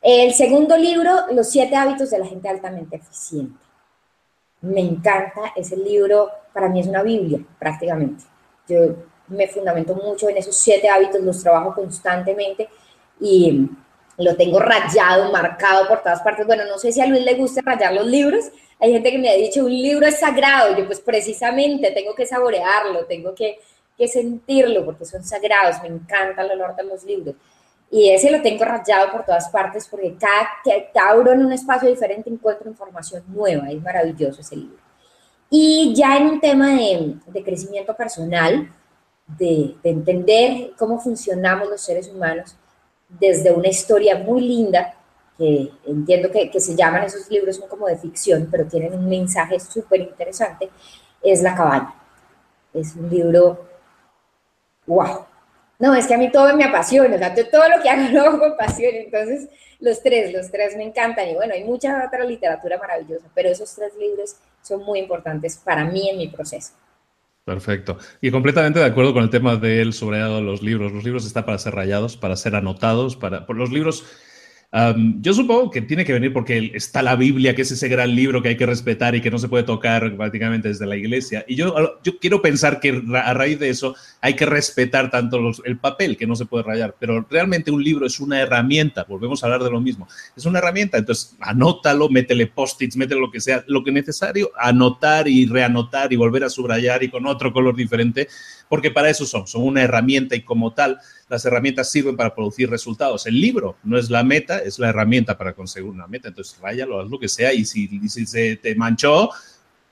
El 0.00 0.32
segundo 0.32 0.76
libro, 0.76 1.10
Los 1.32 1.50
siete 1.50 1.74
hábitos 1.76 2.10
de 2.10 2.18
la 2.18 2.26
gente 2.26 2.48
altamente 2.48 2.96
eficiente. 2.96 3.58
Me 4.60 4.80
encanta 4.80 5.52
ese 5.56 5.76
libro, 5.76 6.30
para 6.52 6.68
mí 6.68 6.80
es 6.80 6.86
una 6.86 7.02
Biblia 7.02 7.40
prácticamente. 7.58 8.24
Yo 8.68 8.94
me 9.28 9.48
fundamento 9.48 9.94
mucho 9.94 10.28
en 10.28 10.36
esos 10.36 10.56
siete 10.56 10.88
hábitos, 10.88 11.20
los 11.20 11.42
trabajo 11.42 11.74
constantemente 11.74 12.68
y 13.20 13.68
lo 14.18 14.36
tengo 14.36 14.58
rayado, 14.58 15.30
marcado 15.30 15.86
por 15.88 16.02
todas 16.02 16.20
partes. 16.22 16.46
Bueno, 16.46 16.64
no 16.66 16.76
sé 16.78 16.92
si 16.92 17.00
a 17.00 17.06
Luis 17.06 17.22
le 17.22 17.34
gusta 17.34 17.62
rayar 17.64 17.94
los 17.94 18.06
libros. 18.06 18.46
Hay 18.80 18.92
gente 18.92 19.10
que 19.12 19.18
me 19.18 19.30
ha 19.30 19.34
dicho, 19.34 19.64
un 19.64 19.70
libro 19.72 20.06
es 20.06 20.18
sagrado. 20.18 20.76
Yo 20.76 20.86
pues 20.86 21.00
precisamente 21.00 21.92
tengo 21.92 22.14
que 22.14 22.26
saborearlo, 22.26 23.06
tengo 23.06 23.34
que, 23.34 23.60
que 23.96 24.08
sentirlo 24.08 24.84
porque 24.84 25.04
son 25.04 25.22
sagrados. 25.24 25.80
Me 25.82 25.88
encanta 25.88 26.42
el 26.42 26.50
olor 26.50 26.74
de 26.74 26.82
los 26.82 27.04
libros. 27.04 27.36
Y 27.90 28.10
ese 28.10 28.30
lo 28.30 28.42
tengo 28.42 28.64
rayado 28.64 29.10
por 29.12 29.24
todas 29.24 29.48
partes 29.48 29.86
porque 29.88 30.14
cada, 30.18 30.48
cada 30.92 31.32
en 31.32 31.46
un 31.46 31.52
espacio 31.52 31.88
diferente 31.88 32.28
encuentro 32.28 32.68
información 32.68 33.22
nueva. 33.28 33.70
Es 33.70 33.80
maravilloso 33.80 34.40
ese 34.40 34.56
libro. 34.56 34.82
Y 35.48 35.94
ya 35.94 36.16
en 36.16 36.26
un 36.26 36.40
tema 36.40 36.74
de, 36.74 37.14
de 37.26 37.44
crecimiento 37.44 37.94
personal, 37.94 38.68
de, 39.38 39.76
de, 39.82 39.90
entender 39.90 40.72
cómo 40.76 40.98
funcionamos 40.98 41.68
los 41.68 41.80
seres 41.80 42.08
humanos 42.08 42.56
desde 43.08 43.52
una 43.52 43.68
historia 43.68 44.18
muy 44.18 44.40
linda, 44.42 44.94
que 45.36 45.70
entiendo 45.86 46.30
que, 46.30 46.50
que 46.50 46.60
se 46.60 46.74
llaman 46.74 47.04
esos 47.04 47.30
libros, 47.30 47.56
son 47.56 47.68
como 47.68 47.86
de 47.86 47.96
ficción, 47.96 48.48
pero 48.50 48.66
tienen 48.66 48.94
un 48.94 49.08
mensaje 49.08 49.58
súper 49.60 50.00
interesante, 50.00 50.68
es 51.22 51.42
La 51.42 51.54
cabaña. 51.54 51.94
Es 52.74 52.94
un 52.94 53.08
libro, 53.08 53.66
wow. 54.86 55.26
No, 55.78 55.94
es 55.94 56.06
que 56.06 56.14
a 56.14 56.18
mí 56.18 56.30
todo 56.30 56.54
me 56.56 56.64
apasiona, 56.64 57.14
o 57.14 57.18
sea, 57.18 57.34
todo 57.34 57.68
lo 57.68 57.82
que 57.82 57.88
hago 57.88 58.08
lo 58.12 58.20
hago 58.22 58.38
con 58.38 58.56
pasión, 58.56 58.94
entonces 58.94 59.48
los 59.80 60.02
tres, 60.02 60.32
los 60.32 60.50
tres 60.50 60.76
me 60.76 60.82
encantan 60.82 61.28
y 61.28 61.34
bueno, 61.34 61.54
hay 61.54 61.64
mucha 61.64 62.04
otra 62.04 62.24
literatura 62.24 62.78
maravillosa, 62.78 63.26
pero 63.34 63.48
esos 63.48 63.72
tres 63.74 63.94
libros 63.96 64.36
son 64.62 64.82
muy 64.82 64.98
importantes 64.98 65.56
para 65.56 65.84
mí 65.84 66.10
en 66.10 66.18
mi 66.18 66.28
proceso. 66.28 66.72
Perfecto. 67.48 67.96
Y 68.20 68.30
completamente 68.30 68.78
de 68.78 68.84
acuerdo 68.84 69.14
con 69.14 69.22
el 69.22 69.30
tema 69.30 69.56
del 69.56 69.94
subrayado 69.94 70.36
de 70.36 70.42
los 70.42 70.62
libros. 70.62 70.92
Los 70.92 71.02
libros 71.02 71.24
están 71.24 71.46
para 71.46 71.56
ser 71.56 71.74
rayados, 71.74 72.18
para 72.18 72.36
ser 72.36 72.54
anotados, 72.54 73.16
para 73.16 73.46
los 73.48 73.72
libros 73.72 74.04
yo 74.70 75.32
supongo 75.32 75.70
que 75.70 75.80
tiene 75.80 76.04
que 76.04 76.12
venir 76.12 76.30
porque 76.30 76.72
está 76.74 77.02
la 77.02 77.16
Biblia, 77.16 77.54
que 77.54 77.62
es 77.62 77.70
ese 77.70 77.88
gran 77.88 78.14
libro 78.14 78.42
que 78.42 78.50
hay 78.50 78.56
que 78.56 78.66
respetar 78.66 79.14
y 79.14 79.22
que 79.22 79.30
no 79.30 79.38
se 79.38 79.48
puede 79.48 79.64
tocar 79.64 80.14
prácticamente 80.14 80.68
desde 80.68 80.86
la 80.86 80.96
iglesia. 80.96 81.42
Y 81.48 81.54
yo, 81.54 81.98
yo 82.04 82.18
quiero 82.18 82.42
pensar 82.42 82.78
que 82.78 83.02
a 83.14 83.32
raíz 83.32 83.58
de 83.58 83.70
eso 83.70 83.96
hay 84.20 84.34
que 84.34 84.44
respetar 84.44 85.10
tanto 85.10 85.40
el 85.64 85.78
papel, 85.78 86.18
que 86.18 86.26
no 86.26 86.36
se 86.36 86.44
puede 86.44 86.64
rayar, 86.64 86.94
pero 87.00 87.26
realmente 87.30 87.70
un 87.70 87.82
libro 87.82 88.06
es 88.06 88.20
una 88.20 88.42
herramienta, 88.42 89.04
volvemos 89.08 89.42
a 89.42 89.46
hablar 89.46 89.62
de 89.62 89.70
lo 89.70 89.80
mismo, 89.80 90.06
es 90.36 90.44
una 90.44 90.58
herramienta, 90.58 90.98
entonces 90.98 91.34
anótalo, 91.40 92.10
métele 92.10 92.46
post-its, 92.46 92.96
métele 92.96 93.22
lo 93.22 93.30
que 93.30 93.40
sea, 93.40 93.64
lo 93.68 93.82
que 93.82 93.90
es 93.90 93.94
necesario, 93.94 94.50
anotar 94.58 95.28
y 95.28 95.46
reanotar 95.46 96.12
y 96.12 96.16
volver 96.16 96.44
a 96.44 96.50
subrayar 96.50 97.02
y 97.02 97.08
con 97.08 97.26
otro 97.26 97.54
color 97.54 97.74
diferente, 97.74 98.28
porque 98.68 98.90
para 98.90 99.08
eso 99.08 99.24
son, 99.24 99.46
son 99.46 99.62
una 99.62 99.82
herramienta 99.82 100.36
y 100.36 100.42
como 100.42 100.74
tal 100.74 100.98
las 101.28 101.44
herramientas 101.44 101.90
sirven 101.90 102.16
para 102.16 102.34
producir 102.34 102.70
resultados. 102.70 103.26
El 103.26 103.40
libro 103.40 103.76
no 103.82 103.98
es 103.98 104.10
la 104.10 104.22
meta, 104.22 104.58
es 104.58 104.78
la 104.78 104.88
herramienta 104.88 105.36
para 105.36 105.52
conseguir 105.52 105.90
una 105.90 106.06
meta. 106.06 106.28
Entonces, 106.28 106.58
ráyalo, 106.60 107.00
haz 107.00 107.08
lo 107.08 107.18
que 107.18 107.28
sea 107.28 107.52
y 107.52 107.64
si, 107.64 108.08
si 108.08 108.26
se 108.26 108.56
te 108.56 108.74
manchó, 108.74 109.30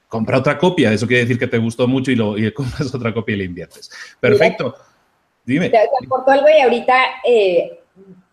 compra 0.09 0.39
otra 0.39 0.59
copia. 0.59 0.93
Eso 0.93 1.07
quiere 1.07 1.23
decir 1.23 1.39
que 1.39 1.47
te 1.47 1.59
gustó 1.59 1.87
mucho 1.87 2.11
y, 2.11 2.17
lo, 2.17 2.39
y 2.39 2.51
compras 2.53 2.93
otra 2.95 3.13
copia 3.13 3.35
y 3.35 3.39
la 3.39 3.45
inviertes. 3.45 3.91
Perfecto. 4.19 4.75
Dime. 5.45 5.69
Te 5.69 5.79
aporto 5.79 6.31
algo 6.31 6.47
y 6.49 6.61
ahorita 6.61 6.95
eh, 7.25 7.81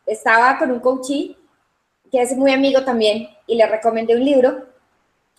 estaba 0.06 0.58
con 0.58 0.72
un 0.72 0.80
coachí 0.80 1.38
que 2.12 2.22
es 2.22 2.36
muy 2.36 2.52
amigo 2.52 2.84
también 2.84 3.30
y 3.48 3.56
le 3.56 3.66
recomendé 3.68 4.16
un 4.16 4.24
libro. 4.24 4.66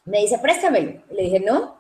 Me 0.05 0.21
dice, 0.21 0.39
préstamelo. 0.39 1.01
le 1.11 1.23
dije, 1.23 1.41
no, 1.41 1.74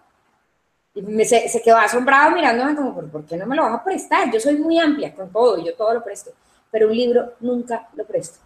y 0.94 1.24
se, 1.24 1.60
quedó 1.62 1.76
asombrado 1.76 2.34
mirándome 2.34 2.76
como, 2.76 2.94
¿por, 2.94 3.24
qué 3.24 3.36
no 3.36 3.46
me 3.46 3.56
lo 3.56 3.62
vas 3.62 3.80
a 3.80 3.84
prestar? 3.84 4.32
Yo 4.32 4.38
soy 4.38 4.56
muy 4.56 4.78
amplia 4.78 5.12
con 5.14 5.30
todo, 5.30 5.64
yo 5.64 5.74
todo 5.74 5.92
lo 5.92 6.04
presto, 6.04 6.30
pero 6.70 6.88
un 6.88 6.96
libro 6.96 7.32
nunca 7.40 7.88
lo 7.94 8.04
presto. 8.04 8.38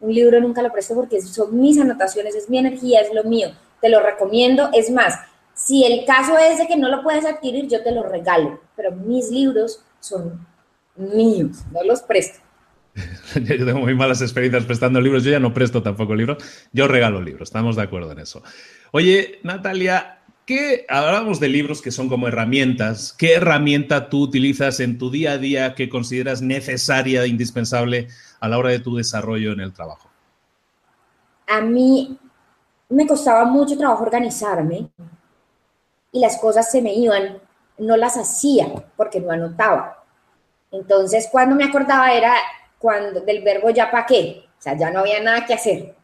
Un 0.00 0.12
libro 0.12 0.40
nunca 0.40 0.62
lo 0.62 0.72
presto 0.72 0.94
porque 0.94 1.20
son 1.20 1.58
mis 1.58 1.78
anotaciones, 1.78 2.34
es 2.34 2.48
mi 2.48 2.58
energía, 2.58 3.00
es 3.00 3.12
lo 3.12 3.24
mío. 3.24 3.50
Te 3.80 3.88
lo 3.88 4.00
recomiendo. 4.00 4.70
Es 4.72 4.90
más, 4.90 5.18
si 5.54 5.84
el 5.84 6.04
caso 6.04 6.36
es 6.38 6.58
de 6.58 6.66
que 6.66 6.76
no 6.76 6.88
lo 6.88 7.02
puedes 7.02 7.24
adquirir, 7.24 7.68
yo 7.68 7.82
te 7.82 7.92
lo 7.92 8.02
regalo, 8.02 8.60
pero 8.76 8.92
mis 8.92 9.30
libros 9.30 9.82
son 10.00 10.46
míos, 10.96 11.58
no 11.72 11.82
los 11.82 12.02
presto. 12.02 12.40
yo 13.34 13.66
tengo 13.66 13.80
muy 13.80 13.94
malas 13.94 14.20
experiencias 14.22 14.64
prestando 14.64 15.00
libros, 15.00 15.24
yo 15.24 15.30
ya 15.30 15.40
no 15.40 15.54
presto 15.54 15.82
tampoco 15.82 16.14
libros, 16.14 16.42
yo 16.72 16.88
regalo 16.88 17.20
libros, 17.20 17.48
estamos 17.48 17.76
de 17.76 17.82
acuerdo 17.82 18.12
en 18.12 18.20
eso. 18.20 18.42
Oye, 18.92 19.40
Natalia, 19.42 20.17
¿Qué, 20.48 20.86
hablamos 20.88 21.40
de 21.40 21.48
libros 21.50 21.82
que 21.82 21.90
son 21.90 22.08
como 22.08 22.26
herramientas. 22.26 23.14
¿Qué 23.18 23.34
herramienta 23.34 24.08
tú 24.08 24.22
utilizas 24.22 24.80
en 24.80 24.96
tu 24.96 25.10
día 25.10 25.32
a 25.32 25.36
día 25.36 25.74
que 25.74 25.90
consideras 25.90 26.40
necesaria 26.40 27.22
e 27.22 27.28
indispensable 27.28 28.08
a 28.40 28.48
la 28.48 28.56
hora 28.56 28.70
de 28.70 28.78
tu 28.78 28.96
desarrollo 28.96 29.52
en 29.52 29.60
el 29.60 29.74
trabajo? 29.74 30.08
A 31.48 31.60
mí 31.60 32.18
me 32.88 33.06
costaba 33.06 33.44
mucho 33.44 33.76
trabajo 33.76 34.02
organizarme 34.02 34.88
y 36.12 36.18
las 36.18 36.38
cosas 36.38 36.70
se 36.70 36.80
me 36.80 36.94
iban, 36.94 37.42
no 37.76 37.98
las 37.98 38.16
hacía 38.16 38.68
porque 38.96 39.20
no 39.20 39.30
anotaba. 39.30 40.02
Entonces, 40.70 41.28
cuando 41.30 41.56
me 41.56 41.64
acordaba 41.64 42.10
era 42.10 42.32
cuando 42.78 43.20
del 43.20 43.42
verbo 43.42 43.68
ya 43.68 43.90
pa' 43.90 44.06
qué, 44.06 44.46
o 44.46 44.62
sea, 44.62 44.74
ya 44.78 44.90
no 44.90 45.00
había 45.00 45.22
nada 45.22 45.44
que 45.44 45.52
hacer. 45.52 45.94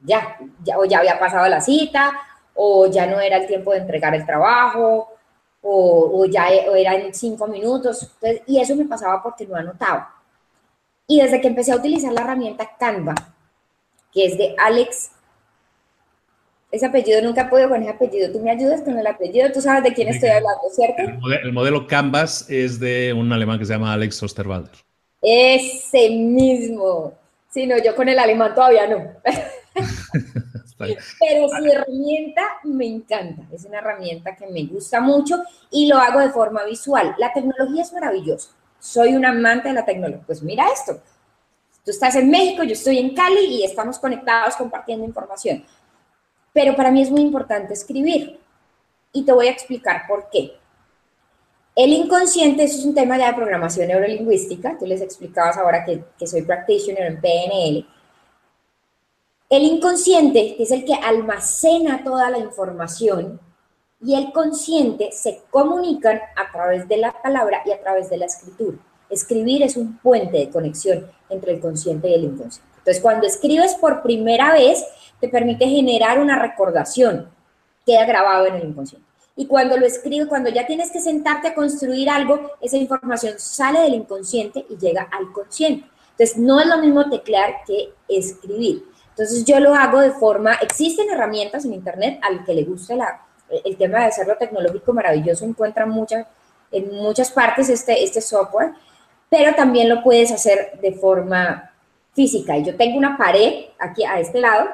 Ya, 0.00 0.36
ya 0.64 0.78
o 0.78 0.84
ya 0.84 0.98
había 0.98 1.20
pasado 1.20 1.48
la 1.48 1.60
cita 1.60 2.12
o 2.60 2.88
ya 2.88 3.06
no 3.06 3.20
era 3.20 3.36
el 3.36 3.46
tiempo 3.46 3.70
de 3.70 3.78
entregar 3.78 4.12
el 4.16 4.26
trabajo, 4.26 5.14
o, 5.62 6.24
ya 6.26 6.48
e, 6.50 6.66
era 6.80 6.94
en 6.96 7.14
cinco 7.14 7.46
minutos. 7.46 8.10
y 8.46 8.60
eso 8.60 8.74
me 8.74 8.84
pasaba 8.84 9.22
porque 9.22 9.46
no 9.46 9.54
anotaba. 9.54 10.12
Y 11.06 11.20
desde 11.20 11.40
que 11.40 11.46
empecé 11.46 11.70
a 11.70 11.76
utilizar 11.76 12.12
la 12.12 12.22
herramienta 12.22 12.68
Canva, 12.76 13.14
que 14.12 14.26
es 14.26 14.36
de 14.36 14.56
Alex, 14.58 15.12
ese 16.72 16.84
apellido 16.84 17.22
nunca 17.22 17.48
podido 17.48 17.68
con 17.68 17.80
ese 17.80 17.92
apellido. 17.92 18.32
Tú 18.32 18.40
me 18.40 18.50
ayudas 18.50 18.82
con 18.82 18.98
el 18.98 19.06
apellido, 19.06 19.52
tú 19.52 19.60
sabes 19.60 19.84
de 19.84 19.94
quién 19.94 20.08
estoy 20.08 20.30
hablando, 20.30 20.62
¿cierto? 20.72 21.02
El 21.42 21.52
modelo, 21.52 21.86
Canvas 21.86 22.50
es 22.50 22.80
de 22.80 23.12
un 23.12 23.32
alemán 23.32 23.60
que 23.60 23.66
se 23.66 23.72
llama 23.72 23.92
Alex 23.92 24.20
Osterwalder. 24.20 24.74
Ese 25.22 26.10
mismo. 26.10 27.14
Sí, 27.50 27.66
no, 27.66 27.78
yo 27.78 27.94
con 27.94 28.08
el 28.08 28.18
alemán 28.18 28.52
todavía 28.52 28.88
no. 28.88 29.12
Pero 30.78 31.48
su 31.48 31.64
herramienta 31.64 32.42
me 32.62 32.86
encanta, 32.86 33.42
es 33.52 33.64
una 33.64 33.78
herramienta 33.78 34.36
que 34.36 34.46
me 34.46 34.64
gusta 34.64 35.00
mucho 35.00 35.42
y 35.70 35.88
lo 35.88 35.96
hago 35.98 36.20
de 36.20 36.30
forma 36.30 36.64
visual. 36.64 37.16
La 37.18 37.32
tecnología 37.32 37.82
es 37.82 37.92
maravillosa, 37.92 38.50
soy 38.78 39.16
un 39.16 39.24
amante 39.26 39.68
de 39.68 39.74
la 39.74 39.84
tecnología. 39.84 40.22
Pues 40.24 40.42
mira 40.42 40.66
esto, 40.72 41.00
tú 41.84 41.90
estás 41.90 42.14
en 42.14 42.30
México, 42.30 42.62
yo 42.62 42.72
estoy 42.72 42.98
en 42.98 43.14
Cali 43.14 43.44
y 43.46 43.64
estamos 43.64 43.98
conectados 43.98 44.54
compartiendo 44.54 45.04
información. 45.04 45.64
Pero 46.52 46.76
para 46.76 46.92
mí 46.92 47.02
es 47.02 47.10
muy 47.10 47.22
importante 47.22 47.74
escribir 47.74 48.38
y 49.12 49.24
te 49.24 49.32
voy 49.32 49.48
a 49.48 49.52
explicar 49.52 50.02
por 50.06 50.30
qué. 50.30 50.52
El 51.74 51.92
inconsciente, 51.92 52.64
eso 52.64 52.78
es 52.78 52.84
un 52.84 52.94
tema 52.94 53.18
ya 53.18 53.28
de 53.28 53.34
programación 53.34 53.88
neurolingüística, 53.88 54.76
tú 54.78 54.86
les 54.86 55.00
explicabas 55.00 55.56
ahora 55.56 55.84
que, 55.84 56.04
que 56.16 56.26
soy 56.26 56.42
practitioner 56.42 57.02
en 57.02 57.20
PNL 57.20 57.97
El 59.50 59.62
inconsciente 59.62 60.62
es 60.62 60.70
el 60.72 60.84
que 60.84 60.92
almacena 60.92 62.04
toda 62.04 62.28
la 62.28 62.36
información 62.36 63.40
y 63.98 64.14
el 64.14 64.30
consciente 64.30 65.10
se 65.10 65.40
comunican 65.48 66.20
a 66.36 66.52
través 66.52 66.86
de 66.86 66.98
la 66.98 67.14
palabra 67.22 67.62
y 67.64 67.72
a 67.72 67.80
través 67.80 68.10
de 68.10 68.18
la 68.18 68.26
escritura. 68.26 68.76
Escribir 69.08 69.62
es 69.62 69.78
un 69.78 69.96
puente 70.00 70.36
de 70.36 70.50
conexión 70.50 71.10
entre 71.30 71.54
el 71.54 71.60
consciente 71.60 72.10
y 72.10 72.14
el 72.14 72.24
inconsciente. 72.24 72.68
Entonces, 72.76 73.00
cuando 73.00 73.26
escribes 73.26 73.74
por 73.76 74.02
primera 74.02 74.52
vez, 74.52 74.84
te 75.18 75.30
permite 75.30 75.66
generar 75.66 76.20
una 76.20 76.38
recordación, 76.38 77.30
queda 77.86 78.04
grabado 78.04 78.48
en 78.48 78.56
el 78.56 78.68
inconsciente. 78.68 79.08
Y 79.34 79.46
cuando 79.46 79.78
lo 79.78 79.86
escribes, 79.86 80.28
cuando 80.28 80.50
ya 80.50 80.66
tienes 80.66 80.90
que 80.90 81.00
sentarte 81.00 81.48
a 81.48 81.54
construir 81.54 82.10
algo, 82.10 82.50
esa 82.60 82.76
información 82.76 83.36
sale 83.38 83.80
del 83.80 83.94
inconsciente 83.94 84.66
y 84.68 84.76
llega 84.76 85.08
al 85.10 85.32
consciente. 85.32 85.88
Entonces, 86.10 86.36
no 86.36 86.60
es 86.60 86.66
lo 86.66 86.76
mismo 86.78 87.08
teclear 87.08 87.64
que 87.66 87.94
escribir. 88.08 88.84
Entonces, 89.18 89.44
yo 89.44 89.58
lo 89.58 89.74
hago 89.74 89.98
de 89.98 90.12
forma, 90.12 90.54
existen 90.62 91.10
herramientas 91.10 91.64
en 91.64 91.74
Internet 91.74 92.20
al 92.22 92.44
que 92.44 92.54
le 92.54 92.62
guste 92.62 92.96
el 93.64 93.76
tema 93.76 93.98
de 93.98 94.04
hacerlo 94.04 94.36
tecnológico 94.38 94.92
maravilloso, 94.92 95.44
encuentra 95.44 95.86
muchas, 95.86 96.24
en 96.70 96.94
muchas 96.94 97.32
partes 97.32 97.68
este, 97.68 98.04
este 98.04 98.20
software, 98.20 98.74
pero 99.28 99.56
también 99.56 99.88
lo 99.88 100.04
puedes 100.04 100.30
hacer 100.30 100.78
de 100.80 100.92
forma 100.92 101.72
física. 102.14 102.58
Yo 102.58 102.76
tengo 102.76 102.96
una 102.96 103.18
pared 103.18 103.64
aquí 103.80 104.04
a 104.04 104.20
este 104.20 104.38
lado, 104.38 104.68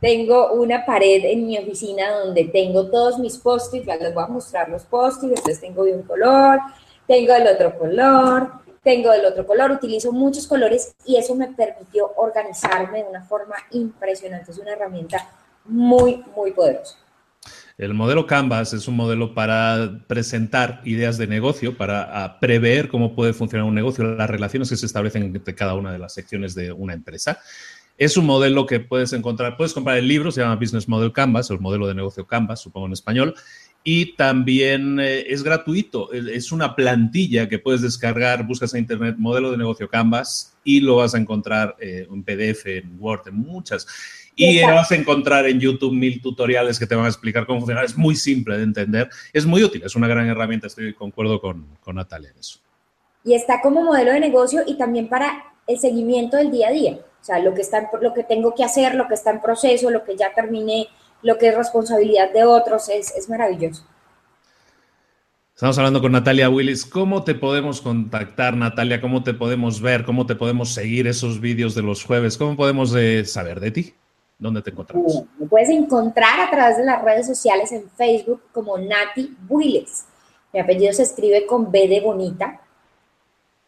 tengo 0.00 0.54
una 0.54 0.86
pared 0.86 1.22
en 1.26 1.46
mi 1.46 1.58
oficina 1.58 2.10
donde 2.24 2.44
tengo 2.44 2.86
todos 2.86 3.18
mis 3.18 3.36
post-its, 3.36 3.84
ya 3.84 3.96
les 3.96 4.14
voy 4.14 4.24
a 4.24 4.28
mostrar 4.28 4.70
los 4.70 4.84
post-its, 4.84 5.60
tengo 5.60 5.84
de 5.84 5.92
un 5.92 6.04
color, 6.04 6.58
tengo 7.06 7.34
del 7.34 7.48
otro 7.48 7.78
color, 7.78 8.50
tengo 8.82 9.10
del 9.10 9.24
otro 9.24 9.46
color, 9.46 9.70
utilizo 9.72 10.12
muchos 10.12 10.46
colores 10.46 10.94
y 11.04 11.16
eso 11.16 11.34
me 11.34 11.48
permitió 11.48 12.12
organizarme 12.16 13.02
de 13.02 13.10
una 13.10 13.22
forma 13.22 13.56
impresionante. 13.72 14.50
Es 14.50 14.58
una 14.58 14.72
herramienta 14.72 15.28
muy, 15.64 16.24
muy 16.34 16.52
poderosa. 16.52 16.96
El 17.78 17.94
modelo 17.94 18.26
Canvas 18.26 18.74
es 18.74 18.88
un 18.88 18.96
modelo 18.96 19.32
para 19.34 20.04
presentar 20.06 20.82
ideas 20.84 21.16
de 21.16 21.26
negocio, 21.26 21.78
para 21.78 22.24
ah, 22.24 22.38
prever 22.38 22.88
cómo 22.88 23.14
puede 23.14 23.32
funcionar 23.32 23.66
un 23.66 23.74
negocio, 23.74 24.04
las 24.04 24.28
relaciones 24.28 24.68
que 24.68 24.76
se 24.76 24.84
establecen 24.84 25.22
entre 25.22 25.54
cada 25.54 25.74
una 25.74 25.90
de 25.90 25.98
las 25.98 26.12
secciones 26.12 26.54
de 26.54 26.72
una 26.72 26.92
empresa. 26.92 27.38
Es 27.96 28.16
un 28.16 28.26
modelo 28.26 28.66
que 28.66 28.80
puedes 28.80 29.12
encontrar, 29.14 29.56
puedes 29.56 29.72
comprar 29.72 29.96
el 29.96 30.08
libro, 30.08 30.30
se 30.30 30.42
llama 30.42 30.56
Business 30.56 30.88
Model 30.88 31.12
Canvas, 31.12 31.50
el 31.50 31.60
modelo 31.60 31.86
de 31.86 31.94
negocio 31.94 32.26
Canvas, 32.26 32.60
supongo 32.60 32.86
en 32.86 32.92
español, 32.92 33.34
y 33.82 34.16
también 34.16 35.00
eh, 35.00 35.24
es 35.28 35.42
gratuito. 35.42 36.12
Es 36.12 36.52
una 36.52 36.76
plantilla 36.76 37.48
que 37.48 37.58
puedes 37.58 37.80
descargar, 37.80 38.46
buscas 38.46 38.74
en 38.74 38.80
internet 38.80 39.16
modelo 39.18 39.50
de 39.50 39.56
negocio 39.56 39.88
Canvas 39.88 40.56
y 40.64 40.80
lo 40.80 40.96
vas 40.96 41.14
a 41.14 41.18
encontrar 41.18 41.76
eh, 41.80 42.06
en 42.10 42.22
PDF, 42.22 42.66
en 42.66 42.96
Word, 42.98 43.28
en 43.28 43.36
muchas. 43.36 43.86
Y 44.36 44.62
vas 44.62 44.90
a 44.90 44.94
encontrar 44.94 45.46
en 45.46 45.60
YouTube 45.60 45.92
mil 45.92 46.22
tutoriales 46.22 46.78
que 46.78 46.86
te 46.86 46.94
van 46.94 47.04
a 47.04 47.08
explicar 47.08 47.46
cómo 47.46 47.60
funciona. 47.60 47.82
Es 47.82 47.96
muy 47.96 48.16
simple 48.16 48.56
de 48.56 48.62
entender, 48.62 49.10
es 49.32 49.44
muy 49.44 49.62
útil, 49.62 49.82
es 49.84 49.94
una 49.96 50.08
gran 50.08 50.26
herramienta, 50.28 50.66
estoy 50.66 50.86
de 50.86 50.96
acuerdo 50.98 51.40
con, 51.40 51.66
con 51.80 51.96
Natalia 51.96 52.30
en 52.30 52.38
eso. 52.38 52.58
Y 53.22 53.34
está 53.34 53.60
como 53.60 53.82
modelo 53.82 54.12
de 54.12 54.20
negocio 54.20 54.62
y 54.66 54.78
también 54.78 55.08
para 55.08 55.44
el 55.66 55.78
seguimiento 55.78 56.38
del 56.38 56.50
día 56.50 56.68
a 56.68 56.72
día. 56.72 56.92
O 57.20 57.24
sea, 57.24 57.38
lo 57.38 57.52
que, 57.52 57.60
está 57.60 57.90
lo 58.00 58.14
que 58.14 58.24
tengo 58.24 58.54
que 58.54 58.64
hacer, 58.64 58.94
lo 58.94 59.06
que 59.08 59.14
está 59.14 59.30
en 59.30 59.42
proceso, 59.42 59.90
lo 59.90 60.04
que 60.04 60.16
ya 60.16 60.32
terminé, 60.32 60.88
lo 61.22 61.38
que 61.38 61.48
es 61.48 61.56
responsabilidad 61.56 62.32
de 62.32 62.44
otros, 62.44 62.88
es, 62.88 63.14
es 63.16 63.28
maravilloso. 63.28 63.84
Estamos 65.54 65.76
hablando 65.76 66.00
con 66.00 66.12
Natalia 66.12 66.48
Willis. 66.48 66.86
¿Cómo 66.86 67.22
te 67.22 67.34
podemos 67.34 67.82
contactar, 67.82 68.56
Natalia? 68.56 69.00
¿Cómo 69.00 69.22
te 69.22 69.34
podemos 69.34 69.82
ver? 69.82 70.04
¿Cómo 70.04 70.24
te 70.24 70.34
podemos 70.34 70.72
seguir 70.72 71.06
esos 71.06 71.38
vídeos 71.38 71.74
de 71.74 71.82
los 71.82 72.02
jueves? 72.02 72.38
¿Cómo 72.38 72.56
podemos 72.56 72.94
eh, 72.96 73.26
saber 73.26 73.60
de 73.60 73.70
ti? 73.70 73.94
¿Dónde 74.38 74.62
te 74.62 74.70
encontramos? 74.70 75.24
Me 75.38 75.46
puedes 75.46 75.68
encontrar 75.68 76.40
a 76.40 76.50
través 76.50 76.78
de 76.78 76.86
las 76.86 77.02
redes 77.04 77.26
sociales 77.26 77.70
en 77.72 77.90
Facebook 77.90 78.40
como 78.52 78.78
Nati 78.78 79.36
Willis. 79.50 80.06
Mi 80.54 80.60
apellido 80.60 80.94
se 80.94 81.02
escribe 81.02 81.44
con 81.44 81.70
B 81.70 81.86
de 81.88 82.00
bonita, 82.00 82.58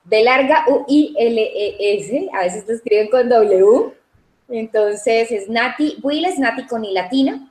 B 0.04 0.24
larga 0.24 0.64
U 0.68 0.86
I 0.88 1.14
L 1.18 1.42
E 1.42 1.98
S, 1.98 2.28
a 2.32 2.40
veces 2.40 2.64
te 2.64 2.72
escriben 2.72 3.10
con 3.10 3.28
W. 3.28 3.92
Entonces 4.52 5.30
es 5.30 5.48
Nati 5.48 5.98
Willis, 6.02 6.38
Nati 6.38 6.66
con 6.66 6.84
I 6.84 6.92
latina. 6.92 7.50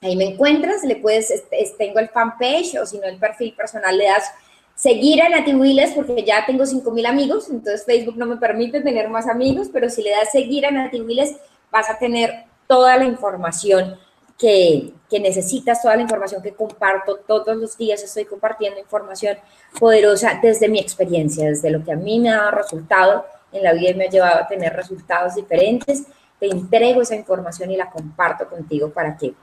Ahí 0.00 0.14
me 0.14 0.24
encuentras, 0.24 0.84
le 0.84 0.96
puedes, 0.96 1.44
tengo 1.76 1.98
el 1.98 2.08
fanpage 2.08 2.76
o 2.80 2.86
si 2.86 2.98
no 2.98 3.04
el 3.04 3.18
perfil 3.18 3.54
personal, 3.54 3.96
le 3.96 4.04
das 4.04 4.30
seguir 4.74 5.22
a 5.22 5.28
Nati 5.28 5.54
Willis 5.54 5.92
porque 5.92 6.22
ya 6.22 6.44
tengo 6.46 6.64
5.000 6.64 7.06
amigos, 7.06 7.48
entonces 7.48 7.84
Facebook 7.84 8.16
no 8.16 8.26
me 8.26 8.36
permite 8.36 8.82
tener 8.82 9.08
más 9.08 9.26
amigos, 9.26 9.68
pero 9.72 9.88
si 9.88 10.02
le 10.02 10.10
das 10.10 10.30
seguir 10.30 10.66
a 10.66 10.70
Nati 10.70 11.00
Willis 11.00 11.34
vas 11.72 11.90
a 11.90 11.98
tener 11.98 12.44
toda 12.68 12.96
la 12.96 13.04
información 13.04 13.98
que, 14.38 14.92
necesitas, 15.10 15.82
toda 15.82 15.96
la 15.96 16.02
información 16.02 16.42
que 16.42 16.52
comparto 16.52 17.16
todos 17.26 17.56
los 17.56 17.76
días. 17.76 18.02
Estoy 18.02 18.26
compartiendo 18.26 18.78
información 18.78 19.38
poderosa 19.80 20.38
desde 20.42 20.68
mi 20.68 20.78
experiencia, 20.78 21.48
desde 21.48 21.70
lo 21.70 21.82
que 21.82 21.92
a 21.92 21.96
mí 21.96 22.20
me 22.20 22.30
ha 22.30 22.36
dado 22.36 22.50
resultado 22.52 23.26
en 23.52 23.62
la 23.62 23.72
vida 23.72 23.90
y 23.90 23.94
me 23.94 24.04
ha 24.04 24.10
llevado 24.10 24.40
a 24.40 24.46
tener 24.46 24.74
resultados 24.74 25.34
diferentes. 25.34 26.04
Te 26.38 26.46
entrego 26.46 27.02
esa 27.02 27.14
información 27.14 27.70
y 27.70 27.76
la 27.76 27.90
comparto 27.90 28.48
contigo 28.48 28.90
para 28.90 29.16
que 29.16 29.34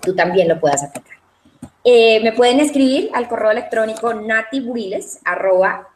tú 0.00 0.14
también 0.14 0.48
lo 0.48 0.60
puedas 0.60 0.84
aplicar. 0.84 1.16
Eh, 1.84 2.20
me 2.22 2.32
pueden 2.32 2.60
escribir 2.60 3.10
al 3.14 3.28
correo 3.28 3.50
electrónico 3.50 4.12
natibuiles 4.12 5.20
arroba 5.24 5.88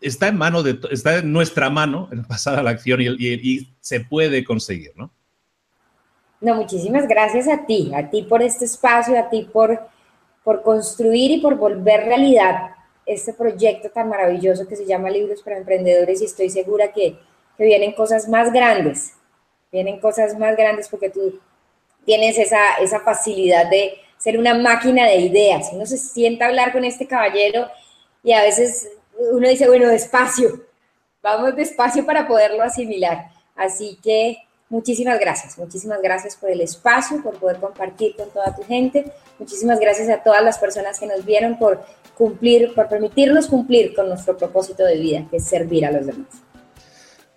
está 0.00 0.28
en 0.28 0.36
mano 0.36 0.62
de, 0.62 0.78
está 0.90 1.18
en 1.18 1.32
nuestra 1.32 1.70
mano 1.70 2.08
en 2.12 2.24
pasar 2.24 2.58
a 2.58 2.62
la 2.62 2.70
acción 2.70 3.00
y, 3.00 3.68
se 3.80 4.00
puede 4.00 4.44
conseguir, 4.44 4.92
¿no? 4.96 5.10
No, 6.40 6.54
muchísimas 6.54 7.08
gracias 7.08 7.48
a 7.48 7.64
ti, 7.66 7.90
a 7.94 8.10
ti 8.10 8.22
por 8.22 8.42
este 8.42 8.64
espacio, 8.64 9.18
a 9.18 9.28
ti 9.28 9.48
por, 9.50 9.88
por 10.44 10.62
construir 10.62 11.30
y 11.30 11.40
por 11.40 11.56
volver 11.56 12.04
realidad 12.04 12.72
este 13.06 13.32
proyecto 13.32 13.88
tan 13.88 14.08
maravilloso 14.08 14.68
que 14.68 14.76
se 14.76 14.84
llama 14.84 15.10
Libros 15.10 15.42
para 15.42 15.56
Emprendedores 15.56 16.20
y 16.20 16.26
estoy 16.26 16.50
segura 16.50 16.92
que, 16.92 17.18
que 17.56 17.64
vienen 17.64 17.92
cosas 17.92 18.28
más 18.28 18.52
grandes, 18.52 19.14
vienen 19.72 19.98
cosas 19.98 20.38
más 20.38 20.56
grandes 20.56 20.88
porque 20.88 21.08
tú 21.10 21.40
tienes 22.04 22.38
esa, 22.38 22.74
esa 22.80 23.00
facilidad 23.00 23.68
de 23.70 23.94
ser 24.18 24.38
una 24.38 24.54
máquina 24.54 25.06
de 25.06 25.16
ideas. 25.16 25.70
Uno 25.72 25.86
se 25.86 25.96
sienta 25.96 26.44
a 26.44 26.48
hablar 26.48 26.72
con 26.72 26.84
este 26.84 27.06
caballero 27.06 27.68
y 28.22 28.32
a 28.32 28.42
veces 28.42 28.88
uno 29.18 29.48
dice, 29.48 29.68
bueno, 29.68 29.88
despacio, 29.88 30.64
vamos 31.22 31.56
despacio 31.56 32.06
para 32.06 32.26
poderlo 32.26 32.62
asimilar. 32.62 33.30
Así 33.56 33.98
que 34.02 34.38
muchísimas 34.68 35.18
gracias, 35.18 35.58
muchísimas 35.58 36.00
gracias 36.00 36.36
por 36.36 36.50
el 36.50 36.60
espacio, 36.60 37.22
por 37.22 37.38
poder 37.38 37.58
compartir 37.58 38.14
con 38.16 38.30
toda 38.30 38.54
tu 38.54 38.62
gente. 38.62 39.12
Muchísimas 39.38 39.80
gracias 39.80 40.08
a 40.08 40.22
todas 40.22 40.42
las 40.42 40.58
personas 40.58 40.98
que 40.98 41.06
nos 41.06 41.24
vieron 41.24 41.58
por 41.58 41.84
cumplir, 42.16 42.74
por 42.74 42.88
permitirnos 42.88 43.46
cumplir 43.46 43.94
con 43.94 44.08
nuestro 44.08 44.36
propósito 44.36 44.84
de 44.84 44.98
vida, 44.98 45.26
que 45.30 45.38
es 45.38 45.44
servir 45.44 45.84
a 45.86 45.92
los 45.92 46.06
demás. 46.06 46.28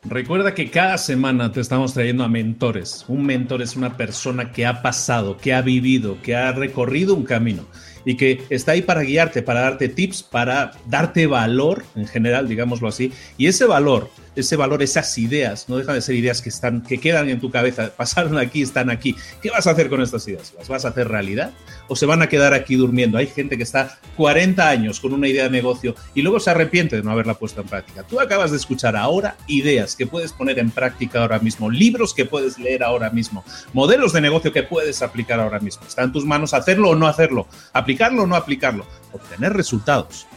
Recuerda 0.04 0.56
que 0.56 0.72
cada 0.72 0.98
semana 0.98 1.52
te 1.52 1.62
estamos 1.62 1.94
trayendo 1.94 2.24
a 2.24 2.28
mentores. 2.28 3.06
Un 3.08 3.24
mentor 3.24 3.62
es 3.62 3.76
una 3.76 3.98
persona 3.98 4.52
que 4.52 4.66
ha 4.66 4.82
pasado, 4.82 5.38
que 5.38 5.54
ha 5.54 5.62
vivido, 5.62 6.18
que 6.24 6.36
ha 6.36 6.52
recorrido 6.52 7.14
un 7.14 7.24
camino 7.24 7.68
y 8.06 8.16
que 8.16 8.42
está 8.50 8.74
ahí 8.74 8.82
para 8.82 9.02
guiarte, 9.02 9.42
para 9.42 9.62
darte 9.62 9.90
tips, 9.90 10.24
para 10.24 10.72
darte 10.88 11.28
valor 11.28 11.84
en 11.96 12.08
general, 12.08 12.48
digámoslo 12.48 12.88
así. 12.88 13.12
Y 13.38 13.48
ese 13.48 13.66
valor 13.66 14.10
ese 14.36 14.56
valor, 14.56 14.82
esas 14.82 15.18
ideas, 15.18 15.68
no 15.68 15.78
dejan 15.78 15.96
de 15.96 16.02
ser 16.02 16.16
ideas 16.16 16.42
que, 16.42 16.50
están, 16.50 16.82
que 16.82 17.00
quedan 17.00 17.30
en 17.30 17.40
tu 17.40 17.52
cabeza, 17.52 17.92
pasaron 17.96 18.38
aquí, 18.38 18.62
están 18.62 18.90
aquí. 18.90 19.16
¿Qué 19.42 19.50
vas 19.50 19.68
a 19.68 19.72
hacer 19.72 19.90
con 19.90 20.02
estas 20.02 20.28
ideas? 20.28 20.54
¿Las 20.58 20.68
vas 20.68 20.86
a 20.86 20.90
hacer 20.90 21.08
realidad 21.08 21.52
o 21.88 21.96
se 21.96 22.06
van 22.06 22.22
a 22.22 22.28
quedar 22.28 22.54
aquí 22.54 22.76
durmiendo? 22.76 23.18
Hay 23.18 23.28
gente 23.28 23.58
que 23.58 23.64
está 23.64 24.00
40 24.18 24.68
años 24.68 25.00
con 25.00 25.14
una 25.14 25.28
idea 25.28 25.44
de 25.44 25.50
negocio 25.50 25.96
y 26.14 26.22
luego 26.22 26.40
se 26.40 26.50
arrepiente 26.50 26.96
de 26.96 27.04
no 27.04 27.12
haberla 27.12 27.34
puesto 27.34 27.62
en 27.62 27.68
práctica. 27.68 28.04
Tú 28.04 28.20
acabas 28.20 28.52
de 28.52 28.58
escuchar 28.58 28.96
ahora 28.96 29.36
ideas 29.48 29.96
que 29.96 30.08
puedes 30.08 30.34
poner 30.34 30.60
en 30.60 30.72
práctica 30.72 31.22
ahora 31.22 31.40
mismo, 31.40 31.70
libros 31.70 32.14
que 32.14 32.26
puedes 32.26 32.58
leer 32.58 32.84
ahora 32.84 33.10
mismo, 33.10 33.44
modelos 33.74 34.14
de 34.14 34.22
negocio 34.22 34.54
que 34.54 34.64
puedes 34.64 35.02
aplicar 35.02 35.40
ahora 35.40 35.60
mismo. 35.60 35.84
Está 35.88 36.04
en 36.04 36.12
tus 36.12 36.26
manos 36.26 36.54
hacerlo 36.54 36.92
o 36.92 36.96
no 36.96 37.08
hacerlo, 37.08 37.48
aplicarlo 37.74 38.24
o 38.24 38.28
no 38.28 38.36
aplicarlo, 38.36 38.86
obtener 39.12 39.54
resultados 39.54 40.28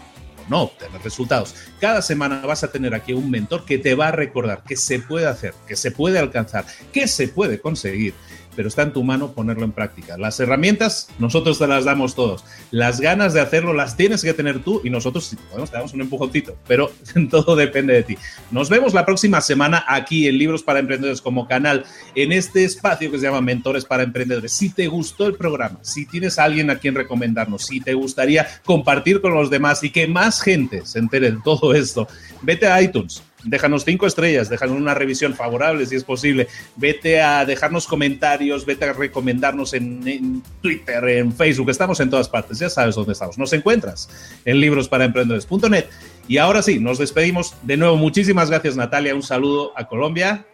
no 0.48 0.62
obtener 0.62 1.00
resultados. 1.02 1.54
Cada 1.80 2.02
semana 2.02 2.40
vas 2.46 2.64
a 2.64 2.72
tener 2.72 2.94
aquí 2.94 3.12
un 3.12 3.30
mentor 3.30 3.64
que 3.64 3.78
te 3.78 3.94
va 3.94 4.08
a 4.08 4.12
recordar 4.12 4.62
que 4.64 4.76
se 4.76 4.98
puede 4.98 5.26
hacer, 5.26 5.54
que 5.66 5.76
se 5.76 5.90
puede 5.90 6.18
alcanzar, 6.18 6.64
que 6.92 7.08
se 7.08 7.28
puede 7.28 7.60
conseguir 7.60 8.14
pero 8.54 8.68
está 8.68 8.82
en 8.82 8.92
tu 8.92 9.02
mano 9.02 9.32
ponerlo 9.32 9.64
en 9.64 9.72
práctica. 9.72 10.16
Las 10.18 10.38
herramientas 10.40 11.08
nosotros 11.18 11.58
te 11.58 11.66
las 11.66 11.84
damos 11.84 12.14
todos. 12.14 12.44
Las 12.70 13.00
ganas 13.00 13.34
de 13.34 13.40
hacerlo 13.40 13.72
las 13.72 13.96
tienes 13.96 14.22
que 14.22 14.34
tener 14.34 14.62
tú 14.62 14.80
y 14.84 14.90
nosotros, 14.90 15.30
te 15.30 15.72
damos 15.72 15.94
un 15.94 16.00
empujoncito, 16.00 16.56
pero 16.66 16.90
todo 17.30 17.56
depende 17.56 17.94
de 17.94 18.02
ti. 18.02 18.18
Nos 18.50 18.68
vemos 18.68 18.94
la 18.94 19.04
próxima 19.04 19.40
semana 19.40 19.84
aquí 19.86 20.28
en 20.28 20.38
Libros 20.38 20.62
para 20.62 20.78
Emprendedores 20.78 21.20
como 21.20 21.46
canal, 21.48 21.84
en 22.14 22.32
este 22.32 22.64
espacio 22.64 23.10
que 23.10 23.18
se 23.18 23.26
llama 23.26 23.40
Mentores 23.40 23.84
para 23.84 24.02
Emprendedores. 24.02 24.52
Si 24.52 24.70
te 24.70 24.86
gustó 24.86 25.26
el 25.26 25.34
programa, 25.34 25.78
si 25.82 26.06
tienes 26.06 26.38
a 26.38 26.44
alguien 26.44 26.70
a 26.70 26.76
quien 26.76 26.94
recomendarnos, 26.94 27.66
si 27.66 27.80
te 27.80 27.94
gustaría 27.94 28.46
compartir 28.64 29.20
con 29.20 29.34
los 29.34 29.50
demás 29.50 29.82
y 29.84 29.90
que 29.90 30.06
más 30.06 30.40
gente 30.40 30.84
se 30.84 30.98
entere 30.98 31.30
de 31.30 31.38
todo 31.44 31.74
esto, 31.74 32.08
vete 32.42 32.66
a 32.66 32.80
iTunes 32.80 33.22
déjanos 33.44 33.84
cinco 33.84 34.06
estrellas, 34.06 34.48
déjanos 34.48 34.76
una 34.76 34.94
revisión 34.94 35.34
favorable 35.34 35.86
si 35.86 35.96
es 35.96 36.04
posible, 36.04 36.48
vete 36.76 37.20
a 37.20 37.44
dejarnos 37.44 37.86
comentarios, 37.86 38.66
vete 38.66 38.86
a 38.86 38.92
recomendarnos 38.92 39.74
en, 39.74 40.42
Twitter, 40.60 41.04
en 41.08 41.32
Facebook, 41.32 41.70
estamos 41.70 42.00
en 42.00 42.10
todas 42.10 42.28
partes, 42.28 42.58
ya 42.58 42.70
sabes 42.70 42.94
dónde 42.94 43.12
estamos. 43.12 43.38
Nos 43.38 43.52
encuentras 43.52 44.08
en 44.44 44.60
librosparaemprendedores.net. 44.60 45.86
Y 46.26 46.38
ahora 46.38 46.62
sí, 46.62 46.78
nos 46.78 46.98
despedimos. 46.98 47.54
De 47.62 47.76
nuevo, 47.76 47.96
muchísimas 47.96 48.50
gracias 48.50 48.76
Natalia, 48.76 49.14
un 49.14 49.22
saludo 49.22 49.72
a 49.76 49.86
Colombia. 49.86 50.46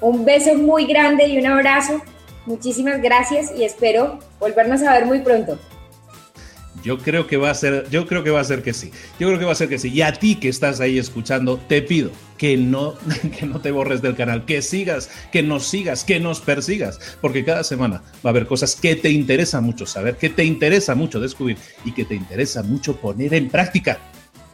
Un 0.00 0.24
beso 0.24 0.54
muy 0.54 0.86
grande 0.86 1.26
y 1.26 1.38
un 1.38 1.46
abrazo. 1.46 2.02
Muchísimas 2.46 3.02
gracias 3.02 3.52
y 3.56 3.64
espero 3.64 4.18
volvernos 4.38 4.82
a 4.82 4.92
ver 4.92 5.04
muy 5.04 5.20
pronto. 5.20 5.58
Yo 6.82 6.98
creo 6.98 7.26
que 7.26 7.36
va 7.36 7.50
a 7.50 7.54
ser, 7.54 7.88
yo 7.90 8.06
creo 8.06 8.24
que 8.24 8.30
va 8.30 8.40
a 8.40 8.44
ser 8.44 8.62
que 8.62 8.72
sí. 8.72 8.90
Yo 9.18 9.28
creo 9.28 9.38
que 9.38 9.44
va 9.44 9.52
a 9.52 9.56
ser 9.56 9.68
que 9.68 9.78
sí. 9.78 9.88
Y 9.88 10.02
a 10.02 10.12
ti 10.12 10.36
que 10.36 10.48
estás 10.48 10.80
ahí 10.80 10.98
escuchando, 10.98 11.58
te 11.58 11.82
pido 11.82 12.10
que 12.38 12.56
no, 12.56 12.94
que 13.38 13.46
no 13.46 13.60
te 13.60 13.70
borres 13.70 14.00
del 14.02 14.16
canal, 14.16 14.44
que 14.46 14.62
sigas, 14.62 15.10
que 15.30 15.42
nos 15.42 15.66
sigas, 15.66 16.04
que 16.04 16.20
nos 16.20 16.40
persigas, 16.40 17.18
porque 17.20 17.44
cada 17.44 17.64
semana 17.64 18.02
va 18.24 18.28
a 18.28 18.28
haber 18.30 18.46
cosas 18.46 18.76
que 18.76 18.96
te 18.96 19.10
interesa 19.10 19.60
mucho 19.60 19.84
saber, 19.86 20.16
que 20.16 20.30
te 20.30 20.44
interesa 20.44 20.94
mucho 20.94 21.20
descubrir 21.20 21.58
y 21.84 21.92
que 21.92 22.04
te 22.04 22.14
interesa 22.14 22.62
mucho 22.62 22.96
poner 22.96 23.34
en 23.34 23.50
práctica. 23.50 23.98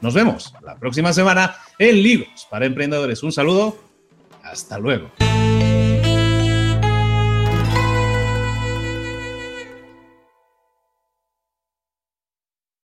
Nos 0.00 0.14
vemos 0.14 0.52
la 0.64 0.76
próxima 0.76 1.12
semana 1.12 1.56
en 1.78 2.02
Libros 2.02 2.46
para 2.50 2.66
Emprendedores. 2.66 3.22
Un 3.22 3.32
saludo. 3.32 3.78
Hasta 4.42 4.78
luego. 4.78 5.10